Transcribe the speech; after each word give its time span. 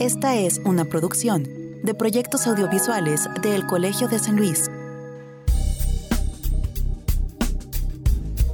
Esta 0.00 0.34
es 0.34 0.62
una 0.64 0.86
producción 0.86 1.46
de 1.82 1.92
proyectos 1.92 2.46
audiovisuales 2.46 3.28
del 3.42 3.66
Colegio 3.66 4.08
de 4.08 4.18
San 4.18 4.34
Luis. 4.34 4.70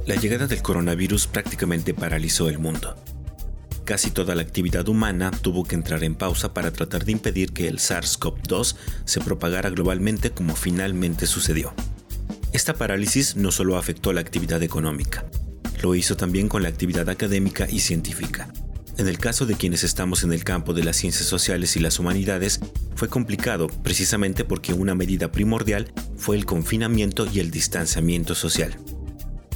La 0.05 0.15
llegada 0.15 0.47
del 0.47 0.61
coronavirus 0.61 1.27
prácticamente 1.27 1.93
paralizó 1.93 2.49
el 2.49 2.59
mundo. 2.59 2.97
Casi 3.85 4.11
toda 4.11 4.35
la 4.35 4.41
actividad 4.41 4.89
humana 4.89 5.31
tuvo 5.31 5.63
que 5.63 5.75
entrar 5.75 6.03
en 6.03 6.15
pausa 6.15 6.53
para 6.53 6.73
tratar 6.73 7.05
de 7.05 7.13
impedir 7.13 7.53
que 7.53 7.69
el 7.69 7.77
SARS-CoV-2 7.77 8.75
se 9.05 9.21
propagara 9.21 9.69
globalmente 9.69 10.31
como 10.31 10.53
finalmente 10.53 11.27
sucedió. 11.27 11.73
Esta 12.51 12.73
parálisis 12.73 13.37
no 13.37 13.51
solo 13.51 13.77
afectó 13.77 14.11
la 14.11 14.19
actividad 14.19 14.61
económica, 14.63 15.23
lo 15.81 15.95
hizo 15.95 16.17
también 16.17 16.49
con 16.49 16.61
la 16.61 16.67
actividad 16.67 17.07
académica 17.07 17.67
y 17.69 17.79
científica. 17.79 18.51
En 18.97 19.07
el 19.07 19.19
caso 19.19 19.45
de 19.45 19.53
quienes 19.53 19.83
estamos 19.83 20.23
en 20.23 20.33
el 20.33 20.43
campo 20.43 20.73
de 20.73 20.83
las 20.83 20.97
ciencias 20.97 21.27
sociales 21.27 21.75
y 21.75 21.79
las 21.79 21.99
humanidades, 21.99 22.59
fue 22.95 23.09
complicado 23.09 23.67
precisamente 23.67 24.43
porque 24.43 24.73
una 24.73 24.95
medida 24.95 25.31
primordial 25.31 25.93
fue 26.17 26.35
el 26.35 26.45
confinamiento 26.45 27.27
y 27.31 27.39
el 27.39 27.51
distanciamiento 27.51 28.33
social. 28.33 28.75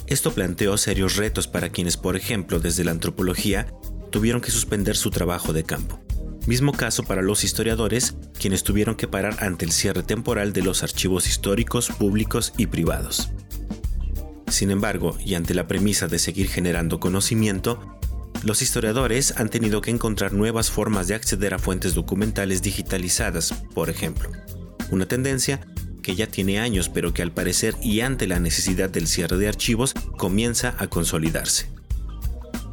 Esto 0.06 0.32
planteó 0.32 0.78
serios 0.78 1.16
retos 1.16 1.48
para 1.48 1.70
quienes, 1.70 1.98
por 1.98 2.16
ejemplo, 2.16 2.60
desde 2.60 2.84
la 2.84 2.92
antropología, 2.92 3.66
tuvieron 4.12 4.42
que 4.42 4.52
suspender 4.52 4.96
su 4.96 5.10
trabajo 5.10 5.54
de 5.54 5.64
campo. 5.64 6.00
Mismo 6.46 6.72
caso 6.72 7.04
para 7.04 7.24
los 7.24 7.44
historiadores, 7.44 8.16
quienes 8.40 8.64
tuvieron 8.64 8.96
que 8.96 9.08
parar 9.08 9.44
ante 9.44 9.66
el 9.66 9.72
cierre 9.72 10.04
temporal 10.04 10.54
de 10.54 10.62
los 10.62 10.84
archivos 10.84 11.28
históricos, 11.28 11.90
públicos 11.90 12.54
y 12.58 12.68
privados. 12.68 13.30
Sin 14.48 14.70
embargo, 14.70 15.18
y 15.24 15.34
ante 15.34 15.54
la 15.56 15.68
premisa 15.68 16.08
de 16.08 16.20
seguir 16.20 16.48
generando 16.48 17.00
conocimiento, 17.00 18.00
los 18.44 18.62
historiadores 18.62 19.36
han 19.38 19.50
tenido 19.50 19.82
que 19.82 19.92
encontrar 19.92 20.34
nuevas 20.34 20.72
formas 20.72 21.08
de 21.08 21.16
acceder 21.16 21.54
a 21.54 21.60
fuentes 21.60 21.94
documentales 21.94 22.62
digitalizadas, 22.62 23.54
por 23.74 23.90
ejemplo. 23.90 24.30
Una 24.90 25.06
tendencia 25.06 25.62
que 26.02 26.16
ya 26.16 26.28
tiene 26.28 26.60
años 26.60 26.90
pero 26.90 27.14
que 27.14 27.22
al 27.22 27.32
parecer 27.32 27.76
y 27.82 28.02
ante 28.02 28.28
la 28.28 28.40
necesidad 28.40 28.90
del 28.90 29.08
cierre 29.08 29.38
de 29.38 29.48
archivos 29.48 29.94
comienza 30.18 30.76
a 30.80 30.88
consolidarse. 30.88 31.70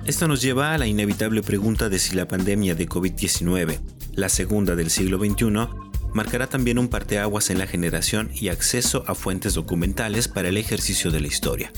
Esto 0.06 0.26
nos 0.26 0.40
lleva 0.40 0.72
a 0.72 0.78
la 0.78 0.86
inevitable 0.86 1.42
pregunta 1.42 1.90
de 1.90 1.98
si 1.98 2.16
la 2.16 2.26
pandemia 2.26 2.74
de 2.74 2.88
COVID-19, 2.88 3.78
la 4.14 4.30
segunda 4.30 4.74
del 4.74 4.90
siglo 4.90 5.18
XXI, 5.18 5.68
marcará 6.14 6.46
también 6.46 6.78
un 6.78 6.88
parteaguas 6.88 7.50
en 7.50 7.58
la 7.58 7.66
generación 7.66 8.30
y 8.34 8.48
acceso 8.48 9.04
a 9.06 9.14
fuentes 9.14 9.52
documentales 9.52 10.26
para 10.26 10.48
el 10.48 10.56
ejercicio 10.56 11.10
de 11.10 11.20
la 11.20 11.26
historia. 11.26 11.70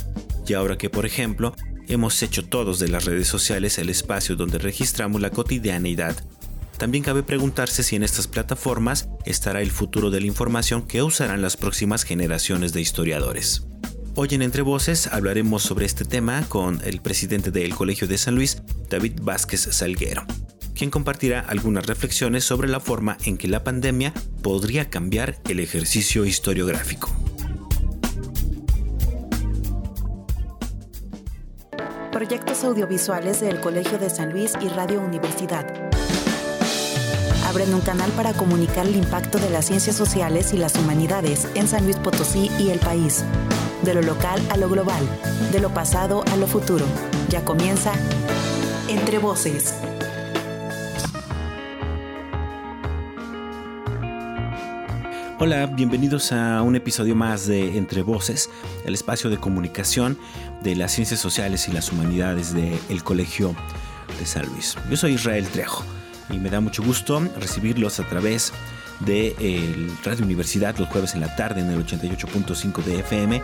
Y 0.46 0.54
ahora 0.54 0.78
que, 0.78 0.90
por 0.90 1.06
ejemplo, 1.06 1.54
hemos 1.90 2.22
hecho 2.22 2.44
todos 2.44 2.78
de 2.78 2.88
las 2.88 3.04
redes 3.04 3.26
sociales 3.28 3.78
el 3.78 3.88
espacio 3.88 4.36
donde 4.36 4.58
registramos 4.58 5.20
la 5.20 5.30
cotidianeidad, 5.30 6.16
también 6.78 7.04
cabe 7.04 7.22
preguntarse 7.22 7.82
si 7.82 7.96
en 7.96 8.04
estas 8.04 8.26
plataformas 8.26 9.08
estará 9.26 9.60
el 9.60 9.70
futuro 9.70 10.10
de 10.10 10.20
la 10.20 10.26
información 10.26 10.86
que 10.86 11.02
usarán 11.02 11.42
las 11.42 11.56
próximas 11.56 12.04
generaciones 12.04 12.72
de 12.72 12.80
historiadores. 12.80 13.66
Hoy 14.14 14.28
en 14.32 14.42
Entre 14.42 14.62
Voces 14.62 15.08
hablaremos 15.08 15.62
sobre 15.62 15.84
este 15.84 16.04
tema 16.04 16.42
con 16.48 16.80
el 16.84 17.00
presidente 17.00 17.50
del 17.50 17.74
Colegio 17.74 18.08
de 18.08 18.18
San 18.18 18.34
Luis, 18.34 18.62
David 18.88 19.20
Vázquez 19.22 19.68
Salguero 19.72 20.24
quien 20.80 20.90
compartirá 20.90 21.40
algunas 21.40 21.84
reflexiones 21.84 22.42
sobre 22.44 22.66
la 22.66 22.80
forma 22.80 23.18
en 23.26 23.36
que 23.36 23.48
la 23.48 23.62
pandemia 23.62 24.14
podría 24.42 24.88
cambiar 24.88 25.36
el 25.46 25.60
ejercicio 25.60 26.24
historiográfico. 26.24 27.29
Proyectos 32.20 32.64
audiovisuales 32.64 33.40
del 33.40 33.60
Colegio 33.60 33.96
de 33.96 34.10
San 34.10 34.30
Luis 34.30 34.52
y 34.60 34.68
Radio 34.68 35.00
Universidad. 35.00 35.64
Abren 37.46 37.72
un 37.72 37.80
canal 37.80 38.10
para 38.10 38.34
comunicar 38.34 38.86
el 38.86 38.96
impacto 38.96 39.38
de 39.38 39.48
las 39.48 39.64
ciencias 39.64 39.96
sociales 39.96 40.52
y 40.52 40.58
las 40.58 40.74
humanidades 40.74 41.48
en 41.54 41.66
San 41.66 41.84
Luis 41.84 41.96
Potosí 41.96 42.50
y 42.58 42.68
el 42.68 42.78
país. 42.78 43.24
De 43.80 43.94
lo 43.94 44.02
local 44.02 44.38
a 44.50 44.58
lo 44.58 44.68
global, 44.68 45.02
de 45.50 45.60
lo 45.60 45.70
pasado 45.70 46.22
a 46.30 46.36
lo 46.36 46.46
futuro. 46.46 46.84
Ya 47.30 47.42
comienza 47.42 47.94
Entre 48.88 49.18
Voces. 49.18 49.72
Hola, 55.42 55.64
bienvenidos 55.64 56.32
a 56.32 56.60
un 56.60 56.76
episodio 56.76 57.16
más 57.16 57.46
de 57.46 57.78
Entre 57.78 58.02
Voces, 58.02 58.50
el 58.84 58.92
espacio 58.92 59.30
de 59.30 59.38
comunicación 59.38 60.18
de 60.62 60.76
las 60.76 60.92
ciencias 60.92 61.18
sociales 61.18 61.66
y 61.66 61.72
las 61.72 61.90
humanidades 61.90 62.52
del 62.52 63.02
Colegio 63.02 63.56
de 64.18 64.26
San 64.26 64.44
Luis. 64.44 64.76
Yo 64.90 64.98
soy 64.98 65.14
Israel 65.14 65.48
Trejo 65.48 65.82
y 66.28 66.36
me 66.36 66.50
da 66.50 66.60
mucho 66.60 66.82
gusto 66.82 67.26
recibirlos 67.40 68.00
a 68.00 68.06
través 68.06 68.52
de 69.00 69.34
Radio 70.04 70.26
Universidad 70.26 70.76
los 70.76 70.90
jueves 70.90 71.14
en 71.14 71.22
la 71.22 71.34
tarde 71.34 71.62
en 71.62 71.70
el 71.70 71.86
88.5 71.86 72.84
de 72.84 72.98
FM 72.98 73.36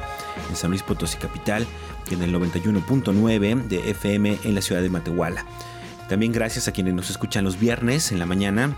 en 0.51 0.57
San 0.57 0.69
Luis 0.69 0.83
Potosí 0.83 1.17
Capital 1.17 1.67
y 2.11 2.15
en 2.15 2.23
el 2.23 2.35
91.9 2.35 3.69
de 3.69 3.91
FM 3.93 4.41
en 4.45 4.55
la 4.55 4.61
ciudad 4.61 4.83
de 4.83 4.91
Matehuala. 4.91 5.47
También 6.11 6.33
gracias 6.33 6.69
a 6.69 6.73
quienes 6.73 6.93
nos 6.93 7.09
escuchan 7.09 7.43
los 7.43 7.59
viernes 7.59 8.13
en 8.13 8.19
la 8.19 8.27
mañana 8.27 8.77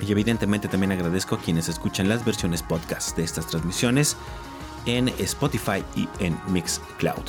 y 0.02 0.12
evidentemente 0.12 0.68
también 0.68 0.92
agradezco 0.92 1.36
a 1.36 1.40
quienes 1.40 1.70
escuchan 1.70 2.10
las 2.10 2.26
versiones 2.26 2.62
podcast 2.62 3.16
de 3.16 3.24
estas 3.24 3.48
transmisiones 3.48 4.18
en 4.86 5.10
Spotify 5.10 5.84
y 5.96 6.10
en 6.20 6.38
Mixcloud. 6.48 7.24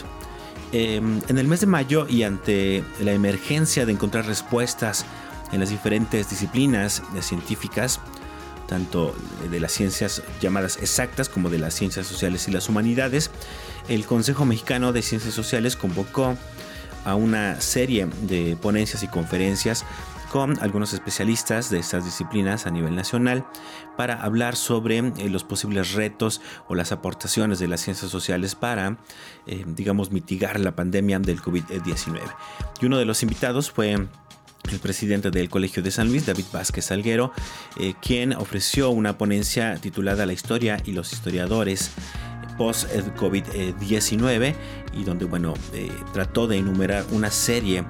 Em, 0.72 1.20
en 1.28 1.38
el 1.38 1.46
mes 1.46 1.60
de 1.60 1.66
mayo 1.66 2.06
y 2.08 2.24
ante 2.24 2.82
la 3.00 3.12
emergencia 3.12 3.86
de 3.86 3.92
encontrar 3.92 4.26
respuestas 4.26 5.06
en 5.52 5.60
las 5.60 5.70
diferentes 5.70 6.28
disciplinas 6.28 7.02
científicas, 7.20 8.00
tanto 8.66 9.14
de 9.50 9.60
las 9.60 9.70
ciencias 9.70 10.22
llamadas 10.40 10.78
exactas 10.78 11.28
como 11.28 11.48
de 11.48 11.58
las 11.58 11.74
ciencias 11.74 12.06
sociales 12.06 12.48
y 12.48 12.50
las 12.50 12.68
humanidades, 12.68 13.30
el 13.88 14.04
Consejo 14.04 14.46
Mexicano 14.46 14.92
de 14.92 15.02
Ciencias 15.02 15.34
Sociales 15.34 15.76
convocó 15.76 16.36
a 17.04 17.14
una 17.14 17.60
serie 17.60 18.06
de 18.22 18.56
ponencias 18.56 19.02
y 19.02 19.08
conferencias 19.08 19.84
con 20.34 20.60
algunos 20.60 20.92
especialistas 20.92 21.70
de 21.70 21.78
estas 21.78 22.04
disciplinas 22.04 22.66
a 22.66 22.70
nivel 22.72 22.96
nacional 22.96 23.46
para 23.96 24.20
hablar 24.20 24.56
sobre 24.56 24.98
eh, 24.98 25.28
los 25.28 25.44
posibles 25.44 25.92
retos 25.92 26.40
o 26.66 26.74
las 26.74 26.90
aportaciones 26.90 27.60
de 27.60 27.68
las 27.68 27.82
ciencias 27.82 28.10
sociales 28.10 28.56
para, 28.56 28.98
eh, 29.46 29.64
digamos, 29.64 30.10
mitigar 30.10 30.58
la 30.58 30.74
pandemia 30.74 31.20
del 31.20 31.40
COVID-19. 31.40 32.20
Y 32.80 32.86
uno 32.86 32.98
de 32.98 33.04
los 33.04 33.22
invitados 33.22 33.70
fue 33.70 33.92
el 33.92 34.78
presidente 34.80 35.30
del 35.30 35.48
Colegio 35.48 35.84
de 35.84 35.92
San 35.92 36.08
Luis, 36.08 36.26
David 36.26 36.46
Vázquez 36.52 36.86
Salguero, 36.86 37.32
eh, 37.78 37.94
quien 38.02 38.32
ofreció 38.32 38.90
una 38.90 39.16
ponencia 39.16 39.76
titulada 39.76 40.26
La 40.26 40.32
historia 40.32 40.82
y 40.84 40.92
los 40.92 41.12
historiadores 41.12 41.92
post-COVID-19 42.56 44.54
y 44.92 45.04
donde, 45.04 45.24
bueno, 45.24 45.54
eh, 45.72 45.90
trató 46.12 46.46
de 46.46 46.58
enumerar 46.58 47.04
una 47.10 47.30
serie 47.30 47.84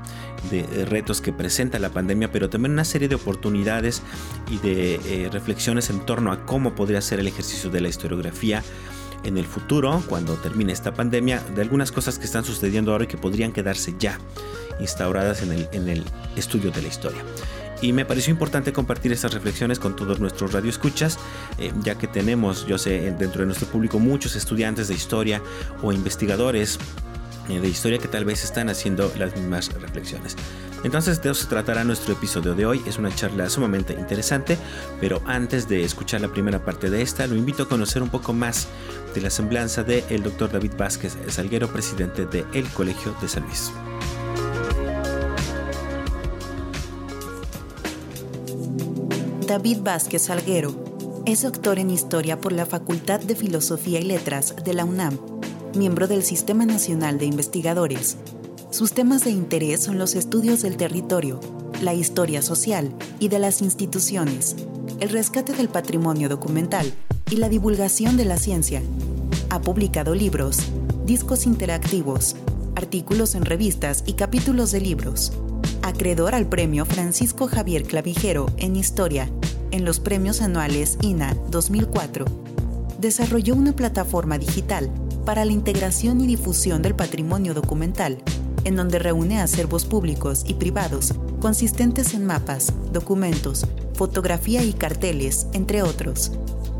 de 0.50 0.60
eh, 0.60 0.84
retos 0.84 1.20
que 1.20 1.32
presenta 1.32 1.78
la 1.78 1.90
pandemia, 1.90 2.30
pero 2.30 2.50
también 2.50 2.72
una 2.72 2.84
serie 2.84 3.08
de 3.08 3.14
oportunidades 3.14 4.02
y 4.50 4.58
de 4.58 4.94
eh, 4.94 5.28
reflexiones 5.30 5.90
en 5.90 6.00
torno 6.00 6.32
a 6.32 6.44
cómo 6.44 6.74
podría 6.74 7.00
ser 7.00 7.20
el 7.20 7.28
ejercicio 7.28 7.70
de 7.70 7.80
la 7.80 7.88
historiografía 7.88 8.62
en 9.24 9.38
el 9.38 9.46
futuro, 9.46 10.02
cuando 10.08 10.34
termine 10.34 10.72
esta 10.72 10.92
pandemia, 10.92 11.42
de 11.54 11.62
algunas 11.62 11.92
cosas 11.92 12.18
que 12.18 12.26
están 12.26 12.44
sucediendo 12.44 12.92
ahora 12.92 13.04
y 13.04 13.06
que 13.06 13.16
podrían 13.16 13.52
quedarse 13.52 13.94
ya 13.98 14.18
instauradas 14.80 15.42
en 15.42 15.52
el, 15.52 15.68
en 15.72 15.88
el 15.88 16.04
estudio 16.36 16.70
de 16.70 16.82
la 16.82 16.88
historia 16.88 17.22
y 17.80 17.92
me 17.92 18.04
pareció 18.04 18.30
importante 18.30 18.72
compartir 18.72 19.12
estas 19.12 19.34
reflexiones 19.34 19.78
con 19.78 19.96
todos 19.96 20.20
nuestros 20.20 20.52
radioescuchas, 20.52 21.18
eh, 21.58 21.72
ya 21.82 21.96
que 21.96 22.06
tenemos, 22.06 22.66
yo 22.66 22.78
sé, 22.78 23.14
dentro 23.18 23.40
de 23.40 23.46
nuestro 23.46 23.68
público 23.68 23.98
muchos 23.98 24.36
estudiantes 24.36 24.88
de 24.88 24.94
historia 24.94 25.42
o 25.82 25.92
investigadores 25.92 26.78
eh, 27.48 27.60
de 27.60 27.68
historia 27.68 27.98
que 27.98 28.08
tal 28.08 28.24
vez 28.24 28.42
están 28.42 28.70
haciendo 28.70 29.12
las 29.18 29.36
mismas 29.36 29.70
reflexiones. 29.80 30.36
Entonces 30.82 31.22
de 31.22 31.30
eso 31.30 31.42
se 31.42 31.48
tratará 31.48 31.82
nuestro 31.84 32.12
episodio 32.12 32.54
de 32.54 32.66
hoy. 32.66 32.82
Es 32.86 32.98
una 32.98 33.14
charla 33.14 33.48
sumamente 33.48 33.94
interesante, 33.94 34.58
pero 35.00 35.22
antes 35.26 35.68
de 35.68 35.82
escuchar 35.82 36.20
la 36.20 36.28
primera 36.28 36.64
parte 36.64 36.90
de 36.90 37.02
esta, 37.02 37.26
lo 37.26 37.34
invito 37.34 37.64
a 37.64 37.68
conocer 37.68 38.02
un 38.02 38.10
poco 38.10 38.32
más 38.32 38.68
de 39.14 39.20
la 39.20 39.30
semblanza 39.30 39.82
del 39.82 40.04
el 40.10 40.22
doctor 40.22 40.52
David 40.52 40.72
Vázquez 40.76 41.16
Salguero, 41.28 41.68
presidente 41.68 42.26
del 42.26 42.68
Colegio 42.70 43.14
de 43.20 43.28
San 43.28 43.44
Luis. 43.44 43.72
David 49.46 49.80
Vázquez 49.82 50.22
Salguero. 50.22 50.74
Es 51.26 51.42
doctor 51.42 51.78
en 51.78 51.90
Historia 51.90 52.40
por 52.40 52.52
la 52.52 52.64
Facultad 52.64 53.20
de 53.20 53.34
Filosofía 53.34 54.00
y 54.00 54.04
Letras 54.04 54.54
de 54.64 54.72
la 54.72 54.86
UNAM, 54.86 55.18
miembro 55.76 56.08
del 56.08 56.22
Sistema 56.22 56.64
Nacional 56.64 57.18
de 57.18 57.26
Investigadores. 57.26 58.16
Sus 58.70 58.92
temas 58.92 59.24
de 59.24 59.30
interés 59.30 59.82
son 59.82 59.98
los 59.98 60.14
estudios 60.14 60.62
del 60.62 60.78
territorio, 60.78 61.40
la 61.82 61.92
historia 61.92 62.40
social 62.40 62.94
y 63.18 63.28
de 63.28 63.38
las 63.38 63.60
instituciones, 63.60 64.56
el 65.00 65.10
rescate 65.10 65.52
del 65.52 65.68
patrimonio 65.68 66.30
documental 66.30 66.90
y 67.30 67.36
la 67.36 67.50
divulgación 67.50 68.16
de 68.16 68.24
la 68.24 68.38
ciencia. 68.38 68.82
Ha 69.50 69.60
publicado 69.60 70.14
libros, 70.14 70.58
discos 71.04 71.44
interactivos, 71.44 72.36
artículos 72.76 73.34
en 73.34 73.44
revistas 73.44 74.04
y 74.06 74.14
capítulos 74.14 74.72
de 74.72 74.80
libros. 74.80 75.32
Acreedor 75.84 76.34
al 76.34 76.46
premio 76.46 76.86
Francisco 76.86 77.46
Javier 77.46 77.82
Clavijero 77.82 78.46
en 78.56 78.74
Historia 78.74 79.30
en 79.70 79.84
los 79.84 80.00
premios 80.00 80.40
anuales 80.40 80.96
INA 81.02 81.36
2004. 81.50 82.24
Desarrolló 83.00 83.54
una 83.54 83.76
plataforma 83.76 84.38
digital 84.38 84.90
para 85.26 85.44
la 85.44 85.52
integración 85.52 86.22
y 86.22 86.26
difusión 86.26 86.80
del 86.80 86.94
patrimonio 86.94 87.52
documental, 87.52 88.16
en 88.64 88.76
donde 88.76 88.98
reúne 88.98 89.42
acervos 89.42 89.84
públicos 89.84 90.44
y 90.48 90.54
privados 90.54 91.12
consistentes 91.38 92.14
en 92.14 92.24
mapas, 92.24 92.72
documentos, 92.90 93.66
fotografía 93.92 94.64
y 94.64 94.72
carteles, 94.72 95.48
entre 95.52 95.82
otros. 95.82 96.32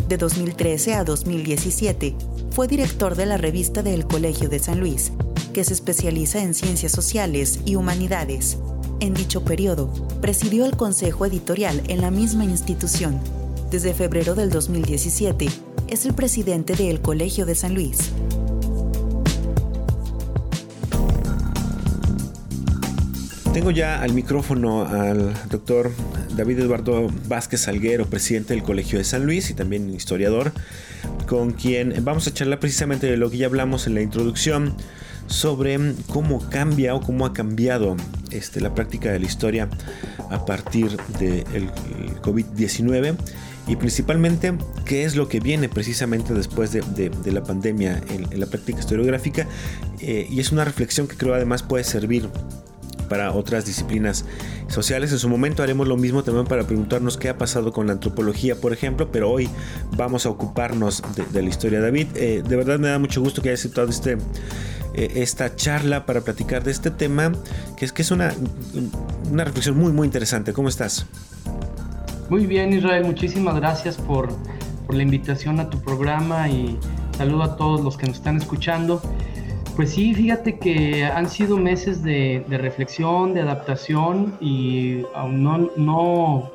De 0.09 0.17
2013 0.17 0.95
a 0.95 1.05
2017, 1.05 2.17
fue 2.53 2.69
director 2.69 3.17
de 3.17 3.27
la 3.27 3.37
revista 3.37 3.83
del 3.83 4.07
Colegio 4.07 4.49
de 4.49 4.61
San 4.61 4.81
Luis, 4.81 5.13
que 5.53 5.63
se 5.63 5.75
especializa 5.75 6.43
en 6.43 6.55
ciencias 6.55 6.93
sociales 6.93 7.61
y 7.67 7.75
humanidades. 7.75 8.57
En 9.01 9.15
dicho 9.15 9.45
periodo, 9.45 9.93
presidió 10.21 10.65
el 10.65 10.77
consejo 10.77 11.27
editorial 11.27 11.83
en 11.89 12.01
la 12.01 12.11
misma 12.11 12.45
institución. 12.45 13.21
Desde 13.71 13.93
febrero 13.95 14.35
del 14.35 14.51
2017, 14.51 15.49
es 15.89 16.07
el 16.07 16.15
presidente 16.15 16.75
del 16.75 17.01
Colegio 17.01 17.45
de 17.45 17.55
San 17.55 17.75
Luis. 17.75 18.13
Tengo 23.53 23.71
ya 23.71 24.03
al 24.03 24.13
micrófono 24.15 24.85
al 24.85 25.33
doctor 25.49 25.93
David 26.37 26.61
Eduardo 26.61 27.09
Vázquez 27.29 27.61
Salguero, 27.61 28.07
presidente 28.07 28.55
del 28.55 28.65
Colegio 28.65 28.99
de 28.99 29.05
San 29.05 29.25
Luis 29.25 29.51
y 29.51 29.55
también 29.55 29.95
historiador, 29.95 30.53
con 31.29 31.53
quien 31.53 32.05
vamos 32.05 32.27
a 32.27 32.35
charlar 32.35 32.59
precisamente 32.59 33.07
de 33.07 33.17
lo 33.17 33.31
que 33.31 33.37
ya 33.39 33.47
hablamos 33.47 33.87
en 33.87 33.95
la 33.95 34.03
introducción 34.03 34.75
sobre 35.27 35.79
cómo 36.09 36.41
cambia 36.51 36.95
o 36.95 37.01
cómo 37.01 37.27
ha 37.27 37.33
cambiado 37.33 37.97
este, 38.31 38.61
la 38.61 38.75
práctica 38.75 39.13
de 39.13 39.21
la 39.21 39.27
historia 39.27 39.69
a 40.31 40.45
partir 40.45 40.97
del 41.19 41.71
COVID-19 42.23 43.17
y 43.67 43.77
principalmente 43.77 44.55
qué 44.85 45.05
es 45.05 45.17
lo 45.17 45.29
que 45.29 45.41
viene 45.41 45.69
precisamente 45.69 46.35
después 46.35 46.73
de, 46.73 47.11
la 47.25 47.43
pandemia 47.43 48.03
en, 48.09 48.39
la 48.39 48.47
práctica 48.47 48.81
historiográfica 48.81 49.47
eh, 50.01 50.27
y 50.29 50.41
es 50.41 50.53
una 50.53 50.65
reflexión 50.65 51.07
que 51.09 51.17
creo 51.17 51.35
además 51.35 51.63
puede 51.63 51.85
servir 51.85 52.29
para 53.05 53.33
otras 53.33 53.65
disciplinas 53.65 54.25
sociales. 54.69 55.13
En 55.13 55.19
su 55.19 55.29
momento 55.29 55.63
haremos 55.63 55.89
lo 55.89 55.97
mismo 55.97 56.23
también 56.23 56.47
para 56.47 56.65
preguntarnos 56.65 57.17
qué 57.17 57.29
ha 57.29 57.39
pasado 57.39 57.73
con 57.73 57.87
la 57.87 57.95
antropología, 57.95 58.57
por 58.57 58.73
ejemplo, 58.73 59.11
pero 59.11 59.31
hoy 59.31 59.49
vamos 59.97 60.27
a 60.27 60.31
ocuparnos 60.31 61.03
de, 61.33 61.43
la 61.43 61.49
historia. 61.49 61.81
David, 61.81 62.09
eh, 62.15 62.43
de 62.47 62.57
verdad 62.57 62.79
me 62.79 62.89
da 62.89 62.99
mucho 62.99 63.21
gusto 63.21 63.43
que 63.43 63.51
hayas 63.51 63.61
aceptado 63.61 63.89
este, 63.89 64.19
eh, 64.95 65.13
esta 65.17 65.55
charla 65.57 66.07
para 66.07 66.23
platicar 66.23 66.65
de 66.65 66.71
este 66.71 66.91
tema, 66.91 67.33
que 67.77 67.85
es 67.85 67.93
que 67.93 68.03
es 68.03 68.11
una, 68.11 68.33
una 69.31 69.45
reflexión 69.45 69.77
muy, 69.77 69.93
muy 69.93 70.07
interesante. 70.07 70.53
¿Cómo 70.53 70.69
estás? 70.69 71.07
Muy 72.31 72.47
bien, 72.47 72.73
Israel, 72.73 73.05
muchísimas 73.05 73.55
gracias 73.57 73.97
por, 73.97 74.29
por 74.87 74.95
la 74.95 75.03
invitación 75.03 75.61
a 75.61 75.69
tu 75.69 75.81
programa 75.81 76.49
y 76.49 76.79
saludo 77.17 77.43
a 77.43 77.57
todos 77.57 77.81
los 77.83 77.97
que 77.97 78.07
nos 78.07 78.17
están 78.17 78.37
escuchando. 78.39 79.03
Pues 79.77 79.91
sí, 79.91 80.15
fíjate 80.15 80.57
que 80.61 81.05
han 81.05 81.29
sido 81.29 81.57
meses 81.57 82.05
de, 82.05 82.45
reflexión, 82.49 83.35
de 83.35 83.41
adaptación 83.41 84.37
y 84.41 85.03
aún 85.15 85.43
no, 85.43 85.71
no, 85.77 86.53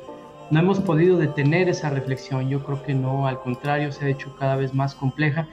hemos 0.50 0.80
podido 0.80 1.18
detener 1.18 1.68
esa 1.68 1.90
reflexión. 1.90 2.48
Yo 2.48 2.64
creo 2.64 2.82
que 2.82 2.94
no, 2.94 3.26
al 3.26 3.38
contrario, 3.40 3.92
se 3.92 4.06
ha 4.06 4.08
hecho 4.08 4.34
cada 4.38 4.56
vez 4.56 4.72
más 4.72 4.94
compleja, 4.94 5.46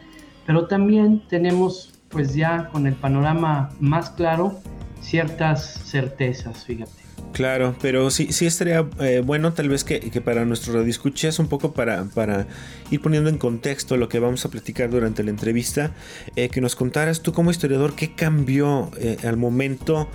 pero 0.45 0.67
también 0.67 1.21
tenemos 1.27 1.99
pues 2.07 2.33
ya 2.33 2.69
con 2.69 2.87
el 2.87 2.93
panorama 2.93 3.69
más 3.81 4.11
claro 4.11 4.53
ciertas 5.01 5.73
certezas, 5.83 6.63
fíjate. 6.63 7.06
Claro, 7.33 7.75
pero 7.81 8.09
sí, 8.09 8.31
sí 8.31 8.45
estaría 8.45 8.87
eh, 8.99 9.21
bueno 9.23 9.53
tal 9.53 9.69
vez 9.69 9.83
que, 9.83 9.99
que 9.99 10.21
para 10.21 10.45
nuestro 10.45 10.73
radio 10.73 10.93
un 11.39 11.47
poco 11.47 11.73
para, 11.73 12.05
para 12.05 12.47
ir 12.89 13.01
poniendo 13.01 13.29
en 13.29 13.37
contexto 13.37 13.95
lo 13.97 14.09
que 14.09 14.19
vamos 14.19 14.43
a 14.45 14.49
platicar 14.49 14.89
durante 14.89 15.23
la 15.23 15.29
entrevista, 15.29 15.91
eh, 16.35 16.49
que 16.49 16.61
nos 16.61 16.75
contaras 16.75 17.21
tú 17.21 17.33
como 17.33 17.51
historiador 17.51 17.93
qué 17.95 18.13
cambió 18.15 18.89
eh, 18.97 19.17
al 19.23 19.37
momento 19.37 20.09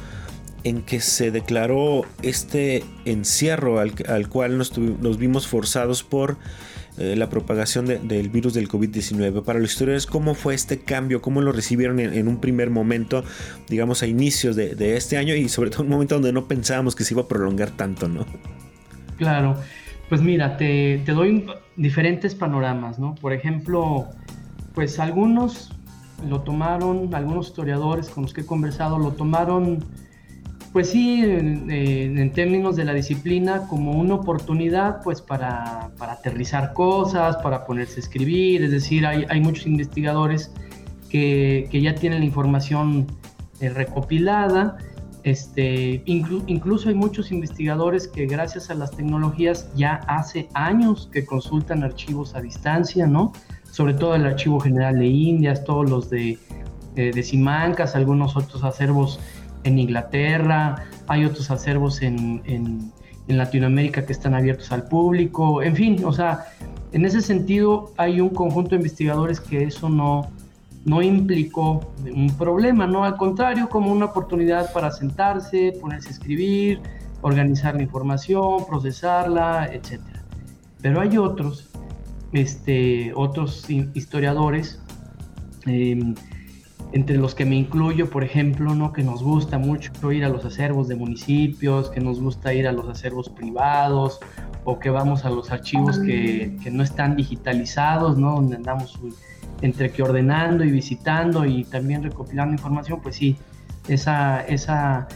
en 0.64 0.82
que 0.82 1.00
se 1.00 1.30
declaró 1.30 2.04
este 2.22 2.84
encierro 3.04 3.78
al, 3.78 3.94
al 4.08 4.28
cual 4.28 4.58
nos, 4.58 4.76
nos, 4.78 5.18
vimos 5.18 5.46
forzados 5.46 6.02
por 6.02 6.38
eh, 6.98 7.16
la 7.16 7.28
propagación 7.28 7.86
del 7.86 8.28
virus 8.28 8.54
del 8.54 8.68
COVID-19. 8.68 9.42
Para 9.42 9.58
los 9.58 9.72
historiadores, 9.72 10.06
¿cómo 10.06 10.34
fue 10.34 10.54
este 10.54 10.80
cambio? 10.80 11.22
¿Cómo 11.22 11.40
lo 11.40 11.52
recibieron 11.52 12.00
en, 12.00 12.28
un 12.28 12.38
primer 12.38 12.70
momento, 12.70 13.24
digamos, 13.68 14.02
a 14.02 14.06
inicios 14.06 14.56
de, 14.56 14.96
este 14.96 15.16
año 15.16 15.34
y 15.34 15.48
sobre 15.48 15.70
todo 15.70 15.82
un 15.82 15.88
momento 15.88 16.16
donde 16.16 16.32
no 16.32 16.46
pensábamos 16.46 16.94
que 16.94 17.04
se 17.04 17.14
iba 17.14 17.22
a 17.22 17.28
prolongar 17.28 17.70
tanto, 17.70 18.08
¿no? 18.08 18.26
Claro, 19.16 19.56
pues 20.08 20.20
mira, 20.20 20.56
te 20.56 21.02
doy 21.06 21.46
diferentes 21.76 22.34
panoramas, 22.34 22.98
¿no? 22.98 23.14
Por 23.14 23.32
ejemplo, 23.32 24.08
pues 24.74 24.98
algunos 24.98 25.70
lo 26.28 26.42
tomaron, 26.42 27.14
algunos 27.14 27.48
historiadores 27.48 28.08
con 28.08 28.24
los 28.24 28.32
que 28.32 28.42
he 28.42 28.46
conversado 28.46 28.98
lo 28.98 29.12
tomaron 29.12 29.84
pues 30.72 30.88
sí, 30.88 31.22
en, 31.22 32.32
términos 32.32 32.76
de 32.76 32.84
la 32.84 32.94
disciplina, 32.94 33.66
como 33.68 33.92
una 33.92 34.14
oportunidad 34.14 35.02
pues 35.02 35.20
para, 35.20 35.90
aterrizar 36.00 36.72
cosas, 36.72 37.36
para 37.36 37.66
ponerse 37.66 37.96
a 37.96 38.00
escribir, 38.00 38.64
es 38.64 38.70
decir, 38.70 39.06
hay, 39.06 39.40
muchos 39.40 39.66
investigadores 39.66 40.50
que, 41.10 41.68
ya 41.70 41.94
tienen 41.94 42.20
la 42.20 42.24
información 42.24 43.06
eh, 43.60 43.68
recopilada, 43.68 44.78
este, 45.24 46.02
incluso 46.06 46.88
hay 46.88 46.94
muchos 46.94 47.30
investigadores 47.30 48.08
que 48.08 48.26
gracias 48.26 48.70
a 48.70 48.74
las 48.74 48.90
tecnologías 48.92 49.68
ya 49.76 50.00
hace 50.08 50.48
años 50.54 51.08
que 51.12 51.26
consultan 51.26 51.84
archivos 51.84 52.34
a 52.34 52.40
distancia, 52.40 53.06
¿no? 53.06 53.32
Sobre 53.70 53.94
todo 53.94 54.14
el 54.14 54.26
Archivo 54.26 54.58
General 54.58 54.98
de 54.98 55.06
Indias, 55.06 55.64
todos 55.64 55.88
los 55.88 56.10
de, 56.10 56.38
eh, 56.96 57.10
de 57.14 57.22
Simancas, 57.22 57.94
algunos 57.94 58.36
otros 58.36 58.64
acervos 58.64 59.20
en 59.64 59.78
Inglaterra, 59.78 60.84
hay 61.08 61.24
otros 61.24 61.50
acervos 61.50 62.02
en, 62.02 62.42
en, 62.46 62.92
Latinoamérica 63.28 64.04
que 64.04 64.12
están 64.12 64.34
abiertos 64.34 64.72
al 64.72 64.88
público, 64.88 65.62
en 65.62 65.74
fin, 65.74 66.04
o 66.04 66.12
sea, 66.12 66.44
en 66.92 67.06
ese 67.06 67.22
sentido 67.22 67.90
hay 67.96 68.20
un 68.20 68.28
conjunto 68.28 68.70
de 68.70 68.76
investigadores 68.76 69.40
que 69.40 69.64
eso 69.64 69.88
no, 69.88 70.30
no 70.84 71.00
implicó 71.00 71.92
un 72.14 72.36
problema, 72.36 72.86
no, 72.86 73.04
al 73.04 73.16
contrario, 73.16 73.70
como 73.70 73.90
una 73.90 74.06
oportunidad 74.06 74.70
para 74.74 74.90
sentarse, 74.90 75.72
ponerse 75.80 76.08
a 76.08 76.12
escribir, 76.12 76.80
organizar 77.22 77.74
la 77.76 77.82
información, 77.82 78.66
procesarla, 78.66 79.70
etc. 79.72 80.00
Pero 80.82 81.00
hay 81.00 81.16
otros, 81.16 81.70
este, 82.32 83.12
otros 83.14 83.70
historiadores, 83.70 84.82
eh, 85.66 86.14
entre 86.92 87.16
los 87.16 87.34
que 87.34 87.44
me 87.46 87.56
incluyo, 87.56 88.10
por 88.10 88.22
ejemplo, 88.22 88.74
¿no? 88.74 88.92
que 88.92 89.02
nos 89.02 89.22
gusta 89.22 89.58
mucho 89.58 90.12
ir 90.12 90.24
a 90.24 90.28
los 90.28 90.44
acervos 90.44 90.88
de 90.88 90.94
municipios, 90.94 91.90
que 91.90 92.00
nos 92.00 92.20
gusta 92.20 92.52
ir 92.52 92.68
a 92.68 92.72
los 92.72 92.88
acervos 92.88 93.30
privados, 93.30 94.20
o 94.64 94.78
que 94.78 94.90
vamos 94.90 95.24
a 95.24 95.30
los 95.30 95.50
archivos 95.50 95.98
que, 95.98 96.56
no 96.70 96.82
están 96.82 97.16
digitalizados, 97.16 98.18
¿no? 98.18 98.34
donde 98.34 98.56
andamos 98.56 98.98
entre 99.62 99.90
que 99.90 100.02
ordenando 100.02 100.64
y 100.64 100.70
visitando 100.70 101.46
y 101.46 101.64
también 101.64 102.02
recopilando 102.02 102.52
información, 102.52 103.00
pues 103.00 103.16
sí, 103.16 103.38
esa, 103.88 104.40
esa 104.42 105.08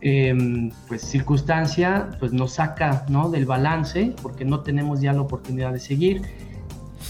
em, 0.00 0.70
pues, 0.86 1.02
circunstancia 1.02 2.10
pues 2.20 2.32
nos 2.32 2.52
saca 2.52 3.04
¿no? 3.08 3.30
del 3.30 3.46
balance 3.46 4.14
porque 4.22 4.44
no 4.44 4.60
tenemos 4.60 5.00
ya 5.00 5.12
la 5.12 5.22
oportunidad 5.22 5.72
de 5.72 5.80
seguir 5.80 6.22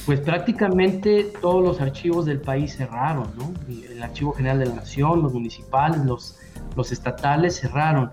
pues 0.06 0.20
prácticamente 0.20 1.32
todos 1.40 1.62
los 1.62 1.80
archivos 1.80 2.26
del 2.26 2.40
país 2.40 2.76
cerraron, 2.76 3.30
¿no? 3.38 3.52
El 3.68 4.02
Archivo 4.02 4.32
General 4.32 4.58
de 4.58 4.66
la 4.66 4.74
Nación, 4.74 5.22
los 5.22 5.32
municipales, 5.32 6.04
los, 6.04 6.38
los 6.76 6.92
estatales 6.92 7.58
cerraron. 7.58 8.10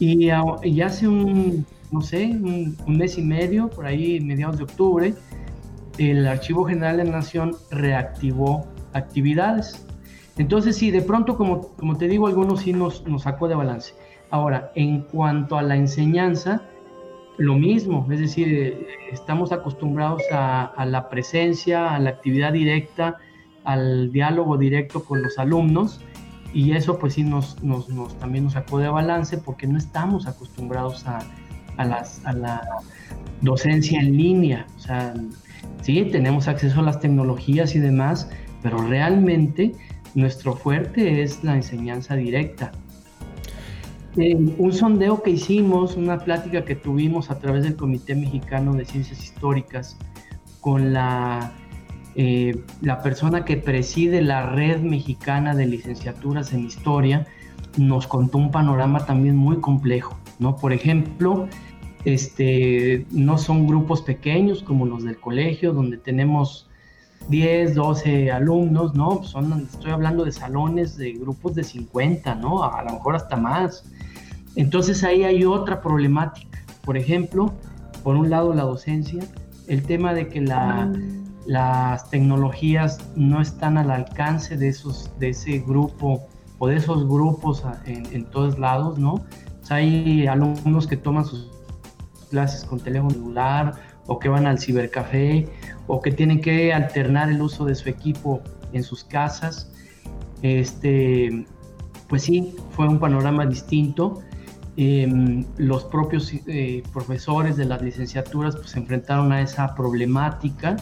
Y, 0.00 0.30
hace 0.30 1.06
un, 1.06 1.64
no 1.92 2.00
sé, 2.00 2.24
un, 2.26 2.76
mes 2.88 3.18
y 3.18 3.22
medio, 3.22 3.70
por 3.70 3.86
ahí, 3.86 4.20
mediados 4.20 4.56
de 4.56 4.64
octubre, 4.64 5.14
el 5.98 6.26
Archivo 6.26 6.64
General 6.64 6.96
de 6.96 7.04
la 7.04 7.12
Nación 7.12 7.54
reactivó 7.70 8.66
actividades. 8.92 9.86
Entonces, 10.38 10.76
sí, 10.76 10.90
de 10.90 11.02
pronto, 11.02 11.36
como, 11.36 11.68
como 11.76 11.96
te 11.96 12.08
digo, 12.08 12.26
algunos 12.26 12.62
sí 12.62 12.72
nos, 12.72 13.06
nos 13.06 13.22
sacó 13.22 13.46
de 13.46 13.54
balance. 13.54 13.94
Ahora, 14.30 14.72
en 14.74 15.02
cuanto 15.02 15.56
a 15.56 15.62
la 15.62 15.76
enseñanza, 15.76 16.62
lo 17.38 17.54
mismo, 17.54 18.06
es 18.10 18.20
decir, 18.20 18.48
eh, 18.48 18.86
estamos 19.10 19.52
acostumbrados 19.52 20.22
a, 20.30 20.84
la 20.86 21.08
presencia, 21.08 21.94
a 21.94 21.98
la 21.98 22.10
actividad 22.10 22.52
directa, 22.52 23.18
al 23.64 24.12
diálogo 24.12 24.56
directo 24.56 25.04
con 25.04 25.22
los 25.22 25.38
alumnos 25.38 26.00
y 26.52 26.72
eso 26.72 26.98
pues 26.98 27.14
sí 27.14 27.22
nos, 27.22 27.62
nos, 27.62 27.86
también 28.18 28.44
nos 28.44 28.54
sacó 28.54 28.78
de 28.78 28.88
balance 28.88 29.38
porque 29.38 29.66
no 29.66 29.78
estamos 29.78 30.26
acostumbrados 30.26 31.06
a, 31.06 31.20
a, 31.76 31.84
las, 31.84 32.24
a 32.26 32.32
la 32.32 32.62
docencia 33.40 34.00
en 34.00 34.16
línea. 34.16 34.66
O 34.76 34.80
sea, 34.80 35.14
sí, 35.80 36.04
tenemos 36.10 36.48
acceso 36.48 36.80
a 36.80 36.82
las 36.82 37.00
tecnologías 37.00 37.74
y 37.74 37.78
demás, 37.78 38.28
pero 38.62 38.78
realmente 38.78 39.72
nuestro 40.14 40.54
fuerte 40.54 41.22
es 41.22 41.42
la 41.42 41.56
enseñanza 41.56 42.14
directa. 42.16 42.72
Un 44.16 44.72
sondeo 44.72 45.22
que 45.22 45.30
hicimos, 45.30 45.96
una 45.96 46.18
plática 46.18 46.64
que 46.64 46.74
tuvimos 46.74 47.30
a 47.30 47.38
través 47.38 47.62
del 47.64 47.76
Comité 47.76 48.14
Mexicano 48.14 48.74
de 48.74 48.84
Ciencias 48.84 49.22
Históricas 49.22 49.96
con 50.60 50.92
la, 50.92 51.52
eh, 52.14 52.62
la 52.82 53.02
persona 53.02 53.44
que 53.44 53.56
preside 53.56 54.20
la 54.20 54.50
red 54.50 54.80
mexicana 54.80 55.54
de 55.54 55.66
licenciaturas 55.66 56.52
en 56.52 56.66
historia, 56.66 57.26
nos 57.78 58.06
contó 58.06 58.36
un 58.36 58.50
panorama 58.50 59.06
también 59.06 59.36
muy 59.36 59.56
complejo, 59.60 60.18
¿no? 60.38 60.56
Por 60.56 60.74
ejemplo, 60.74 61.48
este, 62.04 63.06
no 63.10 63.38
son 63.38 63.66
grupos 63.66 64.02
pequeños 64.02 64.62
como 64.62 64.84
los 64.84 65.04
del 65.04 65.18
colegio, 65.18 65.72
donde 65.72 65.96
tenemos 65.96 66.68
10, 67.28 67.74
12 67.74 68.30
alumnos, 68.30 68.94
¿no? 68.94 69.22
Son, 69.22 69.68
estoy 69.70 69.90
hablando 69.90 70.24
de 70.24 70.32
salones 70.32 70.96
de 70.96 71.12
grupos 71.12 71.54
de 71.54 71.64
50, 71.64 72.34
¿no? 72.36 72.62
A 72.62 72.82
lo 72.82 72.92
mejor 72.92 73.16
hasta 73.16 73.36
más. 73.36 73.84
Entonces 74.56 75.02
ahí 75.04 75.24
hay 75.24 75.44
otra 75.44 75.80
problemática. 75.80 76.62
Por 76.84 76.96
ejemplo, 76.96 77.52
por 78.02 78.16
un 78.16 78.30
lado 78.30 78.54
la 78.54 78.64
docencia, 78.64 79.22
el 79.68 79.82
tema 79.84 80.12
de 80.14 80.28
que 80.28 80.40
las 81.46 82.10
tecnologías 82.10 82.98
no 83.16 83.40
están 83.40 83.78
al 83.78 83.90
alcance 83.90 84.56
de, 84.56 84.68
esos, 84.68 85.10
de 85.18 85.30
ese 85.30 85.60
grupo 85.60 86.26
o 86.58 86.68
de 86.68 86.76
esos 86.76 87.08
grupos 87.08 87.64
en, 87.86 88.24
todos 88.26 88.58
lados, 88.58 88.98
¿no? 88.98 89.24
hay 89.70 90.26
alumnos 90.26 90.86
que 90.86 90.96
toman 90.96 91.24
sus 91.24 91.48
clases 92.30 92.64
con 92.64 92.78
teléfono 92.78 93.10
celular 93.10 93.72
o 94.06 94.18
que 94.18 94.28
van 94.28 94.46
al 94.46 94.58
cibercafé 94.58 95.48
o 95.86 96.00
que 96.00 96.12
tienen 96.12 96.40
que 96.40 96.72
alternar 96.72 97.30
el 97.30 97.40
uso 97.40 97.64
de 97.64 97.74
su 97.74 97.88
equipo 97.88 98.42
en 98.72 98.82
sus 98.82 99.04
casas. 99.04 99.70
Este, 100.42 101.46
pues 102.08 102.22
sí, 102.22 102.54
fue 102.70 102.88
un 102.88 102.98
panorama 102.98 103.46
distinto. 103.46 104.22
Em, 104.76 105.44
los 105.58 105.84
propios 105.84 106.32
eh, 106.46 106.82
profesores 106.94 107.58
de 107.58 107.66
las 107.66 107.82
licenciaturas 107.82 108.56
pues, 108.56 108.70
se 108.70 108.78
enfrentaron 108.78 109.30
a 109.30 109.42
esa 109.42 109.74
problemática 109.74 110.76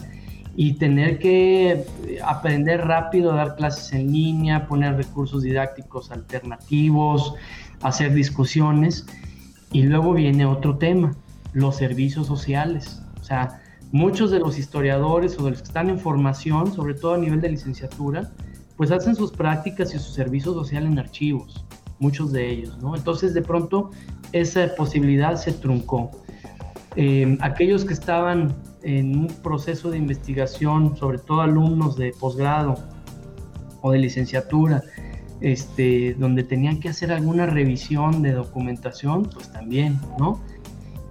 y 0.55 0.73
tener 0.73 1.19
que 1.19 1.85
aprender 2.23 2.85
rápido 2.85 3.33
dar 3.33 3.55
clases 3.55 3.91
en 3.93 4.11
línea, 4.11 4.67
poner 4.67 4.95
recursos 4.95 5.43
didácticos 5.43 6.11
alternativos, 6.11 7.35
hacer 7.81 8.13
discusiones. 8.13 9.05
Y 9.71 9.83
luego 9.83 10.13
viene 10.13 10.45
otro 10.45 10.77
tema, 10.77 11.13
los 11.53 11.77
servicios 11.77 12.27
sociales. 12.27 13.01
O 13.21 13.23
sea, 13.23 13.60
muchos 13.91 14.31
de 14.31 14.39
los 14.39 14.57
historiadores 14.57 15.37
o 15.39 15.43
de 15.45 15.51
los 15.51 15.61
que 15.61 15.67
están 15.67 15.89
en 15.89 15.99
formación, 15.99 16.73
sobre 16.73 16.93
todo 16.93 17.15
a 17.15 17.17
nivel 17.17 17.41
de 17.41 17.49
licenciatura, 17.49 18.31
pues 18.77 18.91
hacen 18.91 19.15
sus 19.15 19.31
prácticas 19.31 19.93
y 19.93 19.99
su 19.99 20.11
servicio 20.11 20.53
social 20.53 20.85
en 20.85 20.97
archivos, 20.97 21.65
muchos 21.99 22.31
de 22.31 22.49
ellos, 22.49 22.77
¿no? 22.81 22.95
Entonces 22.95 23.33
de 23.33 23.41
pronto 23.41 23.91
esa 24.31 24.73
posibilidad 24.75 25.35
se 25.35 25.51
truncó. 25.51 26.11
Eh, 26.95 27.37
aquellos 27.41 27.85
que 27.85 27.93
estaban 27.93 28.55
en 28.83 29.17
un 29.17 29.27
proceso 29.27 29.91
de 29.91 29.97
investigación, 29.97 30.97
sobre 30.97 31.19
todo 31.19 31.41
alumnos 31.41 31.97
de 31.97 32.13
posgrado 32.19 32.75
o 33.81 33.91
de 33.91 33.99
licenciatura, 33.99 34.81
este, 35.41 36.15
donde 36.17 36.43
tenían 36.43 36.79
que 36.79 36.89
hacer 36.89 37.11
alguna 37.11 37.45
revisión 37.45 38.21
de 38.21 38.33
documentación, 38.33 39.23
pues 39.23 39.51
también, 39.51 39.99
¿no? 40.17 40.39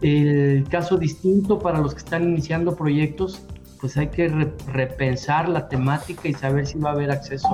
El 0.02 0.64
caso 0.68 0.96
distinto 0.96 1.58
para 1.58 1.78
los 1.80 1.94
que 1.94 1.98
están 1.98 2.24
iniciando 2.24 2.74
proyectos, 2.74 3.42
pues 3.80 3.96
hay 3.96 4.08
que 4.08 4.28
repensar 4.72 5.48
la 5.48 5.68
temática 5.68 6.28
y 6.28 6.34
saber 6.34 6.66
si 6.66 6.78
va 6.78 6.90
a 6.90 6.92
haber 6.92 7.10
acceso 7.10 7.48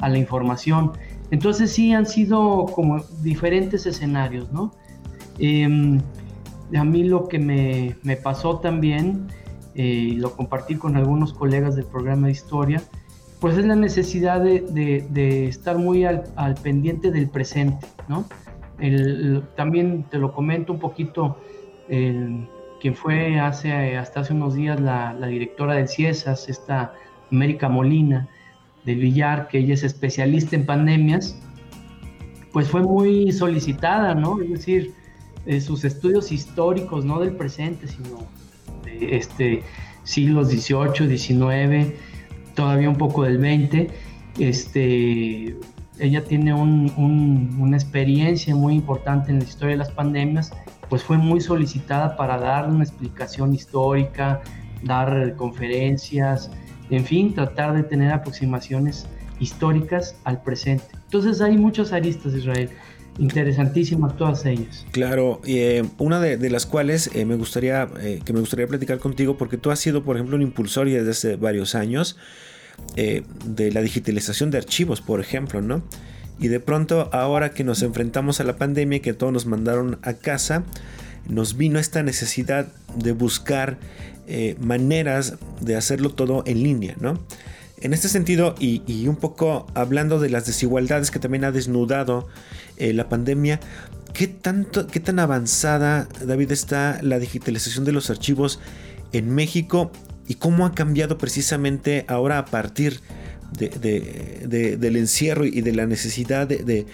a, 0.00 0.08
la 0.08 0.18
información. 0.18 0.92
Entonces 1.30 1.72
sí 1.72 1.92
han 1.92 2.06
sido 2.06 2.66
como 2.66 3.02
diferentes 3.22 3.86
escenarios, 3.86 4.52
¿no? 4.52 4.72
Em, 5.38 6.00
a 6.76 6.84
mí 6.84 7.04
lo 7.04 7.28
que 7.28 7.38
me, 7.38 7.96
me 8.02 8.16
pasó 8.16 8.58
también, 8.58 9.28
eh, 9.74 10.14
lo 10.16 10.34
compartí 10.34 10.76
con 10.76 10.96
algunos 10.96 11.32
colegas 11.32 11.76
del 11.76 11.84
programa 11.84 12.26
de 12.26 12.32
historia, 12.32 12.82
pues 13.40 13.58
es 13.58 13.66
la 13.66 13.76
necesidad 13.76 14.40
de, 14.40 15.06
de, 15.10 15.46
estar 15.46 15.76
muy 15.76 16.04
al, 16.04 16.54
pendiente 16.62 17.10
del 17.10 17.28
presente, 17.28 17.86
¿no? 18.08 18.24
También 19.54 20.04
te 20.10 20.18
lo 20.18 20.32
comento 20.32 20.72
un 20.72 20.78
poquito, 20.78 21.36
el, 21.88 22.48
quien 22.80 22.94
fue 22.94 23.38
hace, 23.40 23.96
hasta 23.96 24.20
hace 24.20 24.32
unos 24.32 24.54
días 24.54 24.80
la, 24.80 25.12
la, 25.14 25.26
directora 25.26 25.74
del 25.74 25.88
CIESAS, 25.88 26.48
esta 26.48 26.92
América 27.30 27.68
Molina 27.68 28.28
del 28.84 29.00
Villar, 29.00 29.48
que 29.48 29.58
ella 29.58 29.74
es 29.74 29.82
especialista 29.82 30.56
en 30.56 30.66
pandemias, 30.66 31.38
pues 32.52 32.68
fue 32.68 32.82
muy 32.82 33.32
solicitada, 33.32 34.14
¿no? 34.14 34.40
Es 34.40 34.50
decir, 34.50 34.94
eh, 35.46 35.60
sus 35.60 35.84
estudios 35.84 36.32
históricos, 36.32 37.04
no 37.04 37.20
del 37.20 37.36
presente, 37.36 37.86
sino 37.86 38.26
de 38.84 39.16
este, 39.16 39.62
siglos 40.02 40.48
XVIII, 40.48 41.18
XIX, 41.18 41.92
todavía 42.54 42.88
un 42.88 42.96
poco 42.96 43.24
del 43.24 43.38
XX. 43.38 43.92
Este, 44.38 45.56
ella 45.98 46.24
tiene 46.24 46.52
una 46.54 47.76
experiencia 47.76 48.54
muy 48.54 48.74
importante 48.74 49.30
en 49.30 49.38
la 49.38 49.44
historia 49.44 49.72
de 49.72 49.78
las 49.78 49.90
pandemias 49.90 50.52
pues 50.88 51.02
fue 51.02 51.18
muy 51.18 51.40
solicitada 51.40 52.16
para 52.16 52.38
dar 52.38 52.68
una 52.68 52.84
explicación 52.84 53.54
histórica, 53.54 54.42
dar 54.82 55.34
conferencias, 55.36 56.50
en 56.90 57.04
fin, 57.04 57.34
tratar 57.34 57.74
de 57.74 57.82
tener 57.82 58.12
aproximaciones 58.12 59.06
históricas 59.40 60.16
al 60.24 60.42
presente. 60.42 60.86
Entonces 61.04 61.40
hay 61.40 61.56
muchas 61.56 61.92
aristas, 61.92 62.34
Israel, 62.34 62.70
interesantísimas 63.18 64.16
todas 64.16 64.44
ellas. 64.46 64.86
Claro, 64.92 65.40
eh, 65.44 65.84
una 65.98 66.20
de, 66.20 66.50
las 66.50 66.66
cuales 66.66 67.10
eh, 67.14 67.24
me 67.24 67.36
gustaría 67.36 67.88
eh, 68.00 68.20
que 68.24 68.32
me 68.32 68.40
gustaría 68.40 68.66
platicar 68.66 68.98
contigo, 68.98 69.36
porque 69.36 69.56
tú 69.56 69.70
has 69.70 69.78
sido, 69.78 70.04
por 70.04 70.16
ejemplo, 70.16 70.36
un 70.36 70.42
impulsor 70.42 70.88
desde 70.88 71.10
hace 71.10 71.36
varios 71.36 71.74
años 71.74 72.16
de 72.94 73.72
la 73.72 73.80
digitalización 73.80 74.50
de 74.50 74.58
archivos, 74.58 75.00
por 75.00 75.18
ejemplo, 75.18 75.62
¿no? 75.62 75.82
Y 76.38 76.48
de 76.48 76.60
pronto, 76.60 77.08
ahora 77.12 77.50
que 77.50 77.64
nos 77.64 77.82
enfrentamos 77.82 78.40
a 78.40 78.44
la 78.44 78.56
pandemia, 78.56 79.00
que 79.00 79.14
todos 79.14 79.32
nos 79.32 79.46
mandaron 79.46 79.98
a 80.02 80.14
casa, 80.14 80.64
nos 81.28 81.56
vino 81.56 81.78
esta 81.78 82.02
necesidad 82.02 82.68
de 82.94 83.12
buscar 83.12 83.78
eh, 84.26 84.56
maneras 84.60 85.36
de 85.60 85.76
hacerlo 85.76 86.10
todo 86.10 86.42
en 86.46 86.62
línea, 86.62 86.94
¿no? 87.00 87.20
En 87.78 87.92
este 87.92 88.08
sentido, 88.08 88.54
y, 88.58 89.06
un 89.06 89.16
poco 89.16 89.66
hablando 89.74 90.18
de 90.18 90.30
las 90.30 90.46
desigualdades 90.46 91.10
que 91.10 91.18
también 91.18 91.44
ha 91.44 91.52
desnudado 91.52 92.26
eh, 92.78 92.94
la 92.94 93.08
pandemia, 93.08 93.60
¿qué, 94.14 94.28
tanto, 94.28 94.86
¿qué 94.86 94.98
tan 94.98 95.18
avanzada, 95.18 96.08
David, 96.24 96.52
está 96.52 96.98
la 97.02 97.18
digitalización 97.18 97.84
de 97.84 97.92
los 97.92 98.08
archivos 98.08 98.60
en 99.12 99.34
México 99.34 99.92
y 100.26 100.36
cómo 100.36 100.64
ha 100.64 100.74
cambiado 100.74 101.18
precisamente 101.18 102.06
ahora 102.08 102.38
a 102.38 102.46
partir 102.46 102.94
de 102.94 103.25
de, 103.52 104.76
del 104.78 104.96
encierro 104.96 105.44
y 105.44 105.60
de 105.60 105.72
la 105.72 105.86
necesidad 105.86 106.46
de, 106.46 106.86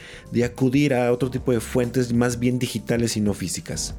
acudir 0.45 0.95
a 0.95 1.13
otro 1.13 1.31
tipo 1.31 1.53
de 1.53 1.61
fuentes 1.61 2.13
más 2.13 2.39
bien 2.39 2.59
digitales 2.59 3.17
y 3.17 3.21
no 3.21 3.35
físicas? 3.35 3.95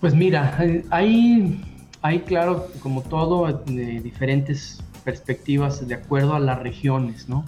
Pues 0.00 0.14
mira, 0.14 0.56
hay, 0.90 1.60
hay 2.02 2.20
claro, 2.20 2.68
como 2.80 3.02
todo, 3.02 3.64
diferentes 3.66 4.78
perspectivas 5.04 5.86
de 5.86 5.94
acuerdo 5.94 6.34
a 6.34 6.40
las 6.40 6.60
regiones, 6.60 7.28
¿no? 7.28 7.44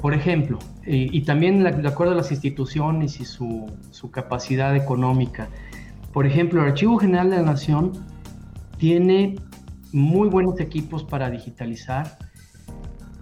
Por 0.00 0.12
ejemplo, 0.12 0.58
y, 0.84 1.22
también 1.22 1.62
de 1.62 1.88
acuerdo 1.88 2.12
a 2.12 2.16
las 2.16 2.30
instituciones 2.30 3.18
y 3.20 3.24
su 3.24 4.10
capacidad 4.12 4.76
económica. 4.76 5.48
Por 6.12 6.26
ejemplo, 6.26 6.62
el 6.62 6.68
Archivo 6.68 6.98
General 6.98 7.28
de 7.28 7.36
la 7.36 7.42
Nación 7.42 7.92
tiene 8.78 9.36
muy 9.92 10.28
buenos 10.28 10.58
equipos 10.60 11.04
para 11.04 11.30
digitalizar, 11.30 12.16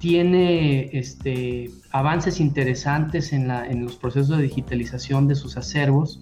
tiene 0.04 0.90
este, 0.92 1.70
avances 1.90 2.38
interesantes 2.38 3.32
en, 3.32 3.48
los 3.82 3.96
procesos 3.96 4.36
de 4.36 4.42
digitalización 4.42 5.26
de 5.28 5.34
sus 5.34 5.56
acervos, 5.56 6.20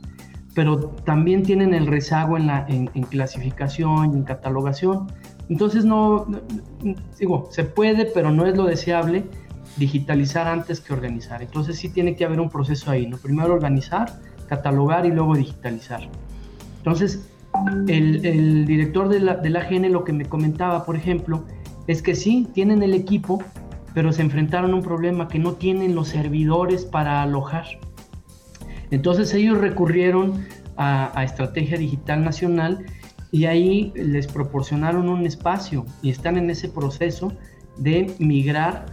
pero 0.55 0.79
también 1.05 1.43
tienen 1.43 1.75
el 1.75 1.89
rezago 1.89 2.37
en, 2.37 2.47
la, 2.47 2.65
en, 2.69 2.87
clasificación 2.87 4.13
y 4.13 4.19
en 4.19 4.23
catalogación. 4.23 5.09
Entonces, 5.49 5.85
no, 5.85 6.29
digo, 7.19 7.49
se 7.51 7.65
puede, 7.65 8.05
pero 8.05 8.31
no 8.31 8.47
es 8.47 8.57
lo 8.57 8.67
deseable 8.67 9.25
digitalizar 9.79 10.47
antes 10.47 10.79
que 10.79 10.93
organizar. 10.93 11.43
Entonces, 11.43 11.77
sí 11.77 11.89
tiene 11.89 12.15
que 12.15 12.25
haber 12.25 12.39
un 12.39 12.51
proceso 12.51 12.89
ahí, 12.89 13.09
¿no? 13.09 13.17
Primero 13.17 13.53
organizar, 13.53 14.21
catalogar 14.47 15.07
y 15.07 15.11
luego 15.11 15.35
digitalizar. 15.35 16.09
Entonces, 16.77 17.29
el, 17.89 18.65
director 18.65 19.09
de 19.09 19.19
la, 19.19 19.35
de 19.39 19.51
la 19.51 19.59
AGN 19.59 19.91
lo 19.91 20.05
que 20.05 20.13
me 20.13 20.27
comentaba, 20.27 20.85
por 20.85 20.95
ejemplo, 20.95 21.45
es 21.89 22.01
que 22.01 22.15
sí, 22.15 22.47
tienen 22.55 22.85
el 22.85 22.95
equipo, 22.95 23.43
pero 23.95 24.13
se 24.13 24.23
enfrentaron 24.23 24.73
a 24.73 24.75
un 24.77 24.83
problema 24.83 25.29
que 25.29 25.39
no 25.39 25.55
tienen 25.55 25.95
los 25.95 26.09
servidores 26.09 26.85
para 26.85 27.23
alojar. 27.23 27.67
Entonces 28.91 29.33
ellos 29.35 29.59
recurrieron 29.59 30.47
a, 30.77 31.23
Estrategia 31.25 31.79
Digital 31.79 32.25
Nacional 32.25 32.85
y 33.31 33.47
ahí 33.47 33.93
les 33.95 34.27
proporcionaron 34.27 35.09
un 35.09 35.27
espacio 35.27 35.87
y 36.03 36.11
están 36.11 36.37
en 36.37 36.51
ese 36.51 36.69
proceso 36.69 37.33
de 37.79 38.15
migrar 38.19 38.87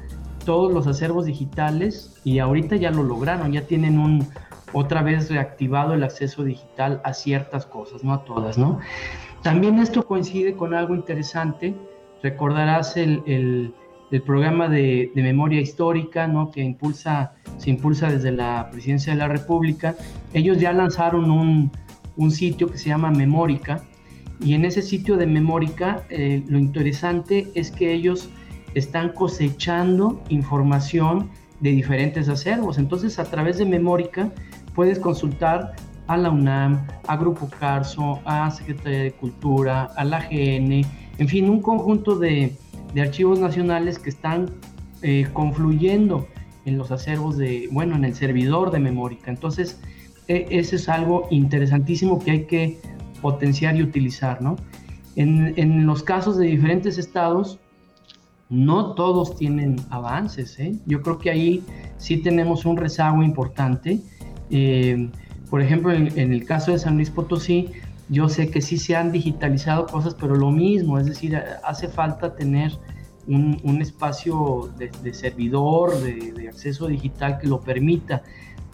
todos 0.46 0.72
los 0.74 0.88
acervos 0.88 1.25
digitales 1.25 2.15
y 2.24 2.39
ahorita 2.39 2.75
ya 2.77 2.91
lo 2.91 3.03
lograron, 3.03 3.51
ya 3.51 3.62
tienen 3.62 4.00
un 4.00 4.27
otra 4.72 5.01
vez 5.01 5.29
reactivado 5.29 5.94
el 5.94 6.03
acceso 6.03 6.44
digital 6.44 7.01
a 7.03 7.13
ciertas 7.13 7.65
cosas, 7.65 8.03
no 8.03 8.13
a 8.13 8.24
todas, 8.24 8.58
¿no? 8.58 8.79
También 9.41 9.79
esto 9.79 10.06
coincide 10.06 10.53
con 10.53 10.74
algo 10.74 10.96
interesante, 10.96 11.75
recordarás 12.22 12.98
el, 12.98 13.74
programa 14.21 14.67
de, 14.67 15.11
memoria 15.15 15.61
histórica, 15.61 16.27
¿no? 16.27 16.51
Que 16.51 16.61
impulsa, 16.61 17.33
se 17.57 17.69
impulsa 17.69 18.09
desde 18.09 18.31
la 18.31 18.69
Presidencia 18.71 19.13
de 19.13 19.19
la 19.19 19.27
República. 19.27 19.95
Ellos 20.33 20.59
ya 20.59 20.73
lanzaron 20.73 21.29
un, 21.29 21.71
sitio 22.31 22.67
que 22.67 22.77
se 22.77 22.89
llama 22.89 23.11
Memórica, 23.11 23.83
y 24.41 24.53
en 24.53 24.65
ese 24.65 24.81
sitio 24.81 25.15
de 25.15 25.25
Memórica 25.25 26.03
eh, 26.09 26.43
lo 26.47 26.59
interesante 26.59 27.47
es 27.55 27.71
que 27.71 27.93
ellos 27.93 28.29
están 28.73 29.09
cosechando 29.09 30.21
información 30.29 31.29
de 31.61 31.71
diferentes 31.71 32.27
acervos. 32.29 32.77
Entonces, 32.77 33.19
a 33.19 33.25
través 33.25 33.57
de 33.57 33.65
Memórica 33.65 34.31
puedes 34.75 34.99
consultar 34.99 35.75
a 36.07 36.17
la 36.17 36.31
UNAM, 36.31 36.87
a 37.07 37.15
Grupo 37.17 37.49
Carso, 37.59 38.19
a 38.25 38.49
Secretaría 38.51 39.03
de 39.03 39.11
Cultura, 39.11 39.83
a 39.95 40.03
la 40.03 40.27
GN, 40.27 40.81
en 41.19 41.27
fin, 41.27 41.49
un 41.49 41.61
conjunto 41.61 42.17
de, 42.17 42.55
archivos 42.98 43.39
nacionales 43.39 44.00
que 44.00 44.10
están 44.10 44.50
eh, 45.01 45.27
confluyendo 45.34 46.27
en 46.65 46.77
los 46.77 46.91
acervos 46.91 47.38
de, 47.38 47.69
bueno, 47.72 47.96
en 47.96 48.05
el 48.05 48.15
servidor 48.15 48.72
de 48.72 48.79
Memórica. 48.79 49.31
Entonces, 49.31 49.79
e, 50.27 50.48
ese 50.50 50.75
es 50.77 50.89
algo 50.89 51.27
interesantísimo 51.31 52.19
que 52.19 52.31
hay 52.31 52.46
que 52.46 52.79
potenciar 53.22 53.75
y 53.75 53.84
utilizar, 53.84 54.41
¿no? 54.41 54.55
En, 55.15 55.53
en 55.58 55.86
los 55.86 56.03
casos 56.03 56.38
de 56.38 56.46
diferentes 56.48 56.98
estados, 56.98 57.60
no 58.50 58.93
todos 58.96 59.36
tienen 59.36 59.77
avances. 59.89 60.60
¿eh? 60.60 60.75
Yo 60.86 61.01
creo 61.01 61.19
que 61.19 61.29
ahí 61.29 61.63
sí 61.98 62.17
tenemos 62.17 62.65
un 62.65 62.77
rezago 62.77 63.24
importante. 63.24 64.00
Eh, 64.50 65.10
por 65.50 65.62
ejemplo, 65.62 65.93
en, 65.93 66.17
el 66.17 66.46
caso 66.46 66.72
de 66.72 66.79
San 66.79 66.96
Luis 66.96 67.10
Potosí, 67.10 67.69
yo 68.09 68.27
sé 68.27 68.49
que 68.49 68.61
sí 68.61 68.77
se 68.77 68.95
han 68.95 69.11
digitalizado 69.11 69.85
cosas, 69.85 70.15
pero 70.15 70.35
lo 70.35 70.51
mismo, 70.51 70.97
es 70.97 71.05
decir, 71.05 71.41
hace 71.63 71.87
falta 71.87 72.35
tener 72.35 72.71
un, 73.27 73.79
espacio 73.81 74.71
de, 74.77 75.13
servidor, 75.13 75.95
de, 76.01 76.47
acceso 76.49 76.87
digital 76.87 77.37
que 77.37 77.47
lo 77.47 77.61
permita. 77.61 78.23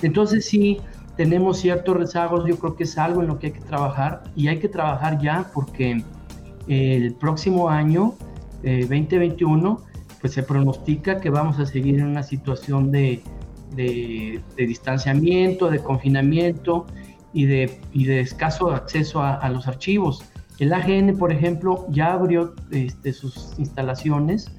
Entonces 0.01 0.45
sí, 0.45 0.79
tenemos 1.17 1.59
ciertos 1.59 1.97
rezagos, 1.97 2.45
yo 2.47 2.57
creo 2.57 2.75
que 2.75 2.83
es 2.83 2.97
algo 2.97 3.21
en 3.21 3.27
lo 3.27 3.37
que 3.37 3.47
hay 3.47 3.53
que 3.53 3.61
trabajar 3.61 4.23
y 4.35 4.47
hay 4.47 4.59
que 4.59 4.69
trabajar 4.69 5.19
ya 5.21 5.51
porque 5.53 6.03
el 6.67 7.13
próximo 7.15 7.69
año 7.69 8.15
2021, 8.63 9.81
pues 10.21 10.33
se 10.33 10.43
pronostica 10.43 11.19
que 11.19 11.29
vamos 11.29 11.59
a 11.59 11.65
seguir 11.65 11.99
en 11.99 12.07
una 12.07 12.23
situación 12.23 12.91
de, 12.91 13.21
distanciamiento, 14.57 15.69
de 15.69 15.79
confinamiento 15.79 16.85
y 17.35 17.45
de, 17.45 17.81
de 17.93 18.21
escaso 18.21 18.71
acceso 18.71 19.21
a, 19.21 19.47
los 19.49 19.67
archivos. 19.67 20.23
El 20.57 20.71
AGN, 20.71 21.17
por 21.17 21.33
ejemplo, 21.33 21.85
ya 21.89 22.13
abrió 22.13 22.55
este, 22.71 23.11
sus 23.11 23.53
instalaciones 23.57 24.49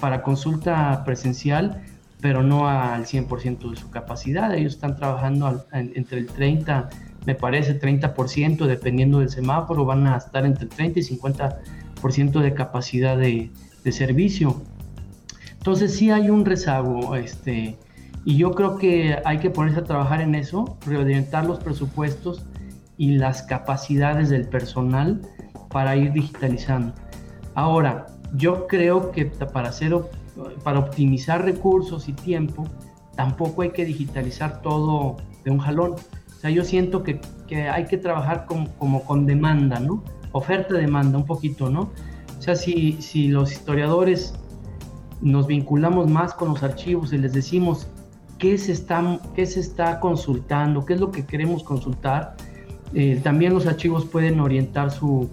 para 0.00 0.22
consulta 0.22 1.04
presencial, 1.04 1.84
pero 2.22 2.42
no 2.42 2.66
al 2.66 3.04
100% 3.04 3.70
de 3.70 3.76
su 3.76 3.90
capacidad. 3.90 4.54
Ellos 4.54 4.72
están 4.72 4.96
trabajando 4.96 5.66
entre 5.72 6.20
el 6.20 6.26
30, 6.28 6.88
me 7.26 7.34
parece, 7.34 7.78
30%, 7.78 8.64
dependiendo 8.64 9.18
del 9.18 9.28
semáforo, 9.28 9.84
van 9.84 10.06
a 10.06 10.16
estar 10.16 10.46
entre 10.46 10.64
el 10.64 10.70
30 10.70 11.00
y 11.00 11.02
50% 11.02 11.58
ciento 12.10 12.40
de 12.40 12.54
capacidad 12.54 13.18
de, 13.18 13.50
servicio. 13.90 14.62
Entonces 15.52 15.94
sí 15.94 16.10
hay 16.10 16.28
un 16.28 16.44
rezago, 16.44 17.16
este, 17.16 17.78
y 18.24 18.36
yo 18.36 18.52
creo 18.52 18.76
que 18.76 19.18
hay 19.24 19.38
que 19.38 19.50
ponerse 19.50 19.80
a 19.80 19.84
trabajar 19.84 20.20
en 20.20 20.34
eso, 20.34 20.78
reorientar 20.86 21.46
los 21.46 21.58
presupuestos 21.58 22.44
y 22.96 23.12
las 23.12 23.42
capacidades 23.42 24.28
del 24.28 24.48
personal 24.48 25.22
para 25.70 25.96
ir 25.96 26.12
digitalizando. 26.12 26.94
Ahora, 27.54 28.06
yo 28.34 28.66
creo 28.66 29.10
que 29.12 29.26
para 29.26 29.68
hacer 29.68 29.96
para 30.62 30.78
optimizar 30.78 31.44
recursos 31.44 32.08
y 32.08 32.12
tiempo, 32.12 32.64
tampoco 33.16 33.62
hay 33.62 33.70
que 33.70 33.84
digitalizar 33.84 34.62
todo 34.62 35.16
de 35.44 35.50
un 35.50 35.58
jalón. 35.58 35.92
O 35.92 36.40
sea, 36.40 36.50
yo 36.50 36.64
siento 36.64 37.02
que, 37.02 37.20
que 37.48 37.68
hay 37.68 37.86
que 37.86 37.98
trabajar 37.98 38.46
como 38.46 39.04
con 39.04 39.26
demanda, 39.26 39.80
¿no? 39.80 40.04
oferta-demanda 40.32 41.18
un 41.18 41.24
poquito, 41.24 41.70
¿no? 41.70 41.90
O 42.38 42.42
sea, 42.42 42.54
si, 42.54 43.00
si 43.00 43.28
los 43.28 43.52
historiadores 43.52 44.34
nos 45.20 45.46
vinculamos 45.46 46.08
más 46.08 46.34
con 46.34 46.50
los 46.50 46.62
archivos 46.62 47.12
y 47.12 47.18
les 47.18 47.32
decimos 47.32 47.88
qué 48.38 48.56
se 48.58 48.72
está, 48.72 49.18
qué 49.34 49.46
se 49.46 49.60
está 49.60 50.00
consultando, 50.00 50.84
qué 50.84 50.94
es 50.94 51.00
lo 51.00 51.10
que 51.10 51.26
queremos 51.26 51.62
consultar, 51.62 52.36
eh, 52.94 53.20
también 53.22 53.52
los 53.52 53.66
archivos 53.66 54.06
pueden 54.06 54.40
orientar 54.40 54.90
su, 54.90 55.28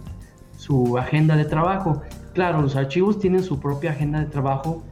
su 0.58 0.98
agenda 0.98 1.36
de 1.36 1.46
trabajo. 1.46 2.02
Claro, 2.34 2.62
los 2.62 2.76
archivos 2.76 3.20
tienen 3.20 3.44
su 3.44 3.60
propia 3.60 3.92
agenda 3.92 4.20
de 4.20 4.26
trabajo, 4.26 4.84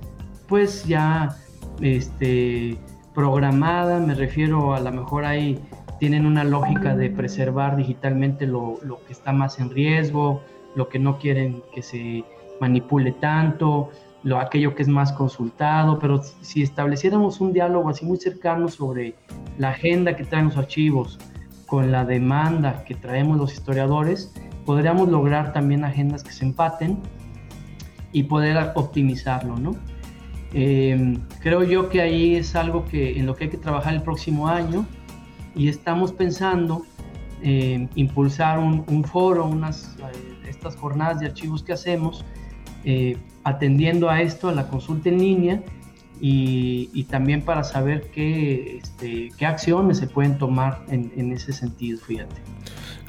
pues 0.47 0.85
ya 0.85 1.35
este, 1.81 2.77
programada, 3.13 3.99
me 3.99 4.13
refiero 4.13 4.73
a 4.73 4.79
lo 4.79 4.91
mejor 4.91 5.25
hay 5.25 5.59
tienen 6.03 6.25
una 6.25 6.43
lógica 6.43 6.97
de 6.97 7.09
preservar 7.09 7.77
digitalmente 7.77 8.45
lo, 8.45 8.77
que 9.07 9.13
está 9.13 9.31
más 9.31 9.57
en 9.59 9.69
riesgo, 9.69 10.41
lo 10.75 10.89
que 10.89 10.99
no 10.99 11.17
quieren 11.17 11.63
que 11.73 11.81
se 11.81 12.25
manipule 12.59 13.13
tanto, 13.13 13.89
lo, 14.23 14.39
aquello 14.39 14.75
que 14.75 14.83
es 14.83 14.87
más 14.87 15.11
consultado, 15.11 15.99
pero 15.99 16.21
si 16.41 16.63
estableciéramos 16.63 17.41
un 17.41 17.53
diálogo 17.53 17.89
así 17.89 18.05
muy 18.05 18.17
cercano 18.17 18.67
sobre 18.69 19.15
la 19.57 19.69
agenda 19.69 20.15
que 20.15 20.23
traen 20.23 20.45
los 20.45 20.57
archivos 20.57 21.19
con 21.65 21.91
la 21.91 22.05
demanda 22.05 22.83
que 22.85 22.95
traemos 22.95 23.37
los 23.37 23.53
historiadores, 23.53 24.33
podríamos 24.65 25.09
lograr 25.09 25.53
también 25.53 25.83
agendas 25.83 26.23
que 26.23 26.31
se 26.31 26.45
empaten 26.45 26.99
y 28.11 28.23
poder 28.23 28.71
optimizarlo, 28.75 29.57
¿no? 29.57 29.75
Eh, 30.53 31.17
creo 31.39 31.63
yo 31.63 31.89
que 31.89 32.01
ahí 32.01 32.35
es 32.35 32.55
algo 32.55 32.85
que 32.85 33.17
en 33.17 33.25
lo 33.25 33.35
que 33.35 33.45
hay 33.45 33.49
que 33.49 33.57
trabajar 33.57 33.95
el 33.95 34.03
próximo 34.03 34.47
año 34.47 34.85
y 35.55 35.67
estamos 35.67 36.11
pensando 36.11 36.83
en 37.41 37.89
impulsar 37.95 38.59
un, 38.59 39.03
foro, 39.03 39.45
unas, 39.45 39.97
eh, 39.97 40.47
estas 40.47 40.75
jornadas 40.77 41.19
de 41.19 41.25
archivos 41.25 41.63
que 41.63 41.73
hacemos, 41.73 42.23
eh, 42.85 43.17
atendiendo 43.43 44.09
a 44.09 44.21
esto, 44.21 44.49
a 44.49 44.53
la 44.53 44.67
consulta 44.67 45.09
en 45.09 45.19
línea 45.19 45.63
y, 46.19 47.05
también 47.09 47.41
para 47.41 47.63
saber 47.63 48.09
qué, 48.13 48.77
este, 48.77 49.31
qué 49.37 49.45
acciones 49.45 49.97
se 49.97 50.07
pueden 50.07 50.37
tomar 50.37 50.85
en, 50.89 51.33
ese 51.33 51.51
sentido, 51.51 51.99
fíjate. 51.99 52.35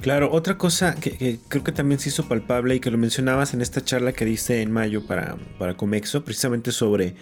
Claro, 0.01 0.31
otra 0.31 0.57
cosa 0.57 0.95
que, 0.95 1.39
creo 1.47 1.63
que 1.63 1.71
también 1.71 1.99
se 1.99 2.09
hizo 2.09 2.27
palpable 2.27 2.75
y 2.75 2.79
que 2.79 2.91
lo 2.91 2.97
mencionabas 2.97 3.53
en 3.53 3.61
esta 3.61 3.83
charla 3.83 4.11
que 4.11 4.25
diste 4.25 4.61
en 4.61 4.71
mayo 4.71 5.07
para, 5.07 5.37
para 5.57 5.75
Comexo, 5.75 6.25
precisamente 6.25 6.71
sobre 6.71 7.15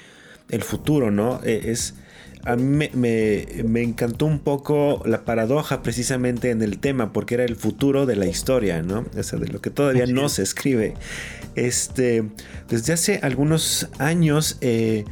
el 0.49 0.63
futuro, 0.63 1.11
¿no? 1.11 1.39
E, 1.43 1.71
es 1.71 1.95
a 2.45 2.55
mí 2.55 2.89
me, 2.93 3.81
encantó 3.81 4.25
un 4.25 4.39
poco 4.39 5.01
la 5.05 5.23
paradoja 5.23 5.81
precisamente 5.81 6.49
en 6.49 6.61
el 6.61 6.79
tema, 6.79 7.13
porque 7.13 7.35
era 7.35 7.45
el 7.45 7.55
futuro 7.55 8.05
de 8.05 8.15
la 8.15 8.25
historia, 8.25 8.81
¿no? 8.81 9.05
O 9.17 9.23
sea, 9.23 9.39
de 9.39 9.47
lo 9.47 9.61
que 9.61 9.69
todavía 9.69 10.05
no 10.05 10.27
se 10.29 10.43
escribe. 10.43 10.95
Este, 11.55 12.23
desde 12.67 12.93
hace 12.93 13.19
algunos 13.23 13.89
años 13.97 14.57
eh, 14.61 15.05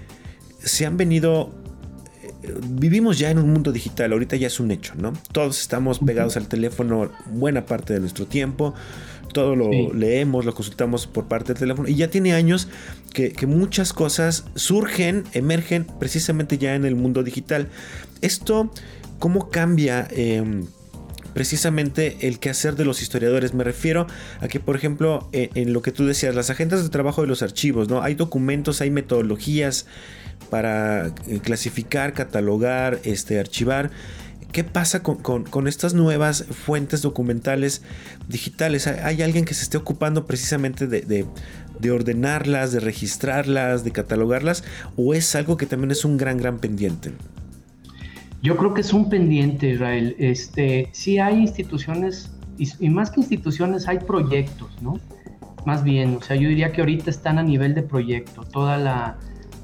se 0.59 0.85
han 0.85 0.97
venido 0.97 1.53
eh, 2.43 2.53
vivimos 2.67 3.17
ya 3.17 3.29
en 3.29 3.37
un 3.37 3.49
mundo 3.49 3.71
digital, 3.71 4.11
ahorita 4.11 4.35
ya 4.35 4.47
es 4.47 4.59
un 4.59 4.71
hecho, 4.71 4.93
¿no? 4.95 5.13
Todos 5.31 5.61
estamos 5.61 5.99
pegados 5.99 6.35
al 6.35 6.47
teléfono 6.47 7.11
buena 7.27 7.65
parte 7.65 7.93
de 7.93 7.99
nuestro 8.01 8.25
tiempo 8.25 8.73
todo 9.31 9.55
lo 9.55 9.93
leemos, 9.93 10.45
lo 10.45 10.53
consultamos 10.53 11.07
por 11.07 11.27
parte 11.27 11.53
del 11.53 11.59
teléfono. 11.59 11.87
Y 11.87 11.95
ya 11.95 12.09
tiene 12.09 12.33
años 12.33 12.67
que, 13.13 13.33
muchas 13.47 13.93
cosas 13.93 14.45
surgen, 14.55 15.23
emergen 15.33 15.85
precisamente 15.99 16.57
ya 16.57 16.75
en 16.75 16.85
el 16.85 16.95
mundo 16.95 17.23
digital. 17.23 17.69
Esto, 18.21 18.71
¿cómo 19.19 19.49
cambia? 19.49 20.07
Em, 20.11 20.65
precisamente 21.33 22.17
el 22.21 22.39
quehacer 22.39 22.75
de 22.75 22.85
los 22.85 23.01
historiadores. 23.01 23.53
Me 23.53 23.63
refiero 23.63 24.07
a 24.39 24.47
que, 24.47 24.59
por 24.59 24.75
ejemplo, 24.75 25.29
en, 25.31 25.73
lo 25.73 25.81
que 25.81 25.91
tú 25.91 26.05
decías, 26.05 26.35
las 26.35 26.49
agendas 26.49 26.83
de 26.83 26.89
trabajo 26.89 27.21
de 27.21 27.27
los 27.27 27.41
archivos, 27.41 27.89
¿no? 27.89 28.01
Hay 28.01 28.15
documentos, 28.15 28.81
hay 28.81 28.91
metodologías 28.91 29.85
para 30.49 31.07
eh, 31.27 31.39
clasificar, 31.41 32.13
catalogar, 32.13 32.99
este, 33.03 33.39
archivar. 33.39 33.91
¿Qué 34.51 34.63
pasa 34.63 35.01
con, 35.01 35.67
estas 35.67 35.93
nuevas 35.93 36.43
fuentes 36.43 37.01
documentales 37.01 37.83
digitales? 38.27 38.87
¿Hay 38.87 39.21
alguien 39.21 39.45
que 39.45 39.53
se 39.53 39.63
esté 39.63 39.77
ocupando 39.77 40.25
precisamente 40.25 40.87
de, 40.87 41.25
ordenarlas, 41.89 42.71
de 42.71 42.81
registrarlas, 42.81 43.83
de 43.83 43.91
catalogarlas? 43.91 44.63
¿O 44.97 45.13
es 45.13 45.35
algo 45.35 45.57
que 45.57 45.65
también 45.65 45.91
es 45.91 46.03
un 46.03 46.17
gran, 46.17 46.37
gran 46.37 46.59
pendiente? 46.59 47.11
Yo 48.41 48.57
creo 48.57 48.73
que 48.73 48.81
es 48.81 48.91
un 48.91 49.09
pendiente, 49.09 49.69
Israel. 49.69 50.15
Este, 50.19 50.89
sí 50.91 51.19
hay 51.19 51.35
instituciones, 51.35 52.31
y, 52.57 52.89
más 52.89 53.11
que 53.11 53.21
instituciones, 53.21 53.87
hay 53.87 53.99
proyectos, 53.99 54.69
¿no? 54.81 54.99
Más 55.65 55.83
bien, 55.83 56.17
o 56.19 56.21
sea, 56.21 56.35
yo 56.35 56.49
diría 56.49 56.71
que 56.71 56.81
ahorita 56.81 57.09
están 57.09 57.37
a 57.37 57.43
nivel 57.43 57.75
de 57.75 57.83
proyecto. 57.83 58.43
Toda 58.43 58.77
la, 58.77 59.17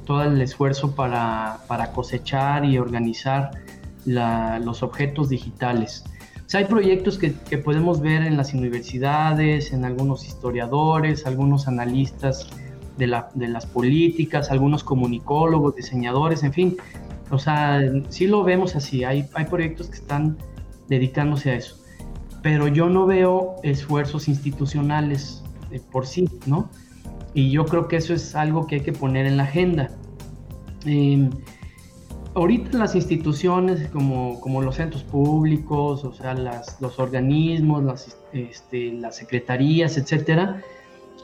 todo 0.08 0.24
el 0.24 0.42
esfuerzo 0.42 0.96
para, 0.96 1.60
cosechar 1.94 2.64
y 2.66 2.78
organizar 2.78 3.52
los 4.08 4.84
objetos 4.84 5.30
digitales. 5.30 6.04
hay 6.54 6.66
proyectos 6.66 7.18
que, 7.18 7.32
podemos 7.58 8.00
ver 8.00 8.24
en 8.24 8.38
las 8.38 8.54
universidades, 8.54 9.74
en 9.74 9.84
algunos 9.84 10.26
historiadores, 10.26 11.26
algunos 11.26 11.68
analistas 11.68 12.48
de, 12.98 13.08
las 13.08 13.66
políticas, 13.66 14.50
algunos 14.50 14.84
comunicólogos, 14.84 15.76
diseñadores, 15.76 16.44
en 16.44 16.54
fin. 16.54 16.78
O 17.30 17.38
sea, 17.38 17.82
sí 18.08 18.28
lo 18.28 18.44
vemos 18.44 18.76
así, 18.76 19.04
hay, 19.04 19.28
hay 19.34 19.46
proyectos 19.46 19.88
que 19.88 19.98
están 19.98 20.38
dedicándose 20.88 21.52
a 21.52 21.56
eso. 21.56 21.76
Pero 22.42 22.70
yo 22.70 22.88
no 22.88 23.06
veo 23.06 23.58
esfuerzos 23.64 24.30
institucionales 24.30 25.44
eh, 25.72 25.82
por 25.92 26.08
sí, 26.08 26.30
¿no? 26.46 26.70
Y 27.34 27.52
yo 27.52 27.66
creo 27.66 27.90
que 27.90 27.98
eso 27.98 28.14
es 28.14 28.36
algo 28.36 28.68
que 28.68 28.76
hay 28.76 28.82
que 28.82 28.94
poner 28.94 29.26
en 29.26 29.36
la 29.36 29.44
agenda. 29.44 29.92
Eh, 30.86 31.30
ahorita 32.38 32.78
las 32.78 32.94
instituciones 32.94 33.90
como, 33.90 34.40
como, 34.42 34.62
los 34.62 34.76
centros 34.76 35.04
públicos, 35.04 36.04
o 36.04 36.14
sea, 36.14 36.36
las, 36.36 36.80
los 36.80 37.00
organismos, 37.00 37.84
las, 37.84 38.16
este, 38.32 38.92
las 38.92 39.16
secretarías, 39.16 39.98
etcétera, 39.98 40.62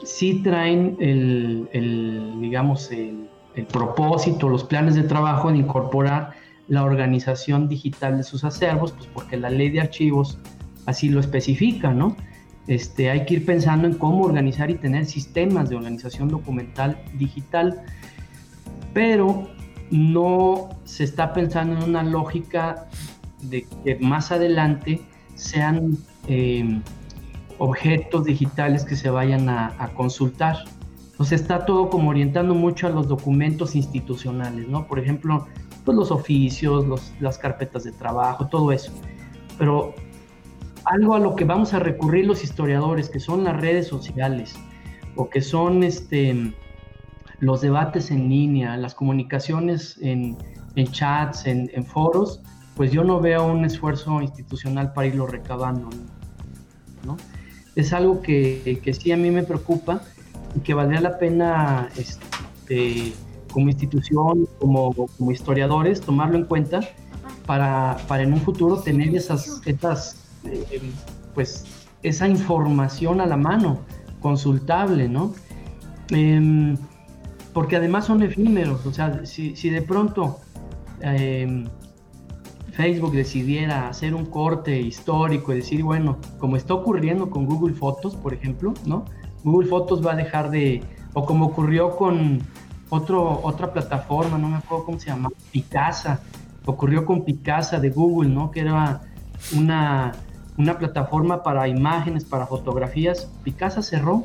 sí 0.02 0.42
traen 0.42 0.96
el, 0.98 1.68
el 1.72 2.40
digamos, 2.40 2.90
el, 2.90 3.28
el, 3.54 3.64
propósito, 3.66 4.48
los 4.48 4.64
planes 4.64 4.96
de 4.96 5.04
trabajo 5.04 5.52
de 5.52 5.58
incorporar 5.58 6.32
la 6.66 6.82
organización 6.82 7.68
digital 7.68 8.16
de 8.16 8.24
sus 8.24 8.42
acervos, 8.42 8.90
pues 8.90 9.08
porque 9.14 9.36
la 9.36 9.50
ley 9.50 9.70
de 9.70 9.82
archivos 9.82 10.38
así 10.86 11.08
lo 11.10 11.20
especifica, 11.20 11.92
¿no? 11.92 12.16
Este, 12.66 13.10
hay 13.10 13.24
que 13.24 13.34
ir 13.34 13.46
pensando 13.46 13.86
en 13.86 13.94
cómo 13.94 14.24
organizar 14.24 14.68
y 14.68 14.74
tener 14.74 15.06
sistemas 15.06 15.68
de 15.68 15.76
organización 15.76 16.28
documental 16.28 16.98
digital, 17.18 17.84
pero 18.92 19.48
no 19.90 20.70
se 20.84 21.04
está 21.04 21.32
pensando 21.32 21.76
en 21.76 21.90
una 21.90 22.02
lógica 22.02 22.86
de 23.42 23.66
que 23.84 23.96
más 23.96 24.32
adelante 24.32 25.00
sean 25.34 25.98
em, 26.26 26.82
objetos 27.58 28.24
digitales 28.24 28.84
que 28.84 28.96
se 28.96 29.10
vayan 29.10 29.48
a, 29.48 29.90
consultar. 29.94 30.56
Entonces 31.12 31.42
está 31.42 31.64
todo 31.64 31.90
como 31.90 32.10
orientando 32.10 32.54
mucho 32.54 32.86
a 32.88 32.90
los 32.90 33.06
documentos 33.06 33.76
institucionales, 33.76 34.66
¿no? 34.68 34.86
Por 34.86 34.98
ejemplo, 34.98 35.46
pues 35.84 35.96
los 35.96 36.10
oficios, 36.10 36.84
las 37.20 37.38
carpetas 37.38 37.84
de 37.84 37.92
trabajo, 37.92 38.48
todo 38.48 38.72
eso. 38.72 38.92
Pero 39.58 39.94
algo 40.84 41.14
a 41.14 41.20
lo 41.20 41.36
que 41.36 41.44
vamos 41.44 41.72
a 41.72 41.78
recurrir 41.78 42.26
los 42.26 42.42
historiadores, 42.42 43.08
que 43.08 43.20
son 43.20 43.44
las 43.44 43.60
redes 43.60 43.86
sociales 43.86 44.54
o 45.14 45.30
que 45.30 45.40
son 45.40 45.84
este, 45.84 46.52
los 47.40 47.60
debates 47.60 48.10
en 48.10 48.28
línea, 48.28 48.76
las 48.76 48.94
comunicaciones 48.94 49.98
en, 50.00 50.36
chats, 50.90 51.46
en, 51.46 51.84
foros, 51.84 52.40
pues 52.76 52.90
yo 52.90 53.04
no 53.04 53.20
veo 53.20 53.46
un 53.46 53.64
esfuerzo 53.64 54.20
institucional 54.20 54.92
para 54.92 55.08
irlo 55.08 55.26
recabando. 55.26 55.88
¿no? 57.04 57.16
Es 57.76 57.92
algo 57.92 58.20
que, 58.20 58.80
que, 58.82 58.94
sí 58.94 59.12
a 59.12 59.16
mí 59.16 59.30
me 59.30 59.42
preocupa 59.42 60.02
y 60.56 60.60
que 60.60 60.74
valdría 60.74 61.00
la 61.00 61.18
pena 61.18 61.88
este, 61.96 63.12
como 63.52 63.68
institución, 63.68 64.48
como, 64.58 64.92
como 64.92 65.30
historiadores, 65.30 66.00
tomarlo 66.00 66.36
en 66.36 66.44
cuenta 66.44 66.80
para, 67.46 67.96
para 68.08 68.22
en 68.22 68.32
un 68.32 68.40
futuro 68.40 68.78
tener 68.78 69.14
esas, 69.14 69.60
esas 69.66 70.24
eh, 70.44 70.80
pues 71.34 71.64
esa 72.02 72.28
información 72.28 73.20
a 73.20 73.26
la 73.26 73.36
mano, 73.36 73.80
consultable, 74.20 75.08
¿no? 75.08 75.32
Em, 76.10 76.76
porque 77.54 77.76
además 77.76 78.04
son 78.04 78.22
efímeros, 78.22 78.84
o 78.84 78.92
sea, 78.92 79.24
si, 79.24 79.70
de 79.70 79.80
pronto 79.80 80.40
em, 81.00 81.64
Facebook 82.72 83.12
decidiera 83.12 83.88
hacer 83.88 84.14
un 84.14 84.26
corte 84.26 84.78
histórico 84.78 85.52
y 85.52 85.56
decir, 85.56 85.82
bueno, 85.82 86.18
como 86.38 86.56
está 86.56 86.74
ocurriendo 86.74 87.30
con 87.30 87.46
Google 87.46 87.74
Fotos, 87.74 88.16
por 88.16 88.34
ejemplo, 88.34 88.74
¿no? 88.84 89.06
Google 89.42 89.68
Fotos 89.68 90.04
va 90.04 90.12
a 90.12 90.16
dejar 90.16 90.50
de, 90.50 90.82
o 91.14 91.24
como 91.24 91.46
ocurrió 91.46 91.96
con 91.96 92.40
otro, 92.90 93.40
otra 93.42 93.72
plataforma, 93.72 94.36
no 94.36 94.48
me 94.48 94.56
acuerdo 94.56 94.84
cómo 94.84 95.00
se 95.00 95.06
llama, 95.06 95.30
Picasa, 95.50 96.20
ocurrió 96.66 97.06
con 97.06 97.24
Picasa 97.24 97.78
de 97.78 97.88
Google, 97.88 98.30
¿no? 98.30 98.50
Que 98.50 98.60
era 98.60 99.00
una 99.56 100.12
una 100.56 100.78
plataforma 100.78 101.42
para 101.42 101.68
imágenes, 101.68 102.24
para 102.24 102.46
fotografías, 102.46 103.30
Picasa 103.42 103.82
cerró, 103.82 104.24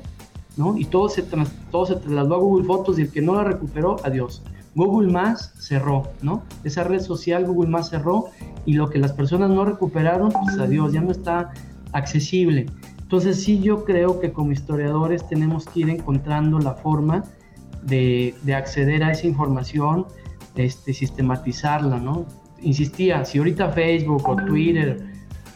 ¿no? 0.58 0.78
Y 0.78 0.86
todo 0.86 1.10
se, 1.10 1.24
todo 1.72 1.86
se 1.86 1.96
trasladó 1.96 2.36
a 2.36 2.40
Google 2.40 2.66
Fotos 2.66 3.00
y 3.00 3.04
el 3.04 3.12
que 3.12 3.22
no 3.22 3.36
la 3.36 3.44
recuperó, 3.44 3.98
adiós. 4.04 4.44
Google 4.76 5.12
Más 5.12 5.54
cerró, 5.58 6.04
¿no? 6.22 6.44
Esa 6.64 6.84
red 6.84 7.02
social 7.02 7.46
Google 7.46 7.70
Más 7.70 7.90
cerró 7.90 8.26
y 8.66 8.74
lo 8.74 8.90
que 8.90 9.00
las 9.00 9.14
personas 9.14 9.50
no 9.50 9.66
recuperaron, 9.66 10.32
pues 10.32 10.58
adiós, 10.60 10.94
ya 10.94 11.02
no 11.02 11.12
está 11.12 11.52
accesible. 11.92 12.68
Entonces 13.02 13.42
sí 13.42 13.60
yo 13.60 13.84
creo 13.86 14.20
que 14.20 14.32
como 14.32 14.52
historiadores 14.52 15.28
tenemos 15.28 15.66
que 15.66 15.80
ir 15.82 15.90
encontrando 15.90 16.60
la 16.60 16.76
forma 16.76 17.24
de, 17.82 18.36
de 18.44 18.54
acceder 18.54 19.04
a 19.04 19.12
esa 19.12 19.26
información, 19.26 20.06
este, 20.56 20.94
sistematizarla, 20.94 22.00
¿no? 22.00 22.26
Insistía, 22.62 23.24
si 23.26 23.38
ahorita 23.38 23.70
Facebook 23.70 24.28
o 24.28 24.36
Twitter 24.36 25.04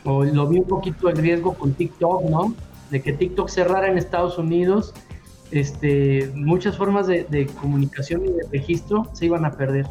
o 0.06 0.24
lo 0.24 0.48
vi 0.48 0.60
un 0.60 0.68
poquito 0.68 1.10
el 1.10 1.18
riesgo 1.18 1.54
con 1.54 1.74
TikTok, 1.74 2.24
¿no? 2.30 2.54
De 2.92 3.02
que 3.02 3.14
TikTok 3.14 3.50
cerrara 3.50 3.88
en 3.88 3.98
Estados 3.98 4.38
Unidos, 4.38 4.94
este, 5.52 6.32
muchas 6.36 6.78
formas 6.78 7.08
de, 7.08 7.50
comunicación 7.62 8.26
y 8.26 8.32
de 8.32 8.44
registro 8.52 9.10
se 9.14 9.26
iban 9.26 9.46
a 9.46 9.52
perder. 9.52 9.88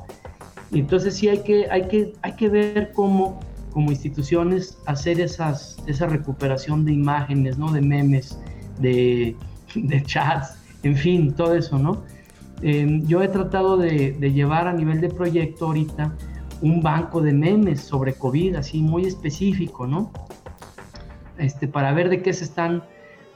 Entonces 0.73 1.15
sí 1.15 1.29
hay 1.29 1.43
que, 1.43 1.71
hay 1.71 1.89
que, 1.89 2.13
hay 2.23 2.35
que 2.35 2.49
ver 2.49 2.93
cómo 2.93 3.41
como 3.73 3.91
instituciones 3.91 4.79
hacer 4.87 5.21
esas, 5.21 5.79
esa 5.87 6.07
recuperación 6.07 6.85
de 6.85 6.93
imágenes, 6.93 7.59
¿no? 7.59 7.73
De 7.73 7.81
memes, 7.81 8.39
de, 8.81 9.35
de 9.75 10.03
chats, 10.03 10.57
en 10.83 10.97
fin, 10.97 11.33
todo 11.33 11.55
eso, 11.55 11.79
¿no? 11.79 12.03
Em, 12.61 13.05
yo 13.07 13.23
he 13.23 13.29
tratado 13.29 13.77
de, 13.77 14.13
de, 14.13 14.33
llevar 14.33 14.69
a 14.69 14.73
nivel 14.73 15.01
de 15.01 15.09
proyecto 15.09 15.67
ahorita 15.67 16.15
un 16.61 16.83
banco 16.83 17.21
de 17.21 17.33
memes 17.33 17.81
sobre 17.81 18.15
COVID, 18.15 18.57
así 18.57 18.83
muy 18.83 19.05
específico, 19.07 19.87
¿no? 19.87 20.13
Este, 21.43 21.67
para 21.67 21.93
ver 21.93 22.09
de 22.09 22.23
qué 22.23 22.33
se 22.33 22.45
están 22.45 22.85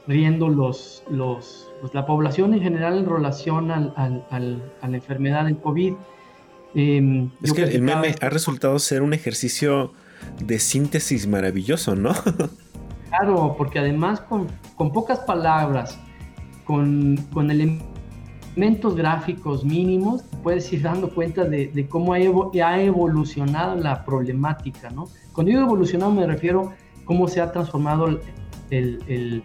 riendo 0.07 0.47
los, 0.47 1.03
los, 1.09 1.69
pues, 1.81 1.93
la 1.93 2.05
población 2.05 2.53
en 2.53 2.61
general 2.61 2.97
en 2.97 3.05
relación 3.05 3.69
al, 3.69 3.93
a 4.31 4.39
la 4.87 4.95
enfermedad 4.95 5.45
del 5.45 5.57
COVID. 5.57 5.93
Em, 6.73 7.29
es 7.41 7.53
que 7.53 7.63
el 7.63 7.81
meme 7.81 8.15
ha 8.21 8.29
resultado 8.29 8.79
ser 8.79 9.01
un 9.01 9.13
ejercicio 9.13 9.91
de 10.39 10.57
síntesis 10.59 11.27
maravilloso, 11.27 11.95
¿no? 11.95 12.13
claro, 13.09 13.55
porque 13.57 13.79
además 13.79 14.21
con, 14.21 14.47
con 14.75 14.93
pocas 14.93 15.19
palabras, 15.19 15.99
con, 16.65 17.17
con 17.33 17.51
el 17.51 17.81
elementos 18.57 18.95
gráficos 18.95 19.63
mínimos, 19.63 20.23
puedes 20.41 20.73
ir 20.73 20.81
dando 20.81 21.13
cuenta 21.13 21.43
de, 21.43 21.87
cómo 21.87 22.13
ha, 22.13 22.19
evolucionado 22.19 23.75
la 23.75 24.03
problemática, 24.03 24.89
¿no? 24.89 25.07
Cuando 25.31 25.51
digo 25.51 25.61
evolucionado 25.61 26.11
me 26.11 26.25
refiero 26.25 26.61
a 26.71 26.86
cómo 27.07 27.27
se 27.27 27.41
ha 27.41 27.51
transformado 27.51 28.19
el, 28.69 29.43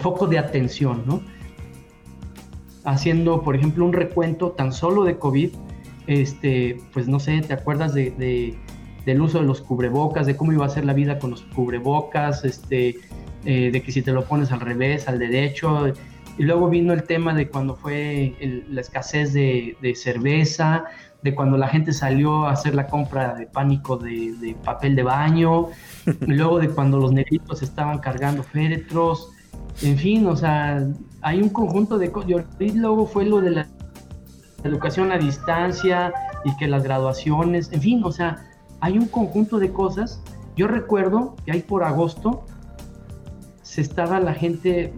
foco 0.00 0.26
de 0.26 0.38
atención, 0.38 1.04
¿no? 1.06 1.22
Haciendo, 2.84 3.42
por 3.42 3.54
ejemplo, 3.54 3.84
un 3.84 3.92
recuento 3.92 4.50
tan 4.52 4.72
solo 4.72 5.04
de 5.04 5.18
COVID, 5.18 5.50
este, 6.08 6.78
pues 6.92 7.06
no 7.06 7.20
sé, 7.20 7.40
¿te 7.42 7.52
acuerdas 7.52 7.94
de, 7.94 8.56
del 9.06 9.20
uso 9.20 9.38
de 9.38 9.44
los 9.44 9.60
cubrebocas, 9.60 10.26
de 10.26 10.36
cómo 10.36 10.52
iba 10.52 10.66
a 10.66 10.68
ser 10.68 10.84
la 10.84 10.94
vida 10.94 11.20
con 11.20 11.30
los 11.30 11.42
cubrebocas, 11.42 12.44
este, 12.44 12.96
eh, 13.44 13.70
de 13.70 13.82
que 13.82 13.92
si 13.92 14.02
te 14.02 14.12
lo 14.12 14.24
pones 14.24 14.50
al 14.50 14.60
revés, 14.60 15.06
al 15.06 15.20
derecho, 15.20 15.92
y 16.42 16.44
luego 16.44 16.68
vino 16.68 16.92
el 16.92 17.04
tema 17.04 17.32
de 17.34 17.48
cuando 17.48 17.76
fue 17.76 18.34
la 18.68 18.80
escasez 18.80 19.32
de, 19.32 19.94
cerveza, 19.94 20.86
de 21.22 21.36
cuando 21.36 21.56
la 21.56 21.68
gente 21.68 21.92
salió 21.92 22.46
a 22.46 22.50
hacer 22.50 22.74
la 22.74 22.88
compra 22.88 23.36
de 23.36 23.46
pánico 23.46 23.96
de, 23.96 24.56
papel 24.64 24.96
de 24.96 25.04
baño, 25.04 25.68
y 26.06 26.32
luego 26.32 26.58
de 26.58 26.68
cuando 26.68 26.98
los 26.98 27.12
negritos 27.12 27.62
estaban 27.62 28.00
cargando 28.00 28.42
féretros, 28.42 29.30
en 29.82 29.96
fin, 29.96 30.26
o 30.26 30.34
sea, 30.34 30.84
hay 31.20 31.40
un 31.40 31.48
conjunto 31.48 31.96
de 31.96 32.10
cosas. 32.10 32.28
Y 32.58 32.72
luego 32.72 33.06
fue 33.06 33.24
lo 33.24 33.40
de 33.40 33.50
la 33.52 33.68
educación 34.64 35.12
a 35.12 35.18
distancia 35.18 36.12
y 36.44 36.56
que 36.56 36.66
las 36.66 36.82
graduaciones, 36.82 37.70
en 37.70 37.82
fin, 37.82 38.02
o 38.02 38.10
sea, 38.10 38.44
hay 38.80 38.98
un 38.98 39.06
conjunto 39.06 39.60
de 39.60 39.72
cosas. 39.72 40.20
Yo 40.56 40.66
recuerdo 40.66 41.36
que 41.44 41.52
ahí 41.52 41.62
por 41.62 41.84
agosto 41.84 42.44
se 43.62 43.80
estaba 43.80 44.18
la 44.18 44.34
gente, 44.34 44.92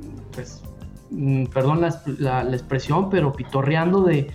Mm, 1.11 1.47
perdón 1.47 1.81
la, 1.81 2.43
expresión, 2.53 3.11
pero 3.11 3.33
pitorreando 3.33 4.03
de, 4.03 4.31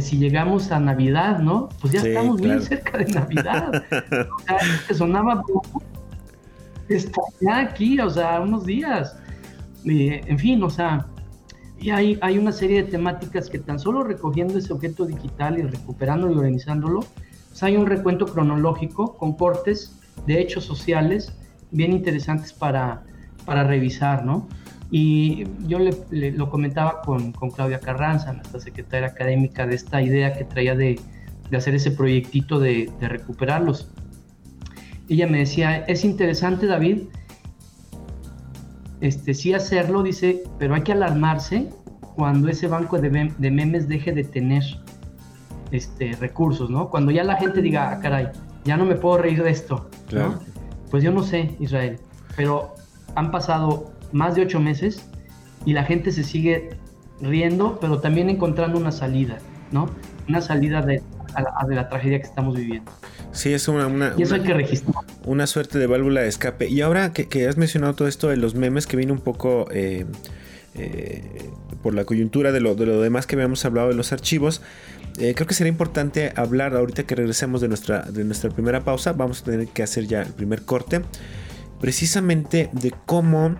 si 0.00 0.18
llegamos 0.18 0.72
a 0.72 0.80
Navidad, 0.80 1.38
¿no? 1.38 1.68
Pues 1.80 1.92
ya 1.92 2.02
estamos 2.02 2.40
bien 2.40 2.60
cerca 2.62 2.98
de 2.98 3.06
Navidad. 3.06 3.84
o 3.90 4.38
sea, 4.46 4.58
que 4.88 4.94
sonaba 4.94 5.44
está 6.88 7.22
ya 7.40 7.60
aquí, 7.60 7.98
o 8.00 8.10
sea, 8.10 8.40
unos 8.40 8.66
días. 8.66 9.16
en 9.84 10.38
fin, 10.38 10.62
o 10.62 10.70
sea, 10.70 11.06
Y 11.78 11.90
hay, 11.90 12.18
hay 12.22 12.38
una 12.38 12.52
serie 12.52 12.82
de 12.82 12.90
temáticas 12.90 13.50
que 13.50 13.58
tan 13.58 13.78
solo 13.78 14.02
recogiendo 14.02 14.58
ese 14.58 14.72
objeto 14.72 15.04
digital 15.04 15.58
y 15.58 15.62
recuperándolo 15.62 16.32
y 16.32 16.36
organizándolo, 16.38 17.00
pues 17.48 17.62
hay 17.62 17.76
un 17.76 17.86
recuento 17.86 18.26
cronológico 18.26 19.14
con 19.16 19.34
cortes 19.34 19.98
de 20.26 20.40
hechos 20.40 20.64
sociales 20.64 21.36
bien 21.70 21.92
interesantes 21.92 22.52
para, 22.52 23.02
para 23.44 23.64
revisar, 23.64 24.24
¿no? 24.24 24.48
Y 24.96 25.44
yo 25.66 25.80
le, 25.80 26.30
lo 26.30 26.48
comentaba 26.48 27.00
con, 27.00 27.32
con, 27.32 27.50
Claudia 27.50 27.80
Carranza, 27.80 28.32
nuestra 28.32 28.60
secretaria 28.60 29.08
académica, 29.08 29.66
de 29.66 29.74
esta 29.74 30.00
idea 30.00 30.32
que 30.34 30.44
traía 30.44 30.76
de, 30.76 31.00
de 31.50 31.56
hacer 31.56 31.74
ese 31.74 31.90
proyectito 31.90 32.60
de, 32.60 32.92
de, 33.00 33.08
recuperarlos. 33.08 33.90
Ella 35.08 35.26
me 35.26 35.38
decía, 35.38 35.78
es 35.78 36.04
interesante 36.04 36.68
David, 36.68 37.08
este, 39.00 39.34
sí 39.34 39.52
hacerlo, 39.52 40.04
dice, 40.04 40.44
pero 40.60 40.76
hay 40.76 40.82
que 40.82 40.92
alarmarse 40.92 41.70
cuando 42.14 42.46
ese 42.48 42.68
banco 42.68 43.00
de, 43.00 43.32
de 43.36 43.50
memes 43.50 43.88
deje 43.88 44.12
de 44.12 44.22
tener 44.22 44.62
este, 45.72 46.12
recursos, 46.20 46.70
¿no? 46.70 46.88
Cuando 46.88 47.10
ya 47.10 47.24
la 47.24 47.34
gente 47.34 47.62
diga, 47.62 47.90
ah, 47.90 47.98
caray, 47.98 48.28
ya 48.64 48.76
no 48.76 48.84
me 48.84 48.94
puedo 48.94 49.18
reír 49.18 49.42
de 49.42 49.50
esto, 49.50 49.90
claro. 50.06 50.38
Pues 50.92 51.02
yo 51.02 51.10
no 51.10 51.24
sé, 51.24 51.56
Israel, 51.58 51.98
pero 52.36 52.76
han 53.16 53.32
pasado 53.32 53.93
más 54.14 54.34
de 54.36 54.42
ocho 54.42 54.60
meses 54.60 55.04
y 55.66 55.74
la 55.74 55.84
gente 55.84 56.12
se 56.12 56.22
sigue 56.22 56.70
riendo, 57.20 57.78
pero 57.80 58.00
también 58.00 58.30
encontrando 58.30 58.78
una 58.78 58.92
salida, 58.92 59.38
¿no? 59.72 59.90
Una 60.28 60.40
salida 60.40 60.80
de, 60.82 61.02
la, 61.68 61.88
tragedia 61.88 62.18
que 62.18 62.26
estamos 62.26 62.56
viviendo. 62.56 62.90
Sí, 63.32 63.52
es 63.52 63.66
una, 63.68 64.14
y 64.16 64.22
eso 64.22 64.36
hay 64.36 64.42
que 64.42 64.54
registrar. 64.54 65.04
Una 65.26 65.46
suerte 65.46 65.78
de 65.78 65.86
válvula 65.86 66.22
de 66.22 66.28
escape. 66.28 66.68
Y 66.68 66.80
ahora 66.80 67.12
que, 67.12 67.48
has 67.48 67.56
mencionado 67.56 67.94
todo 67.94 68.08
esto 68.08 68.28
de 68.28 68.36
los 68.36 68.54
memes, 68.54 68.86
que 68.86 68.96
viene 68.96 69.12
un 69.12 69.18
poco 69.18 69.66
eh, 69.72 70.06
eh, 70.76 71.50
por 71.82 71.94
la 71.94 72.04
coyuntura 72.04 72.52
de 72.52 72.60
lo, 72.60 72.76
de 72.76 72.86
lo 72.86 73.00
demás 73.00 73.26
que 73.26 73.34
habíamos 73.34 73.64
hablado 73.64 73.88
de 73.88 73.94
los 73.94 74.12
archivos, 74.12 74.62
eh, 75.18 75.34
creo 75.34 75.46
que 75.46 75.54
sería 75.54 75.70
importante 75.70 76.32
hablar 76.36 76.76
ahorita 76.76 77.02
que 77.04 77.16
regresemos 77.16 77.60
de 77.60 77.68
nuestra, 77.68 78.02
de 78.02 78.24
nuestra 78.24 78.50
primera 78.50 78.84
pausa. 78.84 79.12
Vamos 79.12 79.42
a 79.42 79.44
tener 79.44 79.68
que 79.68 79.82
hacer 79.82 80.06
ya 80.06 80.22
el 80.22 80.32
primer 80.32 80.62
corte. 80.62 81.02
Precisamente 81.80 82.70
de 82.72 82.94
cómo 83.06 83.56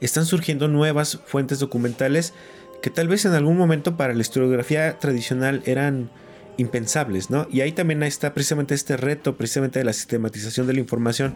están 0.00 0.26
surgiendo 0.26 0.68
nuevas 0.68 1.20
fuentes 1.26 1.58
documentales 1.58 2.34
que 2.82 2.90
tal 2.90 3.08
vez 3.08 3.24
en 3.24 3.32
algún 3.32 3.56
momento 3.56 3.96
para 3.96 4.14
la 4.14 4.20
historiografía 4.20 4.98
tradicional 4.98 5.62
eran 5.66 6.10
impensables, 6.58 7.30
¿no? 7.30 7.46
Y 7.50 7.60
ahí 7.60 7.72
también 7.72 8.02
está 8.02 8.32
precisamente 8.32 8.74
este 8.74 8.96
reto, 8.96 9.36
precisamente 9.36 9.78
de 9.78 9.84
la 9.84 9.92
sistematización 9.92 10.66
de 10.66 10.74
la 10.74 10.80
información, 10.80 11.34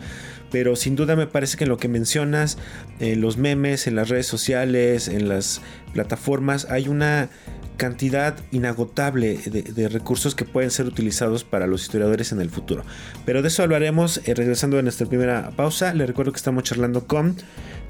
pero 0.50 0.76
sin 0.76 0.96
duda 0.96 1.16
me 1.16 1.26
parece 1.26 1.56
que 1.56 1.64
en 1.64 1.70
lo 1.70 1.76
que 1.76 1.88
mencionas, 1.88 2.58
en 3.00 3.20
los 3.20 3.36
memes, 3.36 3.86
en 3.86 3.96
las 3.96 4.08
redes 4.08 4.26
sociales, 4.26 5.08
en 5.08 5.28
las 5.28 5.60
plataformas, 5.92 6.66
hay 6.70 6.88
una 6.88 7.28
cantidad 7.76 8.36
inagotable 8.50 9.38
de, 9.38 9.88
recursos 9.88 10.34
que 10.34 10.44
pueden 10.44 10.70
ser 10.70 10.84
utilizados 10.84 11.44
para 11.44 11.66
los 11.66 11.80
historiadores 11.80 12.30
en 12.30 12.42
el 12.42 12.50
futuro. 12.50 12.84
Pero 13.24 13.40
de 13.40 13.48
eso 13.48 13.62
hablaremos 13.62 14.20
eh, 14.26 14.34
regresando 14.34 14.78
a 14.78 14.82
nuestra 14.82 15.06
primera 15.06 15.50
pausa. 15.56 15.94
Le 15.94 16.04
recuerdo 16.04 16.32
que 16.32 16.36
estamos 16.36 16.64
charlando 16.64 17.06
con 17.06 17.36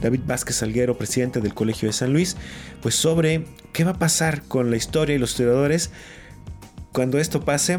David 0.00 0.20
Vázquez 0.26 0.56
Salguero, 0.56 0.96
presidente 0.96 1.40
del 1.40 1.54
Colegio 1.54 1.88
de 1.88 1.92
San 1.92 2.12
Luis, 2.12 2.36
pues 2.82 2.94
sobre 2.94 3.44
qué 3.72 3.84
va 3.84 3.92
a 3.92 3.98
pasar 3.98 4.42
con 4.42 4.70
la 4.70 4.76
historia 4.76 5.14
y 5.14 5.18
los 5.18 5.30
historiadores 5.30 5.90
cuando 6.92 7.18
esto 7.18 7.44
pase, 7.44 7.78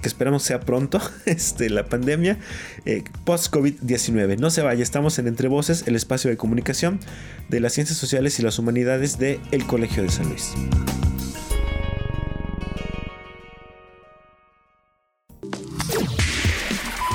que 0.00 0.08
esperamos 0.08 0.42
sea 0.42 0.60
pronto, 0.60 1.00
este, 1.26 1.70
la 1.70 1.86
pandemia, 1.86 2.38
eh, 2.84 3.04
post-COVID-19. 3.24 4.38
No 4.38 4.50
se 4.50 4.62
vaya, 4.62 4.82
estamos 4.82 5.18
en 5.18 5.28
Entre 5.28 5.48
Voces, 5.48 5.84
el 5.86 5.96
espacio 5.96 6.30
de 6.30 6.36
comunicación 6.36 7.00
de 7.48 7.60
las 7.60 7.72
ciencias 7.72 7.98
sociales 7.98 8.38
y 8.38 8.42
las 8.42 8.58
humanidades 8.58 9.18
del 9.18 9.40
el 9.50 9.66
Colegio 9.66 10.02
de 10.02 10.10
San 10.10 10.28
Luis. 10.28 10.52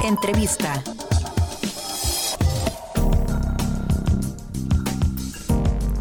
Entrevista. 0.03 0.81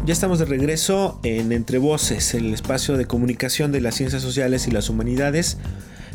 Ya 0.07 0.13
estamos 0.13 0.39
de 0.39 0.45
regreso 0.45 1.19
en 1.23 1.51
Entre 1.51 1.79
Voces, 1.79 2.33
el 2.33 2.53
espacio 2.53 2.95
de 2.95 3.03
comunicación 3.03 3.73
de 3.73 3.81
las 3.81 3.95
ciencias 3.95 4.21
sociales 4.21 4.65
y 4.65 4.71
las 4.71 4.87
humanidades 4.87 5.57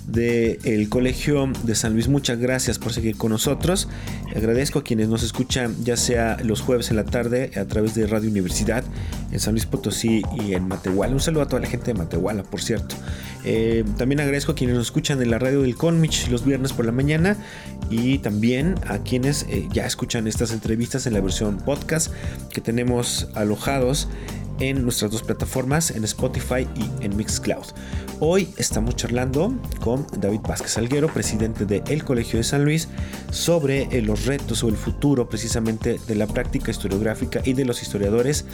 del 0.07 0.89
Colegio 0.89 1.53
de 1.65 1.75
San 1.75 1.93
Luis. 1.93 2.09
Muchas 2.09 2.39
gracias 2.39 2.79
por 2.79 2.95
seguir 2.95 3.19
con 3.19 3.33
nosotros. 3.33 3.91
Agradezco 4.35 4.79
a 4.79 4.83
quienes 4.83 5.09
nos 5.09 5.23
escuchan 5.23 5.77
ya 5.85 5.99
sea 5.99 6.39
los 6.43 6.63
jueves 6.63 6.91
en 6.91 6.97
la 6.97 7.05
tarde 7.05 7.51
a 7.55 7.67
través 7.67 7.95
de 7.95 8.07
Radio 8.07 8.31
Universidad 8.31 8.83
en 9.31 9.39
San 9.39 9.53
Luis 9.53 9.67
Potosí 9.67 10.23
y 10.41 10.55
en 10.55 10.69
Matehuala. 10.69 11.13
Un 11.13 11.21
saludo 11.21 11.43
a 11.43 11.49
toda 11.49 11.61
la 11.61 11.69
gente 11.69 11.93
de 11.93 11.99
Matehuala, 11.99 12.45
por 12.45 12.63
cierto. 12.63 12.97
Eh, 13.45 13.85
también 13.97 14.21
agradezco 14.21 14.53
a 14.53 14.55
quienes 14.55 14.77
nos 14.77 14.87
escuchan 14.87 15.21
en 15.21 15.31
la 15.31 15.39
radio 15.39 15.63
del 15.63 15.77
Conmich 15.77 16.29
los 16.29 16.45
viernes 16.45 16.73
por 16.73 16.87
la 16.87 16.93
mañana 16.93 17.37
y 17.91 18.19
también 18.19 18.77
a 18.87 18.99
quienes 18.99 19.47
eh, 19.49 19.69
ya 19.73 19.85
escuchan 19.85 20.27
estas 20.27 20.53
entrevistas 20.53 21.07
en 21.07 21.15
la 21.15 21.21
versión 21.21 21.59
podcast 21.59 22.13
que 22.53 22.61
tenemos 22.61 23.29
alojados 23.35 24.09
en 24.61 24.83
nuestras 24.83 25.11
dos 25.11 25.23
plataformas, 25.23 25.91
en 25.91 26.05
Spotify 26.05 26.67
y 26.75 27.05
en 27.05 27.17
Mixcloud. 27.17 27.67
Hoy 28.21 28.49
estamos 28.57 28.95
charlando 28.95 29.53
con 29.81 30.07
David 30.17 30.41
Vázquez 30.47 30.79
Alguero, 30.79 31.09
presidente 31.09 31.65
del 31.65 31.83
El 31.89 32.05
Colegio 32.05 32.39
de 32.39 32.45
San 32.45 32.65
Luis, 32.65 32.89
sobre 33.31 33.83
eh, 33.91 34.01
los 34.01 34.27
retos 34.27 34.63
o 34.63 34.69
el 34.69 34.77
futuro 34.77 35.29
precisamente 35.29 35.99
de 36.07 36.15
la 36.15 36.27
práctica 36.27 36.71
historiográfica 36.71 37.41
y 37.45 37.55
de 37.55 37.65
los 37.65 37.83
historiadores 37.83 38.45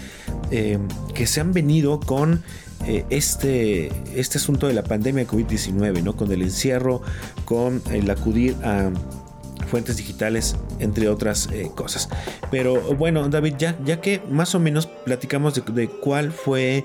eh, 0.50 0.78
que 1.14 1.26
se 1.26 1.40
han 1.40 1.52
venido 1.52 2.00
con 2.00 2.42
eh, 2.86 3.04
este, 3.10 3.90
este 4.14 4.38
asunto 4.38 4.68
de 4.68 4.72
la 4.72 4.84
pandemia 4.84 5.24
de 5.24 5.30
COVID-19, 5.30 6.02
¿no? 6.02 6.16
con 6.16 6.32
el 6.32 6.42
encierro, 6.42 7.02
con 7.44 7.82
el 7.90 8.10
acudir 8.10 8.56
a 8.62 8.90
fuentes 9.68 9.96
digitales, 9.96 10.56
entre 10.80 11.08
otras 11.08 11.48
eh, 11.52 11.70
cosas. 11.74 12.08
Pero 12.50 12.80
bueno, 12.94 13.28
David, 13.28 13.54
ya, 13.58 13.78
ya 13.84 14.00
que 14.00 14.20
más 14.30 14.54
o 14.54 14.60
menos 14.60 14.86
platicamos 14.86 15.54
de, 15.54 15.88
cuál 15.88 16.32
fue 16.32 16.84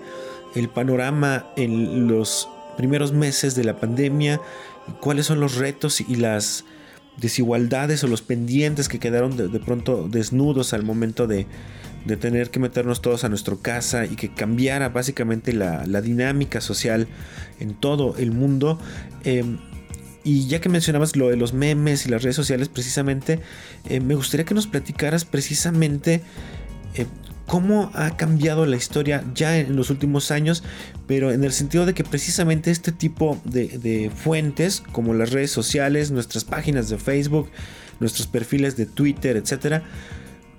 el 0.55 0.69
panorama 0.69 1.47
en 1.55 2.07
los 2.07 2.47
primeros 2.77 3.11
meses 3.11 3.55
de 3.55 3.63
la 3.63 3.77
pandemia, 3.77 4.39
cuáles 4.99 5.25
son 5.25 5.39
los 5.39 5.55
retos 5.55 6.01
y 6.01 6.15
las 6.15 6.65
desigualdades 7.17 8.03
o 8.03 8.07
los 8.07 8.21
pendientes 8.21 8.89
que 8.89 8.99
quedaron 8.99 9.37
de, 9.37 9.59
pronto 9.59 10.07
desnudos 10.09 10.73
al 10.73 10.83
momento 10.83 11.27
de, 11.27 11.45
de, 12.05 12.17
tener 12.17 12.49
que 12.49 12.59
meternos 12.59 13.01
todos 13.01 13.23
a 13.23 13.29
nuestra 13.29 13.55
casa 13.61 14.05
y 14.05 14.15
que 14.15 14.33
cambiara 14.33 14.89
básicamente 14.89 15.53
la, 15.53 15.85
la 15.85 16.01
dinámica 16.01 16.59
social 16.59 17.07
en 17.59 17.75
todo 17.75 18.15
el 18.17 18.31
mundo. 18.31 18.79
Eh, 19.23 19.43
y 20.23 20.47
ya 20.47 20.61
que 20.61 20.69
mencionabas 20.69 21.15
lo 21.15 21.29
de 21.29 21.35
los 21.35 21.53
memes 21.53 22.05
y 22.05 22.09
las 22.09 22.23
redes 22.23 22.35
sociales, 22.35 22.69
precisamente, 22.69 23.39
eh, 23.89 23.99
me 23.99 24.15
gustaría 24.15 24.45
que 24.45 24.53
nos 24.53 24.67
platicaras 24.67 25.25
precisamente 25.25 26.21
eh, 26.95 27.05
cómo 27.45 27.91
ha 27.93 28.15
cambiado 28.15 28.65
la 28.65 28.77
historia 28.77 29.23
ya 29.35 29.57
en 29.57 29.75
los 29.75 29.89
últimos 29.89 30.31
años, 30.31 30.63
pero 31.07 31.31
en 31.31 31.43
el 31.43 31.51
sentido 31.51 31.85
de 31.85 31.93
que 31.93 32.03
precisamente 32.03 32.71
este 32.71 32.91
tipo 32.91 33.39
de, 33.43 34.11
fuentes, 34.15 34.81
como 34.91 35.13
las 35.13 35.31
redes 35.31 35.51
sociales, 35.51 36.11
nuestras 36.11 36.45
páginas 36.45 36.89
de 36.89 36.97
Facebook, 36.97 37.49
nuestros 37.99 38.27
perfiles 38.27 38.77
de 38.77 38.85
Twitter, 38.85 39.35
etcétera, 39.35 39.83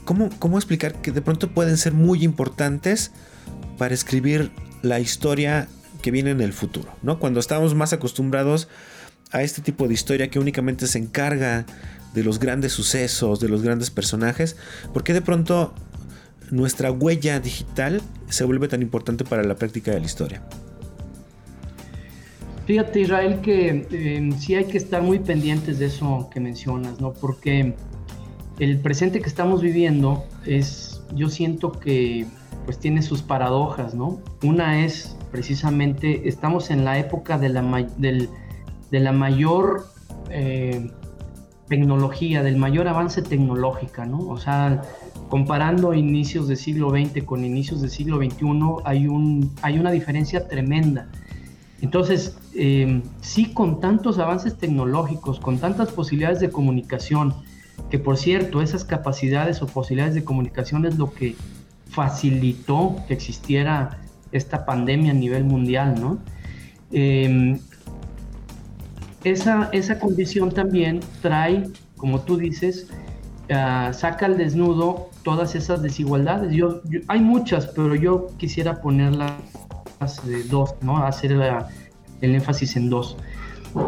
¿cómo, 0.05 0.29
cómo 0.39 0.59
explicar 0.59 1.01
que 1.01 1.11
de 1.11 1.23
pronto 1.23 1.51
pueden 1.51 1.79
ser 1.79 1.95
muy 1.95 2.23
importantes 2.23 3.13
para 3.79 3.95
escribir 3.95 4.51
la 4.83 5.01
historia 5.01 5.69
que 6.03 6.11
viene 6.11 6.31
en 6.31 6.43
el 6.43 6.53
futuro, 6.53 6.95
¿no? 7.03 7.19
Cuando 7.19 7.41
estamos 7.41 7.75
más 7.75 7.95
acostumbrados 7.95 8.67
a 8.67 8.69
este 9.33 9.63
tipo 9.63 9.89
de 9.89 9.95
historia 9.95 10.29
que 10.29 10.39
únicamente 10.39 10.87
se 10.87 10.99
encarga 10.99 11.67
de 12.15 12.23
los 12.23 12.39
grandes 12.39 12.73
sucesos, 12.73 13.41
de 13.41 13.49
los 13.49 13.63
grandes 13.63 13.91
personajes, 13.91 14.57
¿por 14.93 15.03
qué 15.03 15.13
de 15.13 15.21
pronto 15.21 15.75
nuestra 16.51 16.93
huella 16.93 17.41
digital 17.41 18.01
se 18.29 18.45
vuelve 18.45 18.69
tan 18.69 18.83
importante 18.83 19.25
para 19.25 19.43
la 19.43 19.57
práctica 19.57 19.91
de 19.91 20.01
la 20.01 20.07
historia? 20.07 20.43
Fíjate 22.67 23.01
Israel 23.01 23.41
que 23.43 23.87
eh, 23.91 24.31
sí 24.39 24.55
hay 24.55 24.65
que 24.65 24.79
estar 24.79 25.03
muy 25.03 25.19
pendientes 25.19 25.79
de 25.79 25.87
eso 25.87 26.31
que 26.33 26.41
mencionas, 26.41 27.01
¿no? 27.01 27.13
Porque 27.13 27.75
el 28.59 28.79
presente 28.79 29.21
que 29.21 29.29
estamos 29.29 29.61
viviendo 29.61 30.25
es, 30.47 31.03
yo 31.15 31.29
siento 31.29 31.73
que 31.73 32.27
pues 32.65 32.79
tiene 32.79 33.03
sus 33.03 33.21
paradojas, 33.21 33.95
¿no? 33.95 34.21
Una 34.43 34.85
es 34.85 35.17
precisamente, 35.31 36.27
estamos 36.27 36.71
en 36.71 36.85
la 36.85 36.99
época 36.99 37.37
de 37.37 37.51
la, 37.51 37.87
del, 37.99 38.31
de 38.95 39.01
la 39.01 39.11
mayor 39.11 39.89
eh, 40.31 40.89
tecnología, 41.69 42.45
del 42.45 42.57
mayor 42.57 42.87
avance 42.87 43.23
tecnológico, 43.23 44.05
¿no? 44.05 44.21
O 44.29 44.39
sea, 44.39 44.83
comparando 45.29 45.95
inicios 45.95 46.47
del 46.47 46.59
siglo 46.59 46.91
XX 46.91 47.25
con 47.25 47.45
inicios 47.45 47.81
del 47.81 47.91
siglo 47.91 48.19
XXI, 48.19 48.47
hay, 48.85 49.09
un, 49.09 49.51
hay 49.63 49.81
una 49.81 49.91
diferencia 49.91 50.47
tremenda. 50.47 51.09
Entonces, 51.83 52.39
eh, 52.55 53.03
sí, 53.21 53.53
con 53.53 53.81
tantos 53.81 54.21
avances 54.21 54.57
tecnológicos, 54.57 55.41
con 55.41 55.59
tantas 55.59 55.91
posibilidades 55.91 56.39
de 56.39 56.51
comunicación, 56.51 57.35
que 57.91 57.99
por 57.99 58.17
cierto, 58.17 58.63
esas 58.63 58.85
capacidades 58.85 59.61
o 59.61 59.67
posibilidades 59.67 60.15
de 60.15 60.23
comunicación 60.23 60.87
es 60.87 60.99
lo 60.99 61.13
que 61.13 61.35
facilitó 61.89 62.95
que 63.09 63.15
existiera 63.15 63.99
esta 64.31 64.65
pandemia 64.65 65.11
a 65.11 65.15
nivel 65.15 65.43
mundial, 65.43 66.01
¿no? 66.01 66.19
Em, 66.93 67.59
esa, 69.25 69.71
esa 69.73 69.99
condición 69.99 70.53
también 70.53 71.01
trae, 71.23 71.65
como 71.97 72.21
tú 72.21 72.37
dices, 72.37 72.89
ah, 73.51 73.91
saca 73.93 74.27
al 74.27 74.37
desnudo 74.37 75.09
todas 75.23 75.55
esas 75.55 75.83
desigualdades. 75.83 76.53
Yo, 76.53 76.83
hay 77.09 77.21
muchas, 77.21 77.67
pero 77.69 77.95
yo 77.95 78.29
quisiera 78.37 78.81
ponerlas 78.81 79.33
de 80.25 80.45
dos, 80.45 80.75
¿no? 80.83 80.99
Hacer 80.99 81.33
el 82.21 82.35
énfasis 82.35 82.77
en 82.77 82.91
dos. 82.91 83.17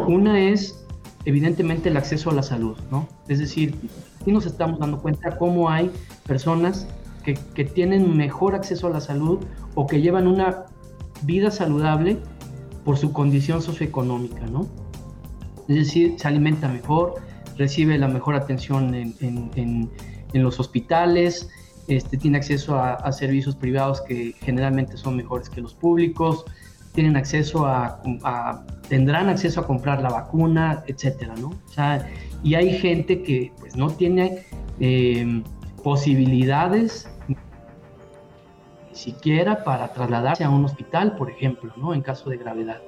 Una 0.07 0.39
es, 0.39 0.83
evidentemente, 1.25 1.89
el 1.89 1.97
acceso 1.97 2.31
a 2.31 2.33
la 2.33 2.43
salud, 2.43 2.75
¿no? 2.91 3.07
Es 3.27 3.39
decir, 3.39 3.75
aquí 4.19 4.31
nos 4.31 4.47
estamos 4.47 4.79
dando 4.79 4.99
cuenta 4.99 5.37
cómo 5.37 5.69
hay 5.69 5.91
personas 6.25 6.87
que, 7.23 7.35
que 7.53 7.63
tienen 7.63 8.17
mejor 8.17 8.55
acceso 8.55 8.87
a 8.87 8.89
la 8.89 9.01
salud 9.01 9.39
o 9.75 9.85
que 9.85 10.01
llevan 10.01 10.27
una 10.27 10.65
vida 11.21 11.51
saludable 11.51 12.17
por 12.83 12.97
su 12.97 13.13
condición 13.13 13.61
socioeconómica, 13.61 14.45
¿no? 14.47 14.67
Es 15.67 15.75
decir, 15.75 16.15
se 16.17 16.27
alimenta 16.27 16.67
mejor, 16.67 17.15
recibe 17.57 17.97
la 17.97 18.07
mejor 18.07 18.35
atención 18.35 18.93
en, 18.93 19.15
en, 19.19 19.89
los 20.33 20.59
hospitales, 20.59 21.49
este, 21.87 22.15
tiene 22.17 22.37
acceso 22.37 22.77
a, 22.77 23.11
servicios 23.11 23.55
privados 23.55 24.01
que 24.01 24.33
generalmente 24.41 24.97
son 24.97 25.15
mejores 25.15 25.49
que 25.49 25.61
los 25.61 25.73
públicos, 25.73 26.45
tienen 26.93 27.15
acceso 27.15 27.65
a, 27.65 28.01
tendrán 28.87 29.29
acceso 29.29 29.61
a 29.61 29.67
comprar 29.67 30.01
la 30.01 30.09
vacuna, 30.09 30.83
etcétera, 30.87 31.35
¿no? 31.39 31.49
O 31.49 31.73
sea, 31.73 32.07
y 32.43 32.55
hay 32.55 32.77
gente 32.77 33.23
que 33.23 33.51
pues 33.59 33.75
no 33.75 33.89
tiene 33.89 34.45
eh, 34.79 35.43
posibilidades 35.83 37.09
ni 37.27 37.35
siquiera 38.91 39.63
para 39.63 39.93
trasladarse 39.93 40.43
a 40.43 40.49
un 40.49 40.65
hospital, 40.65 41.15
por 41.17 41.29
ejemplo, 41.29 41.71
¿no? 41.77 41.93
En 41.93 42.01
caso 42.01 42.29
de 42.29 42.37
gravedad. 42.37 42.81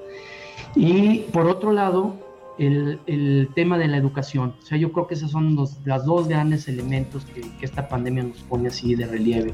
Y 0.75 1.19
por 1.31 1.47
otro 1.47 1.71
lado, 1.71 2.15
el, 2.59 3.49
tema 3.55 3.77
de 3.77 3.87
la 3.87 3.97
educación. 3.97 4.55
O 4.61 4.65
sea, 4.65 4.77
yo 4.77 4.91
creo 4.91 5.07
que 5.07 5.15
esos 5.15 5.31
son 5.31 5.55
los 5.55 5.79
las 5.85 6.05
dos 6.05 6.27
grandes 6.27 6.67
elementos 6.67 7.25
que, 7.25 7.41
esta 7.61 7.87
pandemia 7.87 8.23
nos 8.23 8.39
pone 8.43 8.67
así 8.67 8.95
de 8.95 9.07
relieve. 9.07 9.53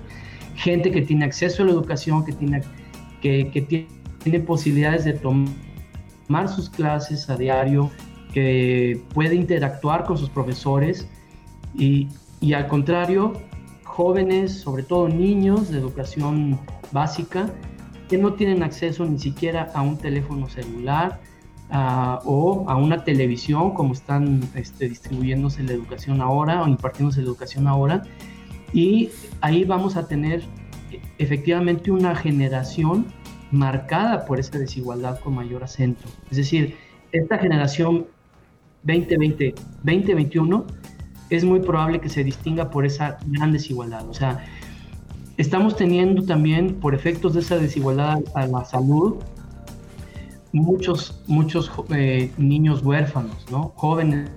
Gente 0.55 0.91
que 0.91 1.01
tiene 1.01 1.25
acceso 1.25 1.63
a 1.63 1.65
la 1.65 1.71
educación, 1.71 2.25
que 2.25 2.33
tiene, 2.33 2.61
que, 3.21 3.87
tiene 4.23 4.39
posibilidades 4.39 5.05
de 5.05 5.13
tomar 5.13 6.47
sus 6.47 6.69
clases 6.69 7.29
a 7.29 7.37
diario, 7.37 7.91
que 8.33 9.01
puede 9.13 9.35
interactuar 9.35 10.03
con 10.03 10.17
sus 10.17 10.29
profesores 10.29 11.07
y 11.73 12.07
al 12.53 12.67
contrario, 12.67 13.33
jóvenes, 13.83 14.51
sobre 14.51 14.83
todo 14.83 15.07
niños 15.07 15.69
de 15.69 15.77
educación 15.77 16.59
básica, 16.91 17.49
que 18.09 18.17
no 18.17 18.33
tienen 18.33 18.61
acceso 18.61 19.05
ni 19.05 19.17
siquiera 19.17 19.71
a 19.73 19.81
un 19.81 19.97
teléfono 19.97 20.49
celular, 20.49 21.21
o 21.71 22.65
a 22.67 22.75
una 22.75 23.03
televisión, 23.03 23.73
como 23.73 23.93
están 23.93 24.41
este, 24.55 24.87
distribuyéndose 24.89 25.63
la 25.63 25.73
educación 25.73 26.21
ahora 26.21 26.63
o 26.63 26.67
impartiéndose 26.67 27.21
la 27.21 27.27
educación 27.27 27.67
ahora. 27.67 28.03
Y 28.73 29.09
ahí 29.41 29.63
vamos 29.63 29.95
a 29.95 30.07
tener 30.07 30.43
efectivamente 31.17 31.91
una 31.91 32.15
generación 32.15 33.05
marcada 33.51 34.25
por 34.25 34.39
esa 34.39 34.57
desigualdad 34.57 35.19
con 35.19 35.35
mayor 35.35 35.63
acento. 35.63 36.05
Es 36.29 36.37
decir, 36.37 36.75
esta 37.11 37.37
generación 37.37 38.05
2020-2021 38.85 40.65
es 41.29 41.43
muy 41.43 41.59
probable 41.59 41.99
que 41.99 42.09
se 42.09 42.23
distinga 42.23 42.69
por 42.69 42.85
esa 42.85 43.17
gran 43.25 43.51
desigualdad. 43.51 44.07
O 44.07 44.13
sea, 44.13 44.45
estamos 45.37 45.75
teniendo 45.75 46.23
también, 46.23 46.75
por 46.75 46.93
efectos 46.93 47.33
de 47.33 47.39
esa 47.39 47.57
desigualdad 47.57 48.23
a 48.35 48.47
la 48.47 48.65
salud, 48.65 49.17
muchos, 50.55 51.21
muchos 51.27 51.69
eh, 51.89 52.31
niños 52.37 52.81
huérfanos, 52.81 53.45
¿no? 53.51 53.73
Jóvenes 53.75 54.31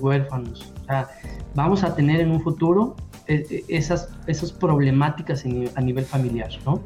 huérfanos. 0.00 0.72
O 0.82 0.84
sea, 0.84 1.08
vamos 1.54 1.82
a 1.84 1.94
tener 1.94 2.20
en 2.20 2.30
un 2.30 2.40
futuro 2.40 2.96
eh, 3.26 3.46
eh, 3.50 3.64
esas, 3.68 4.10
esas 4.26 4.52
problemáticas 4.52 5.44
a 5.74 5.80
nivel 5.80 6.04
familiar, 6.04 6.50
¿no? 6.64 6.82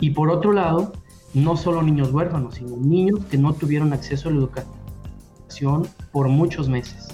Y 0.00 0.10
por 0.10 0.30
otro 0.30 0.52
lado, 0.52 0.92
no 1.34 1.56
solo 1.56 1.82
niños 1.82 2.12
huérfanos, 2.12 2.54
sino 2.54 2.76
niños 2.76 3.24
que 3.26 3.36
no 3.36 3.52
tuvieron 3.52 3.92
acceso 3.92 4.28
a 4.28 4.32
la 4.32 4.38
educación 4.38 5.86
por 6.12 6.28
muchos 6.28 6.68
meses. 6.68 7.08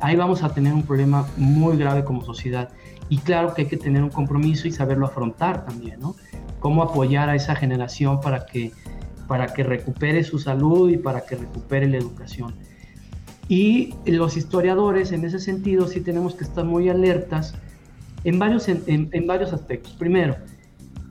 Ahí 0.00 0.16
vamos 0.16 0.42
a 0.42 0.52
tener 0.52 0.74
un 0.74 0.82
problema 0.82 1.26
muy 1.36 1.78
grave 1.78 2.04
como 2.04 2.22
sociedad. 2.22 2.68
Y 3.08 3.18
claro 3.18 3.54
que 3.54 3.62
hay 3.62 3.68
que 3.68 3.76
tener 3.76 4.02
un 4.02 4.10
compromiso 4.10 4.68
y 4.68 4.72
saberlo 4.72 5.06
afrontar 5.06 5.64
también, 5.64 6.00
¿no? 6.00 6.14
Cómo 6.60 6.82
apoyar 6.82 7.28
a 7.30 7.36
esa 7.36 7.54
generación 7.54 8.20
para 8.20 8.44
que 8.44 8.72
para 9.26 9.46
que 9.46 9.62
recupere 9.62 10.24
su 10.24 10.38
salud 10.38 10.90
y 10.90 10.96
para 10.96 11.22
que 11.22 11.36
recupere 11.36 11.88
la 11.88 11.98
educación. 11.98 12.54
Y 13.48 13.94
los 14.06 14.36
historiadores 14.36 15.12
en 15.12 15.24
ese 15.24 15.38
sentido 15.38 15.86
sí 15.86 16.00
tenemos 16.00 16.34
que 16.34 16.44
estar 16.44 16.64
muy 16.64 16.88
alertas 16.88 17.54
en 18.24 18.38
varios, 18.38 18.68
en, 18.68 19.26
varios 19.26 19.52
aspectos. 19.52 19.92
Primero, 19.94 20.36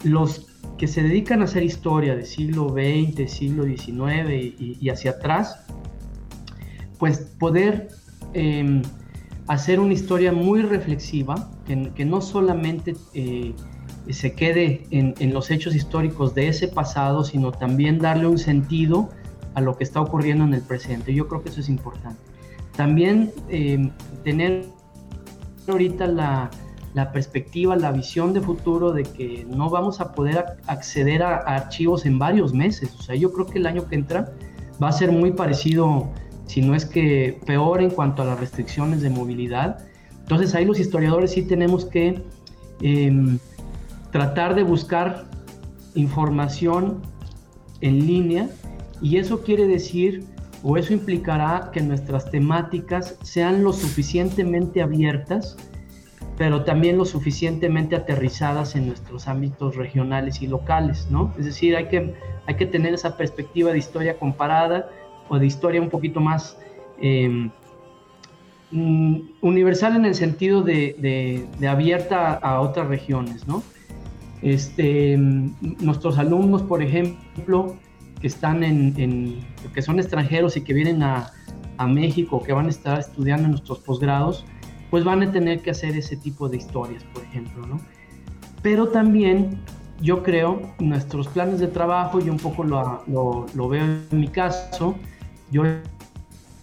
los 0.03 0.47
que 0.77 0.87
se 0.87 1.03
dedican 1.03 1.41
a 1.41 1.45
hacer 1.45 1.63
historia 1.63 2.15
de 2.15 2.25
siglo 2.25 2.69
XX, 2.69 3.31
siglo 3.31 3.63
XIX 3.65 4.59
y, 4.59 4.89
hacia 4.89 5.11
atrás, 5.11 5.63
pues 6.97 7.19
poder 7.37 7.89
em, 8.33 8.81
hacer 9.47 9.79
una 9.79 9.93
historia 9.93 10.31
muy 10.31 10.63
reflexiva, 10.63 11.51
que, 11.67 11.91
que 11.93 12.05
no 12.05 12.21
solamente 12.21 12.95
eh, 13.13 13.53
se 14.09 14.33
quede 14.33 14.85
en, 14.91 15.33
los 15.33 15.49
hechos 15.49 15.75
históricos 15.75 16.35
de 16.35 16.49
ese 16.49 16.67
pasado, 16.67 17.23
sino 17.23 17.51
también 17.51 17.99
darle 17.99 18.27
un 18.27 18.37
sentido 18.37 19.09
a 19.53 19.61
lo 19.61 19.77
que 19.77 19.83
está 19.83 20.01
ocurriendo 20.01 20.43
en 20.43 20.53
el 20.53 20.61
presente. 20.61 21.13
Yo 21.13 21.27
creo 21.27 21.41
que 21.41 21.49
eso 21.49 21.61
es 21.61 21.69
importante. 21.69 22.19
También 22.75 23.31
eh, 23.49 23.91
tener 24.23 24.65
ahorita 25.67 26.07
la, 26.07 26.49
perspectiva, 27.13 27.75
la 27.75 27.91
visión 27.91 28.33
de 28.33 28.41
futuro 28.41 28.91
de 28.91 29.03
que 29.03 29.45
no 29.49 29.69
vamos 29.69 30.01
a 30.01 30.11
poder 30.11 30.43
acceder 30.67 31.23
a, 31.23 31.37
archivos 31.37 32.05
en 32.05 32.19
varios 32.19 32.53
meses. 32.53 32.93
O 32.99 33.01
sea, 33.01 33.15
yo 33.15 33.31
creo 33.31 33.45
que 33.45 33.59
el 33.59 33.67
año 33.67 33.87
que 33.87 33.95
entra 33.95 34.33
va 34.81 34.89
a 34.89 34.91
ser 34.91 35.11
muy 35.11 35.31
parecido, 35.31 36.09
si 36.45 36.61
no 36.61 36.75
es 36.75 36.85
que 36.85 37.39
peor 37.45 37.81
en 37.81 37.89
cuanto 37.89 38.21
a 38.23 38.25
las 38.25 38.39
restricciones 38.39 39.01
de 39.01 39.09
movilidad. 39.09 39.85
Entonces 40.19 40.53
ahí 40.55 40.65
los 40.65 40.79
historiadores 40.79 41.31
sí 41.31 41.43
tenemos 41.43 41.85
que... 41.85 42.21
Em, 42.81 43.39
tratar 44.13 44.53
de 44.53 44.61
buscar 44.61 45.25
información 45.95 47.01
en 47.81 48.05
línea 48.05 48.47
y 49.01 49.17
eso 49.17 49.41
quiere 49.41 49.67
decir 49.67 50.23
o 50.61 50.77
eso 50.77 50.93
implicará 50.93 51.71
que 51.73 51.81
nuestras 51.81 52.29
temáticas 52.29 53.17
sean 53.23 53.63
lo 53.63 53.73
suficientemente 53.73 54.81
abiertas, 54.83 55.57
pero 56.37 56.63
también 56.63 56.97
lo 56.97 57.05
suficientemente 57.05 57.95
aterrizadas 57.95 58.75
en 58.75 58.87
nuestros 58.87 59.27
ámbitos 59.27 59.75
regionales 59.75 60.41
y 60.43 60.47
locales, 60.47 61.07
¿no? 61.09 61.33
Es 61.39 61.45
decir, 61.45 61.75
hay 61.75 61.87
que, 61.87 62.13
hay 62.45 62.55
que 62.55 62.67
tener 62.67 62.93
esa 62.93 63.17
perspectiva 63.17 63.71
de 63.71 63.79
historia 63.79 64.17
comparada 64.19 64.89
o 65.27 65.39
de 65.39 65.47
historia 65.47 65.81
un 65.81 65.89
poquito 65.89 66.21
más 66.21 66.55
em, 67.01 67.49
mm, 68.69 69.21
universal 69.41 69.95
en 69.95 70.05
el 70.05 70.13
sentido 70.13 70.61
de, 70.61 71.47
de 71.59 71.67
abierta 71.67 72.35
a 72.35 72.61
otras 72.61 72.87
regiones, 72.87 73.47
¿no? 73.47 73.63
Este, 74.43 75.15
nuestros 75.17 76.17
alumnos, 76.17 76.63
por 76.63 76.83
ejemplo, 76.83 77.77
que 78.19 78.27
están 78.27 78.63
en, 78.63 79.39
que 79.73 79.81
son 79.81 79.99
extranjeros 79.99 80.57
y 80.57 80.61
que 80.61 80.73
vienen 80.73 81.01
a, 81.01 81.31
a, 81.77 81.87
México, 81.87 82.43
que 82.43 82.51
van 82.51 82.65
a 82.65 82.69
estar 82.69 82.99
estudiando 82.99 83.45
en 83.45 83.51
nuestros 83.51 83.79
posgrados, 83.79 84.45
pues 84.89 85.05
van 85.05 85.23
a 85.23 85.31
tener 85.31 85.61
que 85.61 85.71
hacer 85.71 85.95
ese 85.95 86.17
tipo 86.17 86.49
de 86.49 86.57
historias, 86.57 87.03
por 87.05 87.23
ejemplo, 87.23 87.65
¿no? 87.65 87.79
Pero 88.61 88.89
también 88.89 89.61
yo 90.01 90.23
creo 90.23 90.61
nuestros 90.79 91.29
planes 91.29 91.59
de 91.59 91.67
trabajo, 91.67 92.19
y 92.19 92.29
un 92.29 92.37
poco 92.37 92.65
lo, 92.65 93.69
veo 93.69 93.83
en 93.83 94.19
mi 94.19 94.27
caso, 94.27 94.95
yo 95.51 95.63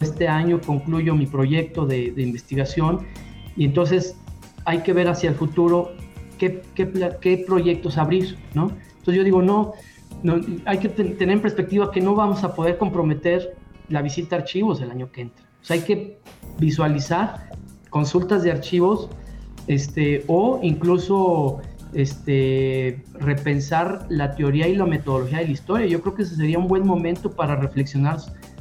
este 0.00 0.28
año 0.28 0.60
concluyo 0.60 1.14
mi 1.14 1.26
proyecto 1.26 1.86
de 1.86 2.12
investigación 2.16 3.06
y 3.56 3.64
entonces 3.64 4.16
hay 4.64 4.80
que 4.82 4.92
ver 4.92 5.08
hacia 5.08 5.30
el 5.30 5.36
futuro 5.36 5.92
qué, 6.40 7.44
proyectos 7.46 7.98
abrir, 7.98 8.38
¿no? 8.54 8.72
Entonces 8.98 9.14
yo 9.14 9.24
digo, 9.24 9.42
no, 9.42 9.74
hay 10.64 10.78
que 10.78 10.88
tener 10.88 11.30
en 11.30 11.40
perspectiva 11.40 11.90
que 11.90 12.00
no 12.00 12.14
vamos 12.14 12.42
a 12.44 12.54
poder 12.54 12.78
comprometer 12.78 13.56
la 13.88 14.02
visita 14.02 14.36
a 14.36 14.38
archivos 14.40 14.80
el 14.80 14.90
año 14.90 15.10
que 15.12 15.22
entra. 15.22 15.44
O 15.60 15.64
sea, 15.64 15.74
hay 15.74 15.82
que 15.82 16.18
visualizar 16.58 17.50
consultas 17.90 18.42
de 18.42 18.52
archivos 18.52 19.08
este, 19.66 20.24
o 20.26 20.60
incluso 20.62 21.60
este, 21.92 23.04
repensar 23.14 24.06
la 24.08 24.34
teoría 24.34 24.68
y 24.68 24.76
la 24.76 24.86
metodología 24.86 25.38
de 25.38 25.46
la 25.46 25.52
historia. 25.52 25.86
Yo 25.86 26.00
creo 26.00 26.14
que 26.14 26.22
ese 26.22 26.36
sería 26.36 26.58
un 26.58 26.68
buen 26.68 26.86
momento 26.86 27.30
para 27.30 27.56
reflexionar 27.56 28.18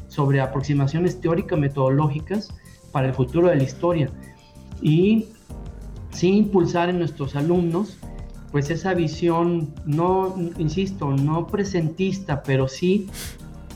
sobre 0.08 0.42
aproximaciones 0.42 1.22
teóricas 1.22 1.58
metodológicas 1.58 2.50
para 2.92 3.08
el 3.08 3.14
futuro 3.14 3.48
de 3.50 3.56
la 3.56 3.64
historia. 3.64 4.10
Y 4.82 5.28
sí 6.12 6.30
impulsar 6.38 6.90
en 6.90 7.00
nuestros 7.00 7.36
alumnos 7.36 7.98
pues 8.52 8.70
esa 8.70 8.94
visión, 8.94 9.74
no, 9.86 10.36
insisto, 10.58 11.12
no 11.12 11.48
presentista, 11.48 12.42
pero 12.42 12.68
sí 12.68 13.08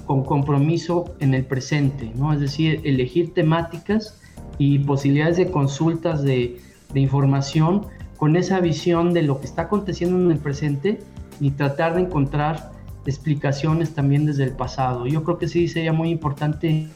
con 0.05 0.23
compromiso 0.23 1.15
en 1.19 1.33
el 1.33 1.45
presente, 1.45 2.11
¿no? 2.15 2.33
Es 2.33 2.39
decir, 2.39 2.81
elegir 2.83 3.33
temáticas 3.33 4.19
y 4.57 4.79
posibilidades 4.79 5.37
de 5.37 5.51
consultas 5.51 6.23
de, 6.23 6.59
de 6.93 6.99
información 6.99 7.85
con 8.17 8.35
esa 8.35 8.59
visión 8.59 9.13
de 9.13 9.23
lo 9.23 9.39
que 9.39 9.45
está 9.45 9.63
aconteciendo 9.63 10.19
en 10.19 10.31
el 10.31 10.39
presente 10.39 10.99
y 11.39 11.51
tratar 11.51 11.95
de 11.95 12.01
encontrar 12.01 12.71
explicaciones 13.05 13.93
también 13.93 14.25
desde 14.25 14.45
el 14.45 14.55
pasado. 14.55 15.05
Yo 15.07 15.23
creo 15.23 15.37
que 15.37 15.47
sí 15.47 15.67
sería 15.67 15.93
muy 15.93 16.09
importante 16.09 16.87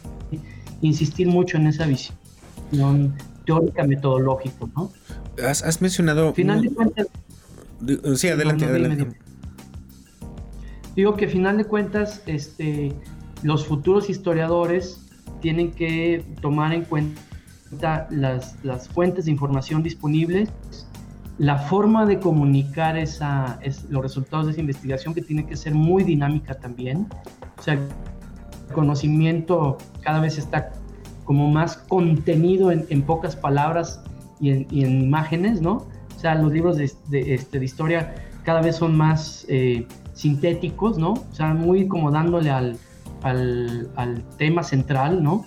insistir 0.82 1.28
mucho 1.28 1.58
en 1.58 1.68
esa 1.68 1.86
visión 1.86 3.14
teórica 3.46 3.84
metodológica, 3.84 4.66
¿no? 4.76 4.92
Has, 5.44 5.82
mencionado... 5.82 6.34
Final 6.34 6.62
de 6.62 6.70
cuentas... 6.70 7.08
Sí, 8.16 8.28
adelante, 8.28 8.66
adelante. 8.66 9.18
Digo 10.96 11.16
que 11.16 11.28
final 11.28 11.58
de 11.58 11.66
cuentas, 11.66 12.24
este, 12.26 12.94
los 13.44 13.66
futuros 13.66 14.10
historiadores 14.10 15.02
tienen 15.42 15.72
que 15.72 16.26
tomar 16.42 16.74
en 16.74 16.86
cuenta 16.86 18.08
las, 18.10 18.56
las 18.64 18.90
fuentes 18.90 19.26
de 19.26 19.32
información 19.32 19.84
disponibles 19.84 20.50
la 21.38 21.58
forma 21.58 22.06
de 22.06 22.20
comunicar 22.20 22.98
esa, 22.98 23.60
es, 23.62 23.86
los 23.90 24.02
resultados 24.02 24.48
de 24.48 24.54
esa 24.54 24.62
investigación 24.62 25.14
que 25.14 25.22
tiene 25.22 25.46
que 25.46 25.56
ser 25.56 25.74
muy 25.76 26.04
dinámica 26.04 26.56
también. 26.56 27.08
O 27.58 27.62
sea, 27.62 27.76
el 27.76 27.88
conocimiento 28.74 29.78
cada 30.02 30.20
vez 30.20 30.38
está 30.38 30.72
como 31.26 31.50
más 31.50 31.78
contenido 31.78 32.72
en, 32.72 32.86
en 32.90 33.04
pocas 33.04 33.36
palabras 33.36 34.02
y 34.40 34.52
en, 34.52 34.68
y 34.70 34.84
en, 34.84 35.02
imágenes, 35.02 35.62
¿no? 35.62 35.86
O 36.16 36.20
sea, 36.20 36.36
los 36.36 36.52
libros 36.52 36.78
de, 36.78 36.92
de, 37.10 37.34
este, 37.34 37.60
de 37.60 37.66
historia 37.66 38.16
cada 38.44 38.62
vez 38.62 38.78
son 38.78 38.96
más 38.96 39.46
eh, 39.50 39.86
sintéticos, 40.14 40.98
¿no? 40.98 41.14
O 41.14 41.34
sea, 41.36 41.54
muy 41.54 41.88
como 41.88 42.12
dándole 42.12 42.50
al, 42.50 42.78
al, 43.24 43.90
al 43.96 44.24
tema 44.38 44.64
central, 44.64 45.22
¿no? 45.22 45.46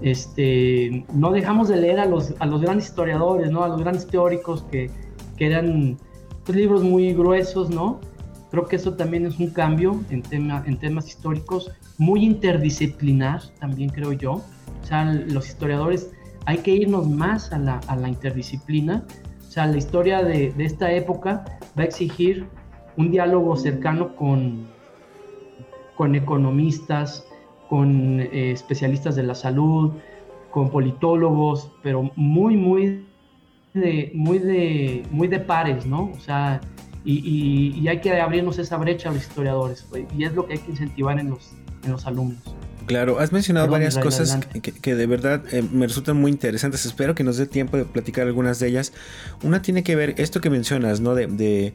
Este, 0.00 1.04
no 1.12 1.30
dejamos 1.30 1.68
de 1.68 1.76
leer 1.76 2.00
a 2.00 2.06
los, 2.06 2.34
a 2.38 2.46
los 2.46 2.62
grandes 2.62 2.86
historiadores, 2.86 3.50
¿no? 3.50 3.62
A 3.62 3.68
los 3.68 3.80
grandes 3.80 4.06
teóricos 4.06 4.62
que, 4.70 4.90
que 5.36 5.46
eran 5.46 5.98
pues, 6.44 6.56
libros 6.56 6.82
muy 6.82 7.12
gruesos, 7.12 7.70
¿no? 7.70 8.00
Creo 8.50 8.66
que 8.66 8.76
eso 8.76 8.94
también 8.94 9.26
es 9.26 9.38
un 9.38 9.50
cambio 9.50 10.00
en, 10.10 10.22
tema, 10.22 10.64
en 10.66 10.76
temas 10.76 11.06
históricos, 11.06 11.70
muy 11.98 12.24
interdisciplinar 12.24 13.42
también 13.60 13.90
creo 13.90 14.12
yo. 14.12 14.32
O 14.32 14.86
sea, 14.86 15.04
los 15.04 15.46
historiadores 15.46 16.10
hay 16.46 16.58
que 16.58 16.72
irnos 16.72 17.08
más 17.08 17.52
a 17.52 17.58
la, 17.58 17.80
a 17.86 17.96
la 17.96 18.08
interdisciplina. 18.08 19.04
O 19.46 19.50
sea, 19.50 19.66
la 19.66 19.76
historia 19.76 20.22
de, 20.22 20.52
de, 20.52 20.64
esta 20.64 20.92
época 20.92 21.44
va 21.78 21.82
a 21.82 21.84
exigir 21.84 22.46
un 22.96 23.10
diálogo 23.10 23.56
cercano 23.56 24.14
con, 24.14 24.68
con 25.96 26.14
economistas, 26.14 27.24
con 27.68 28.20
eh, 28.20 28.52
especialistas 28.52 29.16
de 29.16 29.22
la 29.22 29.34
salud, 29.34 29.92
con 30.50 30.70
politólogos, 30.70 31.70
pero 31.82 32.10
muy, 32.16 32.56
muy 32.56 33.06
de, 33.74 34.10
muy, 34.14 34.38
de, 34.38 35.02
muy 35.10 35.28
de 35.28 35.40
pares, 35.40 35.86
¿no? 35.86 36.10
O 36.14 36.20
sea, 36.20 36.60
y, 37.04 37.72
y, 37.80 37.88
hay 37.88 38.00
que 38.00 38.20
abrirnos 38.20 38.58
esa 38.58 38.76
brecha 38.76 39.08
a 39.08 39.12
los 39.12 39.22
historiadores, 39.22 39.88
y 40.16 40.24
es 40.24 40.34
lo 40.34 40.46
que 40.46 40.54
hay 40.54 40.58
que 40.58 40.72
incentivar 40.72 41.18
en 41.18 41.30
los, 41.30 41.52
en 41.84 41.92
los 41.92 42.06
alumnos. 42.06 42.54
Claro, 42.90 43.20
has 43.20 43.30
mencionado 43.30 43.68
varias 43.68 43.96
cosas 43.96 44.36
que, 44.60 44.72
que, 44.72 44.94
de 44.96 45.06
verdad 45.06 45.44
eh, 45.52 45.62
me 45.62 45.86
resultan 45.86 46.16
muy 46.16 46.32
interesantes. 46.32 46.84
Espero 46.84 47.14
que 47.14 47.22
nos 47.22 47.36
dé 47.36 47.46
tiempo 47.46 47.76
de 47.76 47.84
platicar 47.84 48.26
algunas 48.26 48.58
de 48.58 48.66
ellas. 48.66 48.92
Una 49.44 49.62
tiene 49.62 49.84
que 49.84 49.94
ver 49.94 50.16
esto 50.18 50.40
que 50.40 50.50
mencionas, 50.50 50.98
¿no? 51.00 51.14
De, 51.14 51.28
de 51.28 51.72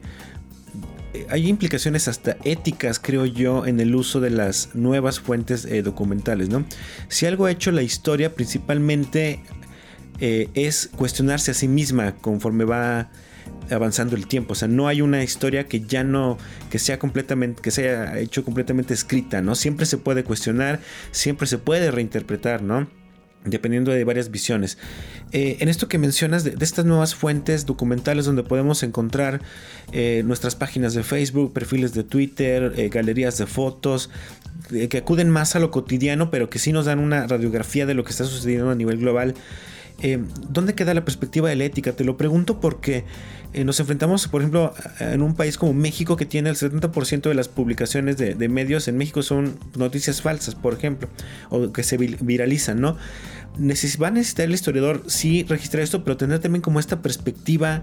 eh, 1.14 1.26
hay 1.30 1.48
implicaciones 1.48 2.06
hasta 2.06 2.36
éticas, 2.44 2.98
creo 2.98 3.24
yo, 3.24 3.64
en 3.64 3.80
el 3.80 3.94
uso 3.94 4.20
de 4.20 4.28
las 4.28 4.74
nuevas 4.74 5.18
fuentes 5.18 5.64
eh, 5.64 5.80
documentales, 5.80 6.50
¿no? 6.50 6.66
Si 7.08 7.24
algo 7.24 7.46
ha 7.46 7.50
hecho 7.50 7.72
la 7.72 7.82
historia, 7.82 8.34
principalmente 8.34 9.40
eh, 10.20 10.50
es 10.52 10.90
cuestionarse 10.96 11.52
a 11.52 11.54
sí 11.54 11.66
misma 11.66 12.14
conforme 12.16 12.64
va 12.64 13.08
avanzando 13.70 14.16
el 14.16 14.26
tiempo. 14.26 14.52
O 14.52 14.56
sea, 14.56 14.68
no 14.68 14.88
hay 14.88 15.00
una 15.00 15.22
historia 15.22 15.66
que 15.66 15.80
ya 15.80 16.04
no, 16.04 16.38
que 16.70 16.78
sea 16.78 16.98
completamente, 16.98 17.62
que 17.62 17.70
se 17.70 17.88
haya 17.88 18.18
hecho 18.18 18.44
completamente 18.44 18.94
escrita, 18.94 19.42
¿no? 19.42 19.54
Siempre 19.54 19.86
se 19.86 19.98
puede 19.98 20.24
cuestionar, 20.24 20.80
siempre 21.10 21.46
se 21.46 21.58
puede 21.58 21.90
reinterpretar, 21.90 22.62
¿no? 22.62 22.88
Dependiendo 23.44 23.92
de 23.92 24.02
varias 24.04 24.30
visiones. 24.30 24.76
Eh, 25.32 25.58
en 25.60 25.68
esto 25.68 25.88
que 25.88 25.98
mencionas 25.98 26.42
de, 26.42 26.56
estas 26.60 26.84
nuevas 26.84 27.14
fuentes 27.14 27.64
documentales 27.64 28.24
donde 28.24 28.42
podemos 28.42 28.82
encontrar 28.82 29.40
eh, 29.92 30.22
nuestras 30.24 30.56
páginas 30.56 30.94
de 30.94 31.04
Facebook, 31.04 31.52
perfiles 31.52 31.94
de 31.94 32.02
Twitter, 32.02 32.72
eh, 32.76 32.88
galerías 32.88 33.38
de 33.38 33.46
fotos, 33.46 34.10
que 34.90 34.98
acuden 34.98 35.30
más 35.30 35.54
a 35.54 35.60
lo 35.60 35.70
cotidiano, 35.70 36.30
pero 36.30 36.50
que 36.50 36.58
sí 36.58 36.72
nos 36.72 36.86
dan 36.86 36.98
una 36.98 37.26
radiografía 37.26 37.86
de 37.86 37.94
lo 37.94 38.02
que 38.02 38.10
está 38.10 38.24
sucediendo 38.24 38.70
a 38.70 38.74
nivel 38.74 38.98
global. 38.98 39.34
Eh, 40.02 40.22
¿dónde 40.48 40.74
queda 40.74 40.92
la 40.92 41.04
perspectiva 41.04 41.48
de 41.48 41.56
la 41.56 41.64
ética? 41.64 41.92
Te 41.92 42.04
lo 42.04 42.16
pregunto 42.16 42.60
porque 42.60 43.04
eh, 43.54 43.64
nos 43.64 43.80
enfrentamos, 43.80 44.28
por 44.28 44.42
ejemplo, 44.42 44.74
en 45.00 45.22
un 45.22 45.34
país 45.34 45.56
como 45.56 45.72
México 45.72 46.16
que 46.16 46.26
tiene 46.26 46.50
el 46.50 46.56
70% 46.56 47.22
de 47.22 47.34
las 47.34 47.48
publicaciones 47.48 48.18
de, 48.18 48.34
de, 48.34 48.48
medios 48.48 48.88
en 48.88 48.98
México 48.98 49.22
son 49.22 49.58
noticias 49.76 50.20
falsas, 50.20 50.54
por 50.54 50.74
ejemplo, 50.74 51.08
o 51.48 51.72
que 51.72 51.82
se 51.82 51.96
viralizan, 51.96 52.80
¿no? 52.80 52.96
Neces 53.58 54.00
va 54.00 54.08
a 54.08 54.10
necesitar 54.10 54.46
el 54.46 54.54
historiador 54.54 55.04
sí 55.06 55.44
registrar 55.48 55.82
esto, 55.82 56.04
pero 56.04 56.18
tener 56.18 56.40
también 56.40 56.60
como 56.60 56.78
esta 56.78 57.00
perspectiva 57.00 57.80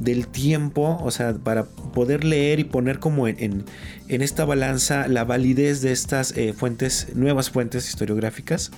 del 0.00 0.26
tiempo, 0.26 0.98
o 1.02 1.10
sea, 1.10 1.34
para 1.34 1.64
poder 1.64 2.24
leer 2.24 2.58
y 2.58 2.64
poner 2.64 2.98
como 2.98 3.28
en, 3.28 3.64
esta 4.08 4.44
balanza 4.44 5.08
la 5.08 5.24
validez 5.24 5.82
de 5.82 5.92
estas 5.92 6.36
eh, 6.36 6.52
fuentes, 6.52 7.08
nuevas 7.14 7.50
fuentes 7.50 7.88
historiográficas. 7.88 8.70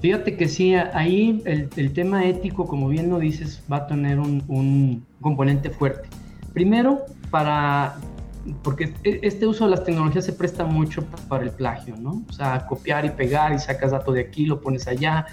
Fíjate 0.00 0.36
que 0.36 0.46
sí, 0.48 0.74
ahí 0.74 1.42
el, 1.44 1.68
el, 1.76 1.92
tema 1.92 2.24
ético, 2.24 2.66
como 2.66 2.88
bien 2.88 3.10
lo 3.10 3.18
dices, 3.18 3.62
va 3.70 3.78
a 3.78 3.86
tener 3.88 4.20
un, 4.20 4.44
un, 4.46 5.04
componente 5.20 5.70
fuerte. 5.70 6.08
Primero, 6.52 7.04
para, 7.30 7.96
porque 8.62 8.94
e, 9.02 9.18
este 9.22 9.46
uso 9.46 9.64
de 9.64 9.72
las 9.72 9.82
tecnologías 9.82 10.24
se 10.24 10.32
presta 10.32 10.64
mucho 10.64 11.04
para 11.28 11.42
el 11.42 11.50
plagio, 11.50 11.96
¿no? 11.96 12.22
O 12.28 12.32
sea, 12.32 12.64
copiar 12.66 13.06
y 13.06 13.10
pegar 13.10 13.52
y 13.52 13.58
sacas 13.58 13.90
datos 13.90 14.14
de 14.14 14.20
aquí, 14.20 14.46
lo 14.46 14.60
pones 14.60 14.86
allá. 14.86 15.26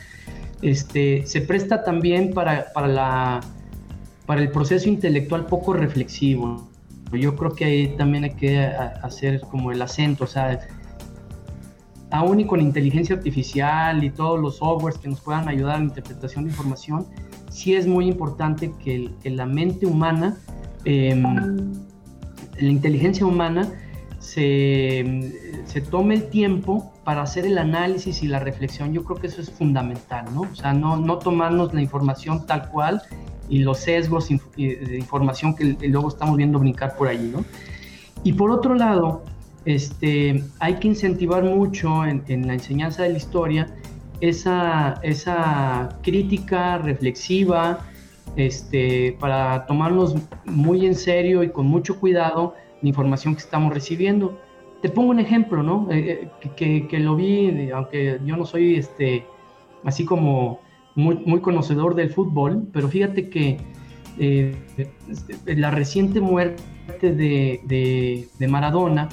Este, 0.63 1.27
se 1.27 1.41
presta 1.41 1.83
también 1.83 2.33
para, 2.33 2.73
para, 2.73 2.87
la, 2.87 3.41
para 4.25 4.41
el 4.41 4.49
proceso 4.49 4.89
intelectual 4.89 5.45
poco 5.45 5.73
reflexivo. 5.73 6.67
Yo 7.11 7.35
creo 7.35 7.53
que 7.53 7.65
ahí 7.65 7.87
también 7.97 8.23
hay 8.23 8.33
que 8.33 8.65
hacer 8.65 9.41
como 9.41 9.71
el 9.71 9.79
acento, 9.79 10.23
o 10.23 10.27
sea, 10.27 10.67
aún 12.15 12.39
y 12.39 12.45
con 12.45 12.61
inteligencia 12.61 13.15
artificial 13.15 14.03
y 14.03 14.09
todos 14.09 14.39
los 14.39 14.57
softwares 14.57 14.97
que 14.97 15.07
nos 15.07 15.21
puedan 15.21 15.47
ayudar 15.47 15.75
en 15.75 15.83
la 15.83 15.89
interpretación 15.89 16.45
de 16.45 16.51
información, 16.51 17.05
sí 17.49 17.75
es 17.75 17.87
muy 17.87 18.07
importante 18.07 18.71
que, 18.83 19.11
la 19.23 19.45
mente 19.45 19.85
humana, 19.85 20.37
eh, 20.85 21.15
la 22.57 22.69
inteligencia 22.69 23.25
humana, 23.25 23.69
se, 24.19 25.81
tome 25.91 26.15
el 26.15 26.29
tiempo 26.29 26.93
para 27.03 27.21
hacer 27.21 27.45
el 27.45 27.57
análisis 27.57 28.23
y 28.23 28.27
la 28.27 28.39
reflexión. 28.39 28.91
Yo 28.93 29.03
creo 29.03 29.17
que 29.17 29.27
eso 29.27 29.41
es 29.41 29.51
fundamental, 29.51 30.25
¿no? 30.33 30.41
O 30.41 30.55
sea, 30.55 30.73
no, 30.73 30.97
no 30.97 31.19
tomarnos 31.19 31.73
la 31.73 31.81
información 31.81 32.45
tal 32.45 32.69
cual 32.69 33.01
y 33.47 33.59
los 33.59 33.79
sesgos 33.79 34.29
de 34.29 34.97
información 34.97 35.55
que 35.55 35.77
luego 35.87 36.07
estamos 36.07 36.37
viendo 36.37 36.57
brincar 36.59 36.95
por 36.97 37.07
ahí, 37.07 37.31
¿no? 37.31 37.45
Y 38.23 38.33
por 38.33 38.49
otro 38.49 38.73
lado, 38.73 39.23
este, 39.65 40.43
hay 40.59 40.75
que 40.75 40.87
incentivar 40.87 41.43
mucho 41.43 42.05
en, 42.05 42.23
en, 42.27 42.47
la 42.47 42.53
enseñanza 42.53 43.03
de 43.03 43.09
la 43.09 43.17
historia 43.17 43.67
esa, 44.21 45.99
crítica 46.01 46.77
reflexiva 46.77 47.79
este, 48.35 49.17
para 49.19 49.65
tomarnos 49.65 50.15
muy 50.45 50.85
en 50.85 50.95
serio 50.95 51.43
y 51.43 51.49
con 51.49 51.67
mucho 51.67 51.99
cuidado 51.99 52.55
la 52.81 52.89
información 52.89 53.35
que 53.35 53.41
estamos 53.41 53.73
recibiendo. 53.73 54.39
Te 54.81 54.89
pongo 54.89 55.09
un 55.09 55.19
ejemplo, 55.19 55.63
¿no? 55.63 55.87
Eh, 55.91 56.29
eh 56.41 56.85
que, 56.89 56.99
lo 56.99 57.15
vi, 57.15 57.69
aunque 57.71 58.19
yo 58.25 58.37
no 58.37 58.45
soy 58.45 58.75
este, 58.75 59.25
así 59.83 60.05
como 60.05 60.59
muy, 60.95 61.39
conocedor 61.41 61.95
del 61.95 62.09
fútbol, 62.11 62.67
pero 62.71 62.87
fíjate 62.87 63.29
que 63.29 63.57
eh, 64.17 64.55
la 65.45 65.71
reciente 65.71 66.21
muerte 66.21 67.11
de 67.11 68.47
Maradona, 68.47 69.09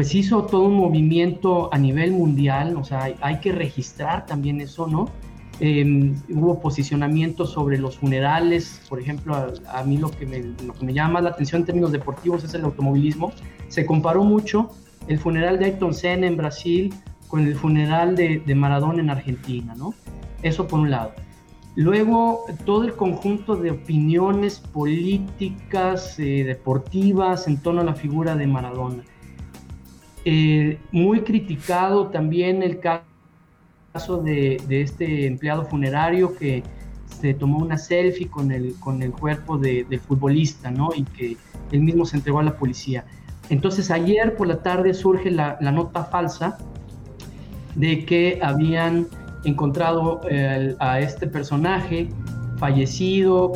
pues 0.00 0.14
hizo 0.14 0.44
todo 0.44 0.62
un 0.62 0.76
movimiento 0.76 1.68
a 1.74 1.76
nivel 1.76 2.12
mundial, 2.12 2.74
o 2.78 2.84
sea, 2.84 3.14
hay, 3.20 3.40
que 3.40 3.52
registrar 3.52 4.24
también 4.24 4.62
eso, 4.62 4.86
¿no? 4.86 5.10
Eh, 5.60 6.14
hubo 6.30 6.58
posicionamiento 6.58 7.44
sobre 7.44 7.76
los 7.76 7.98
funerales, 7.98 8.80
por 8.88 8.98
ejemplo, 8.98 9.36
a, 9.36 9.84
mí 9.84 9.98
lo 9.98 10.10
que, 10.10 10.24
me, 10.24 10.94
llama 10.94 11.20
la 11.20 11.28
atención 11.28 11.60
en 11.60 11.66
términos 11.66 11.92
deportivos 11.92 12.42
es 12.44 12.54
el 12.54 12.64
automovilismo. 12.64 13.34
Se 13.68 13.84
comparó 13.84 14.24
mucho 14.24 14.70
el 15.06 15.18
funeral 15.18 15.58
de 15.58 15.66
Ayrton 15.66 15.92
Senna 15.92 16.26
en 16.26 16.38
Brasil 16.38 16.94
con 17.28 17.46
el 17.46 17.54
funeral 17.54 18.16
de, 18.16 18.38
de 18.38 18.54
Maradona 18.54 19.02
en 19.02 19.10
Argentina, 19.10 19.74
¿no? 19.76 19.92
Eso 20.42 20.66
por 20.66 20.80
un 20.80 20.90
lado. 20.90 21.12
Luego, 21.74 22.46
todo 22.64 22.84
el 22.84 22.94
conjunto 22.94 23.54
de 23.54 23.72
opiniones 23.72 24.60
políticas, 24.60 26.18
eh, 26.18 26.42
deportivas 26.44 27.46
en 27.46 27.58
torno 27.58 27.82
a 27.82 27.84
la 27.84 27.94
figura 27.94 28.34
de 28.34 28.46
Maradona. 28.46 29.04
Eh, 30.24 30.78
muy 30.92 31.22
criticado 31.22 32.08
también 32.08 32.62
el 32.62 32.78
caso 32.80 34.22
de, 34.22 34.60
este 34.68 35.26
empleado 35.26 35.64
funerario 35.64 36.36
que 36.36 36.62
se 37.20 37.34
tomó 37.34 37.58
una 37.58 37.78
selfie 37.78 38.28
con 38.28 38.52
el, 38.52 38.74
con 38.80 39.02
el 39.02 39.12
cuerpo 39.12 39.56
del 39.56 40.00
futbolista, 40.00 40.70
¿no? 40.70 40.90
Y 40.94 41.04
que 41.04 41.36
él 41.72 41.80
mismo 41.80 42.04
se 42.04 42.16
entregó 42.16 42.40
a 42.40 42.42
la 42.42 42.56
policía. 42.56 43.04
Entonces 43.48 43.90
ayer 43.90 44.36
por 44.36 44.46
la 44.46 44.62
tarde 44.62 44.94
surge 44.94 45.30
la, 45.30 45.58
nota 45.60 46.04
falsa 46.04 46.58
de 47.74 48.04
que 48.04 48.38
habían 48.42 49.06
encontrado 49.44 50.20
eh, 50.28 50.76
a 50.78 51.00
este 51.00 51.26
personaje 51.26 52.08
fallecido, 52.58 53.52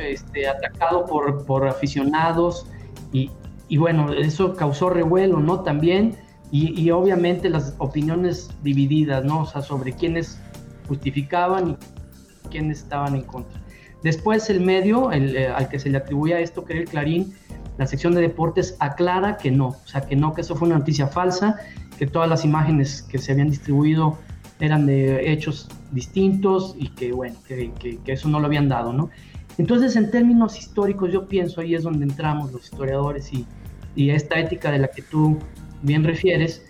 este, 0.00 0.48
atacado 0.48 1.04
por, 1.04 1.44
por 1.44 1.68
aficionados 1.68 2.66
y, 3.12 3.30
y, 3.68 3.76
bueno, 3.76 4.12
eso 4.12 4.54
causó 4.54 4.90
revuelo, 4.90 5.40
¿no? 5.40 5.60
También 5.60 6.16
y, 6.50 6.88
obviamente 6.92 7.50
las 7.50 7.74
opiniones 7.78 8.48
divididas, 8.62 9.24
¿no? 9.24 9.40
O 9.40 9.46
sea, 9.46 9.60
sobre 9.60 9.92
quiénes 9.92 10.40
justificaban 10.86 11.70
y 11.70 12.48
quiénes 12.48 12.78
estaban 12.78 13.16
en 13.16 13.22
contra. 13.22 13.60
Después 14.04 14.48
el 14.50 14.60
medio 14.60 15.10
el, 15.10 15.36
eh, 15.36 15.48
al 15.48 15.68
que 15.68 15.80
se 15.80 15.90
le 15.90 15.98
atribuía 15.98 16.38
esto, 16.38 16.64
que 16.64 16.74
era 16.74 16.82
el 16.82 16.88
Clarín, 16.88 17.34
la 17.76 17.86
sección 17.86 18.14
de 18.14 18.20
deportes 18.20 18.76
aclara 18.78 19.36
que 19.36 19.50
no, 19.50 19.68
o 19.68 19.86
sea, 19.86 20.02
que 20.02 20.14
no, 20.14 20.32
que 20.32 20.42
eso 20.42 20.54
fue 20.54 20.68
una 20.68 20.78
noticia 20.78 21.08
falsa, 21.08 21.58
que 21.98 22.06
todas 22.06 22.28
las 22.28 22.44
imágenes 22.44 23.02
que 23.02 23.18
se 23.18 23.32
habían 23.32 23.50
distribuido 23.50 24.18
eran 24.60 24.86
de 24.86 25.32
hechos 25.32 25.68
distintos 25.90 26.76
y 26.78 26.88
que, 26.90 27.12
bueno, 27.12 27.36
que, 27.48 28.00
eso 28.06 28.28
no 28.28 28.38
lo 28.38 28.46
habían 28.46 28.68
dado, 28.68 28.92
¿no? 28.92 29.10
Entonces, 29.58 29.96
en 29.96 30.10
términos 30.10 30.58
históricos, 30.58 31.12
yo 31.12 31.26
pienso 31.28 31.60
ahí 31.60 31.74
es 31.74 31.84
donde 31.84 32.04
entramos 32.04 32.52
los 32.52 32.64
historiadores 32.64 33.32
y, 33.32 33.46
y 33.94 34.10
esta 34.10 34.38
ética 34.38 34.70
de 34.72 34.78
la 34.78 34.88
que 34.88 35.02
tú 35.02 35.38
bien 35.82 36.02
refieres, 36.02 36.64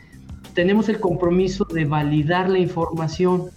tenemos 0.54 0.88
el 0.88 1.00
compromiso 1.00 1.64
de 1.64 1.84
validar 1.84 2.48
la 2.48 2.58
información. 2.58 3.50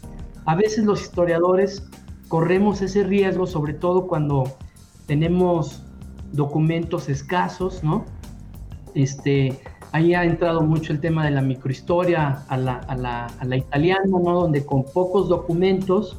A 0.45 0.55
veces 0.55 0.85
los 0.85 1.01
historiadores 1.01 1.87
corremos 2.27 2.81
ese 2.81 3.03
riesgo, 3.03 3.47
sobre 3.47 3.73
todo 3.73 4.07
cuando 4.07 4.57
tenemos 5.05 5.83
documentos 6.31 7.09
escasos, 7.09 7.83
¿no? 7.83 8.05
Este, 8.93 9.59
ahí 9.91 10.13
ha 10.13 10.23
entrado 10.23 10.61
mucho 10.61 10.91
el 10.91 10.99
tema 10.99 11.23
de 11.25 11.31
la 11.31 11.41
microhistoria 11.41 12.43
a 12.47 12.57
la, 12.57 12.77
a 12.77 12.95
la, 12.95 13.25
a 13.25 13.45
la 13.45 13.57
italiana, 13.57 14.03
¿no? 14.05 14.41
Donde 14.41 14.65
con 14.65 14.83
pocos 14.83 15.29
documentos, 15.29 16.17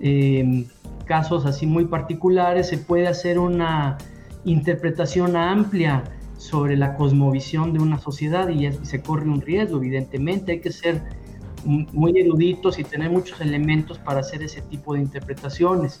em, 0.00 0.66
casos 1.10 1.44
así 1.44 1.66
muy 1.66 1.86
particulares, 1.86 2.68
se 2.68 2.78
puede 2.78 3.08
hacer 3.08 3.36
una 3.40 3.98
interpretación 4.44 5.34
amplia 5.34 6.04
sobre 6.38 6.76
la 6.76 6.94
cosmovisión 6.94 7.72
de 7.72 7.80
una 7.80 7.98
sociedad 7.98 8.48
y, 8.48 8.70
se 8.86 9.02
corre 9.02 9.28
un 9.28 9.40
riesgo, 9.40 9.78
evidentemente, 9.78 10.52
hay 10.52 10.60
que 10.60 10.70
ser 10.70 11.02
muy 11.64 12.16
eruditos 12.16 12.78
y 12.78 12.84
tener 12.84 13.10
muchos 13.10 13.40
elementos 13.40 13.98
para 13.98 14.20
hacer 14.20 14.44
ese 14.44 14.62
tipo 14.62 14.94
de 14.94 15.00
interpretaciones. 15.00 15.98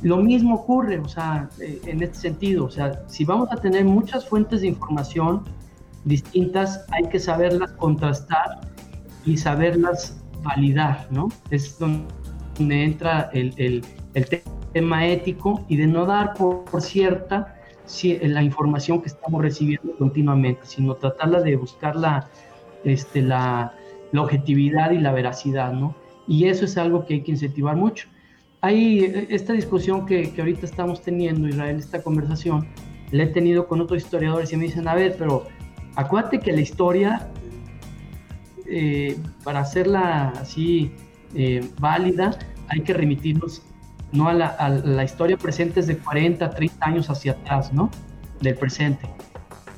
Lo 0.00 0.16
mismo 0.16 0.54
ocurre, 0.54 0.98
o 1.00 1.06
sea, 1.06 1.50
eh, 1.60 1.78
en 1.84 2.02
este 2.02 2.16
sentido, 2.16 2.64
o 2.64 2.70
sea, 2.70 3.04
si 3.08 3.26
vamos 3.26 3.50
a 3.52 3.56
tener 3.56 3.84
muchas 3.84 4.26
fuentes 4.26 4.62
de 4.62 4.68
información 4.68 5.42
distintas, 6.06 6.86
hay 6.92 7.06
que 7.10 7.18
saberlas 7.18 7.72
contrastar 7.72 8.62
y 9.26 9.36
saberlas 9.36 10.16
validar, 10.42 11.06
¿no? 11.10 11.28
Es 11.50 11.78
donde 11.78 12.84
entra 12.84 13.28
el, 13.34 13.52
el, 13.58 13.84
el 14.14 14.26
tema 14.72 15.06
ético 15.06 15.64
y 15.68 15.76
de 15.76 15.86
no 15.86 16.06
dar 16.06 16.34
por, 16.34 16.80
cierta 16.80 17.56
si, 17.84 18.18
la 18.18 18.42
información 18.42 19.00
que 19.00 19.08
estamos 19.08 19.42
recibiendo 19.42 19.96
continuamente, 19.96 20.62
sino 20.64 20.94
tratarla 20.94 21.40
de 21.40 21.56
buscar 21.56 21.96
la, 21.96 22.28
este, 22.84 23.22
la, 23.22 23.74
la 24.12 24.22
objetividad 24.22 24.90
y 24.92 24.98
la 24.98 25.12
veracidad, 25.12 25.72
¿no? 25.72 25.94
Y 26.26 26.46
eso 26.46 26.64
es 26.64 26.76
algo 26.76 27.04
que 27.04 27.14
hay 27.14 27.22
que 27.22 27.32
incentivar 27.32 27.76
mucho 27.76 28.08
hay 28.60 29.04
eh, 29.04 29.26
esta 29.30 29.52
discusión 29.52 30.06
que, 30.06 30.32
que, 30.32 30.40
ahorita 30.40 30.66
estamos 30.66 31.02
teniendo, 31.02 31.48
Israel, 31.48 31.78
esta 31.78 32.02
conversación, 32.02 32.68
la 33.10 33.24
he 33.24 33.26
tenido 33.28 33.66
con 33.66 33.80
otros 33.80 34.02
historiadores 34.02 34.52
y 34.52 34.56
me 34.56 34.64
dicen, 34.64 34.86
a 34.86 34.94
ver, 34.94 35.16
pero 35.18 35.46
acuérdate 35.96 36.38
que 36.38 36.52
la 36.52 36.60
historia, 36.60 37.28
eh, 38.66 39.16
para 39.42 39.60
hacerla 39.60 40.28
así 40.40 40.92
eh, 41.34 41.66
válida, 41.80 42.38
hay 42.68 42.82
que 42.82 42.92
remitirnos 42.92 43.62
no 44.12 44.28
a 44.28 44.34
la, 44.34 44.46
a 44.48 44.68
la, 44.68 45.04
historia 45.04 45.36
presente 45.36 45.82
de 45.82 45.96
40, 45.96 46.50
30 46.50 46.86
años 46.86 47.10
hacia 47.10 47.32
atrás, 47.32 47.72
¿no? 47.72 47.90
Del 48.40 48.56
presente. 48.56 49.08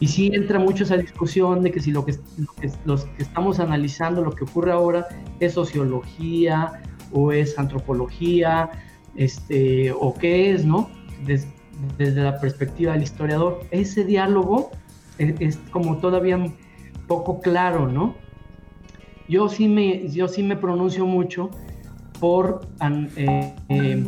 Y 0.01 0.09
sí 0.09 0.31
entra 0.35 0.59
mucho 0.59 0.85
esa 0.85 0.97
discusión 0.97 1.63
de 1.63 1.71
que 1.71 1.81
si 1.81 1.93
lo 1.93 2.05
que, 2.05 2.19
lo 2.37 2.49
los 2.85 3.05
que 3.05 3.23
estamos 3.23 3.61
analizando, 3.61 4.23
lo 4.23 4.33
que 4.33 4.45
ocurre 4.45 4.73
ahora, 4.73 5.07
es 5.39 5.53
sociología, 5.53 6.83
o 7.13 7.33
es 7.33 7.59
antropología, 7.59 8.71
este, 9.15 9.93
o 9.93 10.15
qué 10.15 10.53
es, 10.53 10.65
¿no? 10.65 10.91
desde 11.99 12.23
la 12.23 12.41
perspectiva 12.41 12.93
del 12.93 13.03
historiador. 13.03 13.61
Ese 13.71 14.05
diálogo 14.05 14.71
es, 15.19 15.59
como 15.71 15.99
todavía 15.99 16.39
poco 17.07 17.41
claro, 17.41 17.89
¿no? 17.89 18.17
Yo 19.29 19.49
sí 19.49 19.69
me, 19.69 20.09
yo 20.11 20.29
sí 20.29 20.43
me 20.43 20.57
pronuncio 20.57 21.07
mucho 21.07 21.51
por 22.23 22.61
eh, 23.17 23.53
eh, 23.69 24.05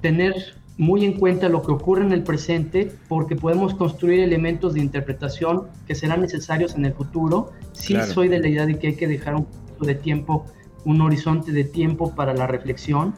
tener 0.00 0.34
muy 0.78 1.04
en 1.04 1.12
cuenta 1.12 1.50
lo 1.50 1.60
que 1.60 1.72
ocurre 1.72 2.02
en 2.06 2.12
el 2.12 2.22
presente, 2.22 2.90
porque 3.06 3.36
podemos 3.36 3.74
construir 3.74 4.20
elementos 4.20 4.72
de 4.72 4.80
interpretación 4.80 5.64
que 5.86 5.94
serán 5.94 6.22
necesarios 6.22 6.74
en 6.74 6.86
el 6.86 6.94
futuro. 6.94 7.50
Sí 7.72 7.96
soy 8.14 8.28
de 8.28 8.38
la 8.38 8.48
idea 8.48 8.64
de 8.64 8.78
que 8.78 8.86
hay 8.86 8.94
que 8.94 9.06
dejar 9.06 9.34
un 9.34 9.46
de 9.78 9.94
tiempo 9.94 10.46
un 10.86 11.02
horizonte 11.02 11.52
de 11.52 11.64
tiempo 11.64 12.14
para 12.14 12.32
la 12.32 12.46
reflexión, 12.46 13.14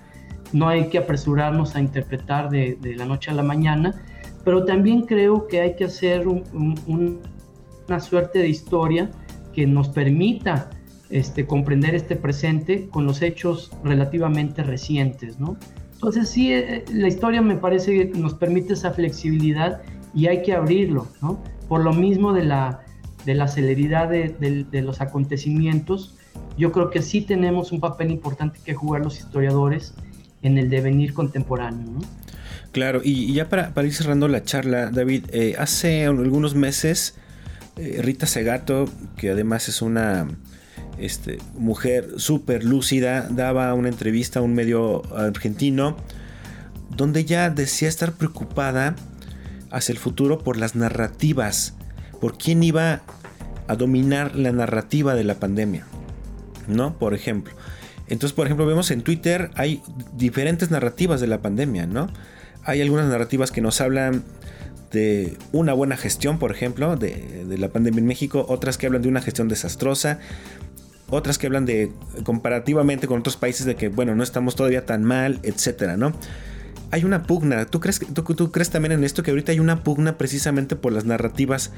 no 0.53 0.69
hay 0.69 0.89
que 0.89 0.99
apresurarnos 0.99 1.77
a 1.77 1.81
interpretar 1.81 2.51
de, 2.51 2.77
la 2.97 3.05
noche 3.05 3.31
a 3.31 3.35
la 3.35 3.45
mañana, 3.45 4.03
pero 4.45 4.65
también 4.65 5.03
creo 5.03 5.47
que 5.47 5.61
hay 5.61 5.77
que 5.77 5.85
hacer 5.85 6.27
una 6.27 8.01
suerte 8.01 8.41
de 8.41 8.49
historia 8.49 9.09
que 9.53 9.69
nos 9.69 9.89
permita 9.89 10.69
este, 11.11 11.47
comprender 11.47 11.95
este 11.95 12.17
presente 12.17 12.89
con 12.89 13.07
los 13.07 13.23
hechos 13.23 13.71
relativamente 13.85 14.63
recientes, 14.63 15.39
¿no? 15.39 15.57
Entonces 15.95 16.29
sí, 16.29 16.53
eh, 16.53 16.85
la 16.93 17.09
historia 17.09 17.43
me 17.43 17.57
parece 17.57 17.93
que 17.93 18.19
nos 18.19 18.35
permite 18.35 18.73
esa 18.73 18.93
flexibilidad 18.93 19.83
y 20.15 20.27
hay 20.27 20.43
que 20.43 20.55
abrirlo, 20.55 21.09
¿no? 21.21 21.43
Por 21.69 21.83
lo 21.83 21.93
mismo 21.93 22.33
de 22.33 22.45
la, 22.45 22.81
de 23.27 23.35
la 23.35 23.49
celeridad 23.49 24.09
de, 24.09 24.67
de 24.71 24.83
los 24.83 25.01
acontecimientos, 25.01 26.17
yo 26.57 26.73
creo 26.73 26.91
que 26.91 27.03
sí 27.03 27.21
tenemos 27.21 27.73
un 27.73 27.81
papel 27.81 28.11
importante 28.11 28.61
que 28.65 28.75
jugar 28.75 29.03
los 29.03 29.19
historiadores 29.19 29.95
en 30.43 30.59
el 30.59 30.71
devenir 30.71 31.15
contemporáneo. 31.15 31.91
¿no? 31.91 32.01
Claro, 32.73 33.01
y, 33.03 33.33
ya 33.33 33.49
para, 33.49 33.73
ir 33.85 33.95
cerrando 33.95 34.29
la 34.29 34.43
charla, 34.43 34.91
David, 34.91 35.27
eh, 35.33 35.55
hace 35.59 36.07
algunos 36.07 36.55
meses 36.55 37.15
eh, 37.77 38.01
Rita 38.03 38.27
Segato, 38.27 38.89
que 39.17 39.31
además 39.31 39.69
es 39.69 39.83
una 39.83 40.29
este, 40.99 41.39
mujer 41.57 42.09
súper 42.17 42.65
lúcida, 42.65 43.29
daba 43.31 43.73
una 43.75 43.89
entrevista 43.89 44.41
a 44.41 44.43
un 44.43 44.55
medio 44.55 45.03
argentino 45.15 45.97
donde 46.97 47.21
ella 47.21 47.51
decía 47.51 47.89
estar 47.89 48.13
preocupada 48.13 48.97
hacia 49.71 49.93
el 49.93 49.99
futuro 49.99 50.39
por 50.39 50.57
las 50.57 50.75
narrativas, 50.75 51.75
por 52.21 52.37
quién 52.37 52.63
iba 52.63 53.03
a 53.69 53.77
dominar 53.77 54.35
la 54.35 54.53
narrativa 54.53 55.15
de 55.15 55.25
la 55.25 55.37
pandemia. 55.37 55.87
¿no? 56.71 56.99
Por 56.99 57.15
ejemplo. 57.15 57.55
Entonces, 58.09 58.35
por 58.35 58.47
ejemplo, 58.47 58.67
vemos 58.67 58.91
en 58.91 59.03
Twitter 59.03 59.51
hay 59.55 59.83
diferentes 60.17 60.71
narrativas 60.71 61.21
de 61.21 61.27
la 61.27 61.41
pandemia, 61.41 61.87
¿no? 61.87 62.09
Hay 62.65 62.81
algunas 62.81 63.07
narrativas 63.07 63.53
que 63.53 63.61
nos 63.61 63.81
hablan 63.81 64.25
de 64.91 65.39
una 65.53 65.73
buena 65.73 65.97
gestión, 65.97 66.39
por 66.39 66.51
ejemplo, 66.51 66.97
de, 66.97 67.45
la 67.57 67.69
pandemia 67.69 68.01
en 68.01 68.07
México, 68.07 68.45
otras 68.49 68.77
que 68.77 68.87
hablan 68.87 69.03
de 69.03 69.09
una 69.09 69.23
gestión 69.23 69.49
desastrosa, 69.49 70.19
otras 71.11 71.39
que 71.39 71.47
hablan 71.47 71.67
de 71.67 71.93
comparativamente 72.25 73.07
con 73.07 73.21
otros 73.21 73.37
países 73.37 73.67
de 73.67 73.77
que, 73.77 73.89
bueno, 73.89 74.15
no 74.15 74.23
estamos 74.23 74.57
todavía 74.57 74.87
tan 74.87 75.05
mal, 75.05 75.41
etcétera, 75.43 75.97
¿no? 75.97 76.13
Hay 76.93 77.05
una 77.05 77.23
pugna, 77.23 77.67
¿Tú 77.67 77.79
crees, 77.79 78.01
tú, 78.01 78.23
tú 78.23 78.51
crees 78.51 78.71
también 78.71 78.93
en 78.93 79.05
esto 79.05 79.23
que 79.23 79.31
ahorita 79.31 79.53
hay 79.53 79.61
una 79.61 79.85
pugna 79.85 80.19
precisamente 80.19 80.75
por 80.75 80.93
las 80.93 81.05
narrativas 81.05 81.73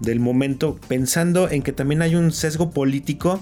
del 0.00 0.20
momento, 0.20 0.78
pensando 0.88 1.50
en 1.50 1.62
que 1.62 1.72
también 1.72 2.00
hay 2.02 2.14
un 2.14 2.32
sesgo 2.32 2.70
político 2.70 3.40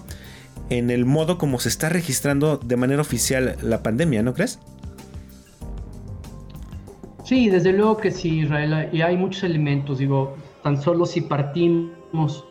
en 0.69 0.91
el 0.91 1.05
modo 1.05 1.39
como 1.39 1.61
se 1.61 1.69
está 1.69 1.89
registrando 1.89 2.57
de 2.57 2.77
manera 2.77 3.01
oficial 3.01 3.57
la 3.63 3.83
pandemia, 3.83 4.23
¿no 4.23 4.35
crees? 4.35 4.59
Sí, 7.25 7.49
desde 7.49 7.73
luego 7.73 7.99
que 7.99 8.11
sí, 8.11 8.41
Israel, 8.41 8.89
y 8.93 9.01
hay 9.03 9.17
muchos 9.17 9.45
elementos, 9.45 9.99
digo, 9.99 10.37
tan 10.63 10.81
solo 10.81 11.07
si 11.07 11.21
partimos 11.21 12.45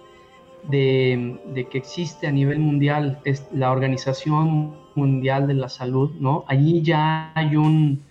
de, 0.70 1.68
que 1.70 1.78
existe 1.78 2.28
a 2.28 2.32
nivel 2.32 2.60
mundial 2.60 3.20
es 3.26 3.46
la 3.54 3.72
Organización 3.72 4.76
Mundial 4.96 5.48
de 5.48 5.54
la 5.56 5.70
Salud, 5.70 6.12
¿no? 6.20 6.44
Allí 6.48 6.82
ya 6.82 7.32
hay 7.36 7.56
un, 7.56 8.02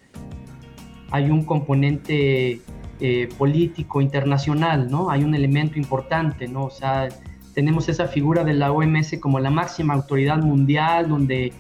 hay 1.10 1.30
un 1.30 1.44
componente 1.44 2.60
eh, 3.00 3.28
político 3.38 4.00
internacional, 4.00 4.90
¿no? 4.90 5.10
Hay 5.10 5.24
un 5.24 5.34
elemento 5.34 5.78
importante, 5.78 6.48
¿no? 6.48 6.64
O 6.64 6.70
sea, 6.70 7.08
tenemos 7.54 7.88
esa 7.88 8.06
figura 8.08 8.44
de 8.44 8.54
la 8.54 8.72
OMS 8.72 9.18
como 9.20 9.38
la 9.40 9.50
máxima 9.50 9.94
autoridad 9.94 10.38
mundial, 10.38 11.08
donde 11.08 11.52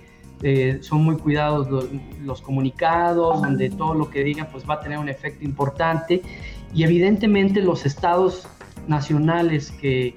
eh, 0.42 0.78
son 0.80 1.04
muy 1.04 1.16
cuidados 1.16 1.68
los, 2.24 2.40
comunicados, 2.40 3.42
donde 3.42 3.68
todo 3.68 3.94
lo 3.94 4.08
que 4.08 4.24
digan 4.24 4.48
pues 4.50 4.64
va 4.68 4.74
a 4.74 4.80
tener 4.80 4.98
un 4.98 5.10
efecto 5.10 5.44
importante 5.44 6.22
y 6.72 6.84
evidentemente 6.84 7.60
los 7.60 7.84
estados 7.84 8.48
nacionales 8.88 9.70
que, 9.70 10.16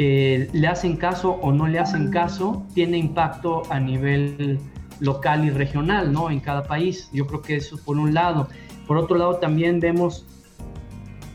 que 0.00 0.48
le 0.54 0.66
hacen 0.66 0.96
caso 0.96 1.32
o 1.42 1.52
no 1.52 1.68
le 1.68 1.78
hacen 1.78 2.10
caso 2.10 2.64
tiene 2.72 2.96
impacto 2.96 3.64
a 3.68 3.78
nivel 3.78 4.58
local 4.98 5.44
y 5.44 5.50
regional, 5.50 6.10
¿no? 6.10 6.30
En 6.30 6.40
cada 6.40 6.62
país. 6.62 7.10
Yo 7.12 7.26
creo 7.26 7.42
que 7.42 7.56
eso 7.56 7.76
por 7.84 7.98
un 7.98 8.14
lado. 8.14 8.48
Por 8.86 8.96
otro 8.96 9.18
lado 9.18 9.36
también 9.36 9.78
vemos 9.78 10.24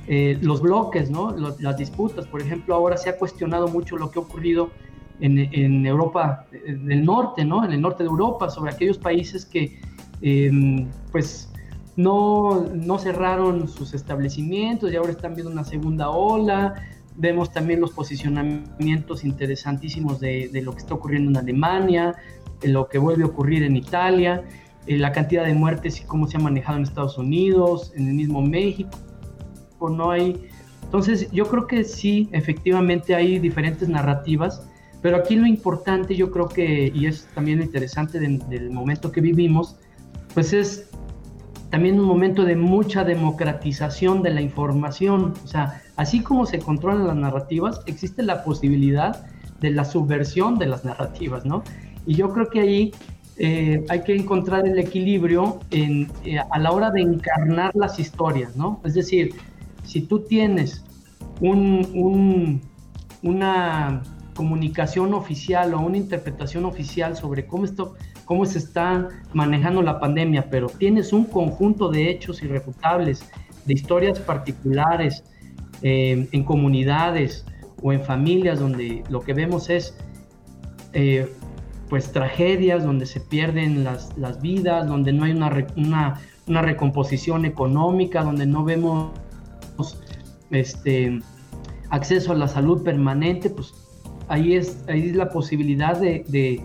eh, 0.07 0.39
los 0.41 0.63
bloques, 0.63 1.11
¿no? 1.11 1.35
las 1.59 1.77
disputas. 1.77 2.25
Por 2.25 2.41
ejemplo, 2.41 2.73
ahora 2.73 2.97
se 2.97 3.07
ha 3.11 3.17
cuestionado 3.19 3.67
mucho 3.67 3.97
lo 3.97 4.09
que 4.09 4.17
ha 4.17 4.23
ocurrido 4.23 4.71
en, 5.19 5.85
Europa 5.85 6.47
eh, 6.51 6.73
del 6.73 7.05
norte, 7.05 7.45
¿no? 7.45 7.63
En 7.63 7.71
el 7.71 7.81
norte 7.81 8.01
de 8.01 8.09
Europa, 8.09 8.49
sobre 8.49 8.71
aquellos 8.71 8.97
países 8.97 9.45
que, 9.45 9.79
em, 10.21 10.87
pues, 11.11 11.53
no, 11.97 12.65
no 12.73 12.97
cerraron 12.97 13.67
sus 13.67 13.93
establecimientos 13.93 14.91
y 14.91 14.95
ahora 14.95 15.11
están 15.11 15.35
viendo 15.35 15.51
una 15.51 15.63
segunda 15.63 16.09
ola. 16.09 16.73
Vemos 17.17 17.51
también 17.51 17.81
los 17.81 17.91
posicionamientos 17.91 19.23
interesantísimos 19.23 20.19
de, 20.19 20.49
lo 20.63 20.73
que 20.73 20.79
está 20.79 20.93
ocurriendo 20.93 21.31
en 21.31 21.37
Alemania, 21.37 22.15
de 22.61 22.67
lo 22.69 22.87
que 22.87 22.97
vuelve 22.97 23.23
a 23.23 23.27
ocurrir 23.27 23.63
en 23.63 23.75
Italia, 23.75 24.43
eh, 24.87 24.97
la 24.97 25.11
cantidad 25.11 25.45
de 25.45 25.53
muertes 25.53 26.01
y 26.01 26.05
cómo 26.05 26.27
se 26.27 26.37
ha 26.37 26.39
manejado 26.39 26.77
en 26.77 26.83
Estados 26.83 27.17
Unidos, 27.17 27.93
en 27.95 28.07
el 28.07 28.13
mismo 28.15 28.41
México. 28.41 28.89
No 29.81 30.09
hay. 30.09 30.49
Entonces, 30.83 31.29
yo 31.31 31.47
creo 31.47 31.67
que 31.67 31.83
sí, 31.83 32.27
efectivamente 32.31 33.13
hay 33.13 33.37
diferentes 33.37 33.87
narrativas 33.87 34.67
pero 35.05 35.17
aquí 35.17 35.35
lo 35.35 35.45
importante 35.45 36.15
yo 36.15 36.31
creo 36.31 36.49
que, 36.49 36.91
y 36.91 37.05
es 37.05 37.27
también 37.35 37.61
interesante 37.61 38.19
del 38.19 38.71
momento 38.71 39.11
que 39.11 39.21
vivimos, 39.21 39.75
pues 40.33 40.51
es 40.51 40.89
también 41.69 41.99
un 41.99 42.05
momento 42.05 42.45
de 42.45 42.55
mucha 42.55 43.03
democratización 43.03 44.21
de 44.21 44.31
la 44.31 44.41
información. 44.41 45.33
O 45.43 45.47
sea, 45.47 45.81
así 45.95 46.21
como 46.21 46.45
se 46.45 46.59
controlan 46.59 47.07
las 47.07 47.17
narrativas, 47.17 47.81
existe 47.85 48.23
la 48.23 48.43
posibilidad 48.43 49.25
de 49.59 49.71
la 49.71 49.85
subversión 49.85 50.57
de 50.57 50.67
las 50.67 50.85
narrativas, 50.85 51.45
¿no? 51.45 51.63
Y 52.05 52.15
yo 52.15 52.31
creo 52.31 52.49
que 52.49 52.59
ahí 52.59 52.91
eh, 53.37 53.83
hay 53.89 54.03
que 54.03 54.15
encontrar 54.15 54.67
el 54.67 54.77
equilibrio 54.79 55.59
en, 55.71 56.11
eh, 56.23 56.37
a 56.49 56.59
la 56.59 56.71
hora 56.71 56.91
de 56.91 57.01
encarnar 57.01 57.75
las 57.75 57.99
historias, 57.99 58.55
¿no? 58.55 58.79
Es 58.85 58.93
decir, 58.93 59.33
si 59.83 60.01
tú 60.01 60.19
tienes 60.19 60.83
un, 61.41 61.89
un, 61.93 62.61
una 63.23 64.03
comunicación 64.35 65.13
oficial 65.13 65.73
o 65.73 65.79
una 65.79 65.97
interpretación 65.97 66.65
oficial 66.65 67.15
sobre 67.15 67.45
cómo, 67.45 67.65
esto, 67.65 67.95
cómo 68.25 68.45
se 68.45 68.57
está 68.57 69.09
manejando 69.33 69.81
la 69.81 69.99
pandemia, 69.99 70.49
pero 70.49 70.67
tienes 70.67 71.13
un 71.13 71.25
conjunto 71.25 71.89
de 71.89 72.09
hechos 72.09 72.43
irrefutables, 72.43 73.29
de 73.65 73.73
historias 73.73 74.19
particulares 74.19 75.23
eh, 75.81 76.27
en 76.31 76.43
comunidades 76.43 77.45
o 77.81 77.93
en 77.93 78.01
familias 78.01 78.59
donde 78.59 79.03
lo 79.09 79.21
que 79.21 79.33
vemos 79.33 79.69
es 79.69 79.97
eh, 80.93 81.31
pues 81.89 82.11
tragedias, 82.11 82.83
donde 82.83 83.05
se 83.05 83.19
pierden 83.19 83.83
las, 83.83 84.17
las 84.17 84.41
vidas, 84.41 84.87
donde 84.87 85.13
no 85.13 85.25
hay 85.25 85.31
una, 85.31 85.67
una, 85.75 86.21
una, 86.47 86.61
recomposición 86.61 87.45
económica, 87.45 88.23
donde 88.23 88.45
no 88.45 88.63
vemos 88.63 89.11
este, 90.49 91.19
acceso 91.89 92.31
a 92.31 92.35
la 92.35 92.47
salud 92.47 92.81
permanente, 92.83 93.49
pues 93.49 93.73
ahí 94.27 94.55
es, 94.55 94.83
ahí 94.87 95.09
es 95.09 95.15
la 95.15 95.29
posibilidad 95.29 95.99
de, 95.99 96.25
de, 96.27 96.61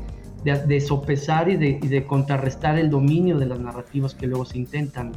sopesar 0.81 1.49
y 1.49 1.57
de, 1.57 1.79
de, 1.81 2.07
contrarrestar 2.07 2.79
el 2.79 2.91
dominio 2.91 3.39
de 3.39 3.47
las 3.47 3.61
narrativas 3.61 4.15
que 4.15 4.27
luego 4.27 4.45
se 4.45 4.59
intentan 4.59 5.13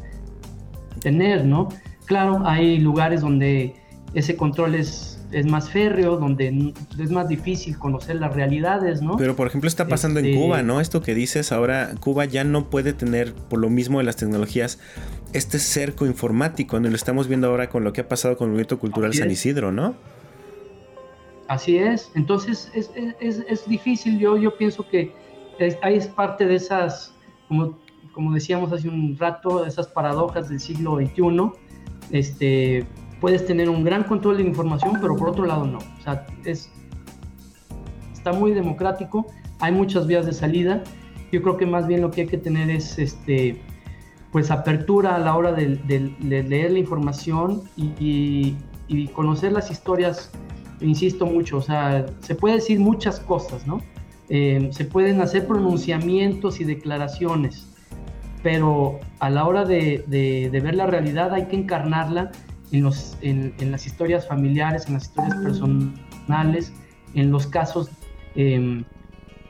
tener, 0.99 1.45
¿no? 1.45 1.69
Claro, 2.05 2.41
hay 2.45 2.80
lugares 2.80 3.21
donde 3.21 3.76
ese 4.13 4.36
control 4.36 4.76
es, 4.76 5.19
es 5.32 5.45
más 5.45 5.69
férreo, 5.69 6.17
donde 6.17 6.74
es 6.99 7.11
más 7.11 7.28
difícil 7.28 7.78
conocer 7.78 8.17
las 8.17 8.34
realidades, 8.34 9.01
¿no? 9.01 9.17
Pero 9.17 9.36
por 9.36 9.47
ejemplo 9.47 9.67
está 9.67 9.88
pasando 9.88 10.19
en 10.19 10.28
este 10.28 10.39
Cuba, 10.39 10.61
¿no? 10.61 10.82
Esto 10.82 11.01
que 11.01 11.15
dices 11.15 11.51
ahora, 11.51 11.95
Cuba 11.99 12.26
ya 12.26 12.43
no 12.43 12.69
puede 12.69 12.93
tener, 12.93 13.34
por 13.34 13.59
lo 13.59 13.69
mismo 13.69 13.99
de 13.99 14.05
las 14.05 14.15
tecnologías, 14.15 14.80
este 15.34 15.59
cerco 15.59 16.05
informático, 16.05 16.80
¿no? 16.80 16.89
Lo 16.89 16.95
estamos 16.95 17.28
viendo 17.28 17.47
ahora 17.47 17.69
con 17.69 17.84
lo 17.84 17.93
que 17.93 18.01
ha 18.01 18.07
pasado 18.07 18.38
con 18.38 18.45
el 18.45 18.51
movimiento 18.51 18.80
cultural 18.80 19.13
San 19.13 19.32
Isidro, 19.32 19.71
¿no? 19.71 19.95
Así 21.48 21.78
es, 21.78 22.12
entonces 22.16 22.72
es, 22.74 22.91
es, 22.96 23.44
es 23.48 23.68
difícil, 23.68 24.18
yo, 24.18 24.38
yo 24.38 24.56
pienso 24.58 24.88
que 24.88 25.14
ahí 25.82 25.96
es 25.96 26.08
parte 26.08 26.46
de 26.46 26.56
esas, 26.56 27.14
como, 27.48 27.78
como 28.14 28.34
decíamos 28.34 28.72
hace 28.72 28.88
un 28.88 29.18
rato, 29.18 29.66
esas 29.66 29.88
paradojas 29.88 30.50
del 30.50 30.60
siglo 30.60 30.96
XXI, 30.96 31.52
este, 32.12 32.86
puedes 33.20 33.46
tener 33.46 33.70
un 33.70 33.84
gran 33.84 34.04
control 34.04 34.38
de 34.38 34.44
información, 34.44 34.98
pero 35.02 35.18
por 35.18 35.30
otro 35.30 35.46
lado 35.46 35.66
no, 35.66 35.80
o 35.80 36.02
sea, 36.04 36.26
es, 36.46 36.72
está 38.14 38.32
muy 38.32 38.52
democrático, 38.52 39.28
hay 39.60 39.74
muchas 39.74 40.08
vías 40.08 40.26
de 40.26 40.34
salida, 40.34 40.82
yo 41.32 41.41
creo 41.41 41.58
que 41.58 41.66
más 41.66 41.88
bien 41.88 42.02
lo 42.02 42.12
que 42.12 42.22
hay 42.22 42.28
que 42.28 42.38
tener 42.38 42.70
es 42.70 42.98
este, 42.98 43.62
pues 44.32 44.50
apertura 44.50 45.16
a 45.16 45.20
la 45.20 45.36
hora 45.36 45.52
de, 45.52 46.16
leer 46.22 46.72
la 46.72 46.80
información 46.80 47.64
y 47.76 48.56
conocer 49.14 49.52
las 49.52 49.70
historias 49.72 50.32
insisto 50.84 51.25
mucho, 51.25 51.57
o 51.57 51.61
sea, 51.61 52.05
se 52.19 52.36
puede 52.36 52.55
decir 52.55 52.79
muchas 52.79 53.19
cosas, 53.19 53.65
¿no? 53.65 53.81
Eh, 54.29 54.69
se 54.71 54.86
pueden 54.86 55.21
hacer 55.21 55.47
pronunciamientos 55.47 56.59
y 56.59 56.63
declaraciones, 56.63 57.67
pero 58.41 58.99
a 59.19 59.29
la 59.29 59.45
hora 59.45 59.65
de, 59.65 60.03
ver 60.51 60.75
la 60.75 60.88
realidad 60.88 61.34
hay 61.34 61.45
que 61.47 61.55
encarnarla 61.55 62.31
en, 62.71 62.84
los, 62.84 63.17
las 63.21 63.86
historias 63.86 64.27
familiares, 64.27 64.88
en 64.88 64.95
las 64.95 65.03
historias 65.03 65.36
personales, 65.36 66.73
en 67.13 67.31
los 67.31 67.47
casos 67.47 67.89
em, 68.36 68.84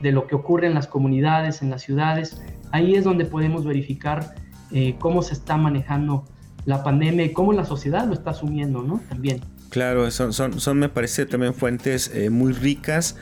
de 0.00 0.12
lo 0.12 0.26
que 0.26 0.34
ocurre 0.34 0.66
en 0.66 0.74
las 0.74 0.86
comunidades, 0.86 1.62
en 1.62 1.70
las 1.70 1.82
ciudades. 1.82 2.40
Ahí 2.72 2.94
es 2.94 3.04
donde 3.04 3.24
podemos 3.24 3.64
verificar 3.64 4.34
eh, 4.70 4.96
cómo 4.98 5.22
se 5.22 5.34
está 5.34 5.56
manejando 5.56 6.24
la 6.66 6.82
pandemia 6.82 7.24
y 7.24 7.32
cómo 7.32 7.52
la 7.52 7.64
sociedad 7.64 8.06
lo 8.06 8.14
está 8.14 8.30
asumiendo, 8.30 8.82
¿no? 8.82 9.00
También. 9.08 9.40
Claro, 9.74 10.08
son, 10.12 10.32
son, 10.32 10.60
son 10.60 10.78
me 10.78 10.88
parece 10.88 11.26
también 11.26 11.52
fuentes 11.52 12.08
eh, 12.14 12.30
muy 12.30 12.52
ricas 12.52 13.16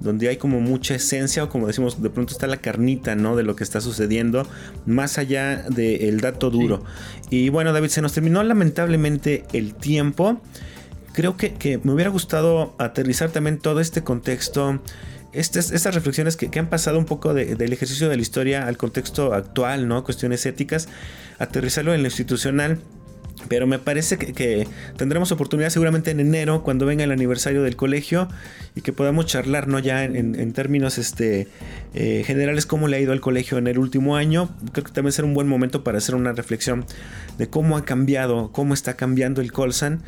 donde 0.00 0.30
hay 0.30 0.38
como 0.38 0.58
mucha 0.58 0.94
esencia 0.94 1.44
o 1.44 1.50
como 1.50 1.66
decimos, 1.66 2.00
de 2.00 2.08
pronto 2.08 2.32
está 2.32 2.46
la 2.46 2.56
carnita, 2.56 3.14
¿no? 3.14 3.36
De 3.36 3.42
lo 3.42 3.54
que 3.56 3.62
está 3.62 3.82
sucediendo, 3.82 4.48
más 4.86 5.18
allá 5.18 5.66
del 5.68 6.22
dato 6.22 6.48
duro. 6.48 6.82
Y 7.28 7.50
bueno, 7.50 7.74
David, 7.74 7.88
se 7.88 8.00
nos 8.00 8.14
terminó 8.14 8.42
lamentablemente 8.42 9.44
el 9.52 9.74
tiempo. 9.74 10.40
Creo 11.12 11.36
que, 11.36 11.78
me 11.84 11.92
hubiera 11.92 12.08
gustado 12.08 12.74
aterrizar 12.78 13.28
también 13.28 13.58
todo 13.58 13.80
este 13.80 14.02
contexto, 14.02 14.80
estas, 15.34 15.72
estas 15.72 15.94
reflexiones 15.94 16.38
que, 16.38 16.58
han 16.58 16.70
pasado 16.70 16.98
un 16.98 17.04
poco 17.04 17.34
del 17.34 17.70
ejercicio 17.70 18.08
de 18.08 18.16
la 18.16 18.22
historia 18.22 18.66
al 18.66 18.78
contexto 18.78 19.34
actual, 19.34 19.88
¿no? 19.88 20.04
Cuestiones 20.04 20.46
éticas, 20.46 20.88
aterrizarlo 21.38 21.92
en 21.92 22.00
lo 22.00 22.06
institucional 22.06 22.80
pero 23.48 23.66
me 23.66 23.78
parece 23.78 24.18
que, 24.18 24.66
tendremos 24.96 25.30
oportunidad 25.32 25.70
seguramente 25.70 26.10
en 26.10 26.20
enero, 26.20 26.62
cuando 26.62 26.86
venga 26.86 27.04
el 27.04 27.12
aniversario 27.12 27.62
del 27.62 27.76
colegio, 27.76 28.28
y 28.74 28.80
que 28.80 28.92
podamos 28.92 29.26
charlar, 29.26 29.68
¿no? 29.68 29.78
Ya 29.78 30.04
en, 30.04 30.52
términos 30.52 30.98
este, 30.98 31.48
eh, 31.94 32.22
generales, 32.26 32.66
cómo 32.66 32.88
le 32.88 32.96
ha 32.96 33.00
ido 33.00 33.12
al 33.12 33.20
colegio 33.20 33.58
en 33.58 33.66
el 33.66 33.78
último 33.78 34.16
año. 34.16 34.50
Creo 34.72 34.84
que 34.84 34.92
también 34.92 35.12
será 35.12 35.26
un 35.26 35.34
buen 35.34 35.48
momento 35.48 35.84
para 35.84 35.98
hacer 35.98 36.14
una 36.14 36.32
reflexión 36.32 36.84
de 37.38 37.48
cómo 37.48 37.76
ha 37.76 37.84
cambiado, 37.84 38.50
cómo 38.52 38.74
está 38.74 38.94
cambiando 38.94 39.40
el 39.40 39.52
Colsan 39.52 40.02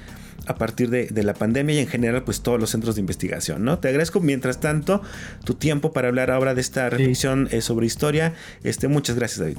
a 0.47 0.55
partir 0.57 0.91
de, 0.91 1.23
la 1.23 1.35
pandemia 1.35 1.75
y 1.75 1.79
en 1.79 1.87
general 1.87 2.25
pues 2.25 2.41
todos 2.41 2.59
los 2.59 2.71
centros 2.71 2.95
de 2.95 3.01
investigación, 3.01 3.65
¿no? 3.65 3.79
Te 3.79 3.89
agradezco 3.89 4.21
mientras 4.21 4.61
tanto 4.61 5.03
tu 5.45 5.55
tiempo 5.55 5.93
para 5.93 6.09
hablar 6.09 6.31
ahora 6.31 6.55
de 6.55 6.61
esta 6.61 6.89
reflexión 6.89 7.49
eh, 7.51 7.61
sobre 7.61 7.87
historia. 7.87 8.35
Este, 8.65 8.89
muchas 8.89 9.17
gracias 9.17 9.41
David. 9.41 9.59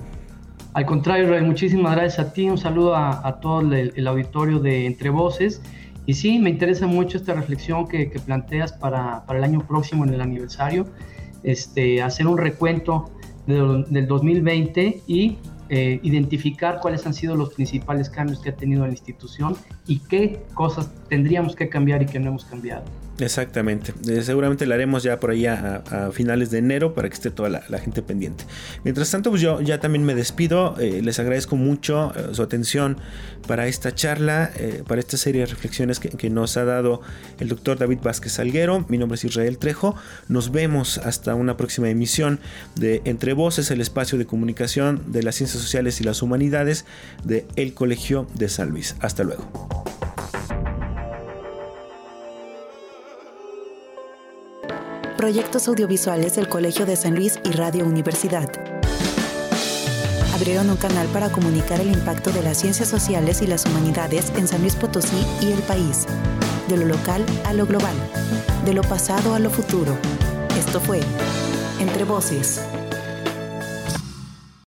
Al 0.74 0.86
contrario, 0.86 1.30
Ray, 1.30 1.43
muchísimas 1.43 1.95
gracias 1.95 2.28
a 2.28 2.32
ti. 2.32 2.49
Un 2.49 2.57
saludo 2.57 2.95
a, 2.95 3.39
todo 3.41 3.59
el, 3.74 4.07
auditorio 4.07 4.59
de 4.59 4.86
Entre 4.86 5.09
Voces. 5.09 5.61
Y 6.05 6.13
sí, 6.13 6.39
me 6.39 6.49
interesa 6.49 6.88
mucho 6.88 7.17
esta 7.17 7.34
reflexión 7.34 7.88
que, 7.88 8.07
planteas 8.26 8.72
para, 8.72 9.24
el 9.30 9.43
año 9.43 9.67
próximo, 9.67 10.05
en 10.05 10.13
el 10.13 10.22
aniversario. 10.22 10.86
Este, 11.43 12.01
hacer 12.01 12.28
un 12.28 12.38
recuento 12.38 13.11
del 13.47 14.07
2020 14.07 15.01
y 15.07 15.38
eh, 15.69 15.99
identificar 16.03 16.80
cuáles 16.82 17.05
han 17.05 17.13
sido 17.13 17.36
los 17.36 17.53
principales 17.53 18.09
cambios 18.09 18.39
que 18.39 18.49
ha 18.49 18.55
tenido 18.55 18.86
la 18.86 18.91
institución 18.91 19.55
y 19.88 19.99
qué 19.99 20.43
cosas 20.53 20.91
tendríamos 21.09 21.55
que 21.55 21.67
cambiar 21.67 22.01
y 22.03 22.05
que 22.05 22.19
no 22.19 22.30
hemos 22.30 22.45
cambiado. 22.45 22.84
Exactamente. 23.20 23.93
Eh, 24.07 24.24
seguramente 24.24 24.66
la 24.66 24.76
haremos 24.76 25.03
ya 25.03 25.20
por 25.20 25.32
ahí 25.32 25.45
a, 25.45 25.84
finales 26.12 26.49
de 26.51 26.57
enero 26.57 26.93
para 26.93 27.09
que 27.09 27.16
esté 27.16 27.30
toda 27.30 27.49
la, 27.49 27.80
gente 27.80 28.01
pendiente. 28.01 28.45
Mientras 28.84 29.09
tanto, 29.12 29.30
pues 29.30 29.41
yo 29.41 29.62
ya 29.62 29.80
también 29.80 30.03
me 30.03 30.16
despido. 30.16 30.76
Eh, 30.80 31.01
les 31.03 31.20
agradezco 31.20 31.55
mucho 31.55 32.14
eh, 32.16 32.34
su 32.34 32.41
atención 32.41 32.97
para 33.47 33.68
esta 33.68 33.93
charla, 33.93 34.51
para 34.88 34.99
esta 34.99 35.18
serie 35.18 35.41
de 35.41 35.47
reflexiones 35.47 35.99
que, 35.99 36.30
nos 36.30 36.57
ha 36.57 36.64
dado 36.64 37.01
el 37.39 37.49
doctor 37.49 37.78
David 37.78 37.99
Vázquez 38.03 38.34
Salguero. 38.34 38.86
Mi 38.88 38.97
nombre 38.97 39.16
es 39.16 39.26
Israel 39.26 39.57
Trejo. 39.57 39.95
Nos 40.28 40.51
vemos 40.51 40.99
hasta 40.99 41.34
una 41.36 41.57
próxima 41.57 41.89
emisión 41.89 42.39
de 42.76 43.01
Entre 43.03 43.34
Voces, 43.34 43.72
el 43.72 43.82
espacio 43.82 44.18
de 44.18 44.26
comunicación 44.26 45.12
de 45.12 45.24
las 45.24 45.36
ciencias 45.36 45.62
sociales 45.62 45.99
y 46.01 46.03
las 46.03 46.22
humanidades 46.22 46.86
de 47.24 47.45
Colegio 47.74 48.28
de 48.36 48.47
San 48.47 48.70
Luis. 48.70 48.95
Hasta 48.99 49.24
luego. 49.24 49.49
Proyectos 55.22 55.67
audiovisuales 55.67 56.36
del 56.36 56.49
Colegio 56.49 56.88
de 56.88 56.95
San 56.95 57.13
Luis 57.13 57.39
y 57.43 57.51
Radio 57.51 57.86
Universidad. 57.86 58.49
Abrieron 60.34 60.72
un 60.72 60.78
canal 60.78 61.07
para 61.09 61.32
comunicar 61.32 61.80
el 61.80 61.91
impacto 61.91 62.32
de 62.32 62.41
las 62.41 62.57
ciencias 62.57 62.89
sociales 62.89 63.43
y 63.43 63.45
las 63.45 63.67
humanidades 63.67 64.32
en 64.36 64.47
San 64.47 64.61
Luis 64.61 64.76
Potosí 64.76 65.24
y 65.39 65.51
el 65.51 65.59
país, 65.59 66.07
de 66.67 66.78
lo 66.78 66.88
local 66.88 67.24
a 67.45 67.53
lo 67.53 67.67
global, 67.67 67.93
de 68.65 68.74
lo 68.74 68.82
pasado 68.82 69.36
a 69.36 69.39
lo 69.39 69.51
futuro. 69.51 69.95
Esto 70.57 70.80
fue 70.80 71.01
Entre 71.80 72.03
Voces. 72.03 72.59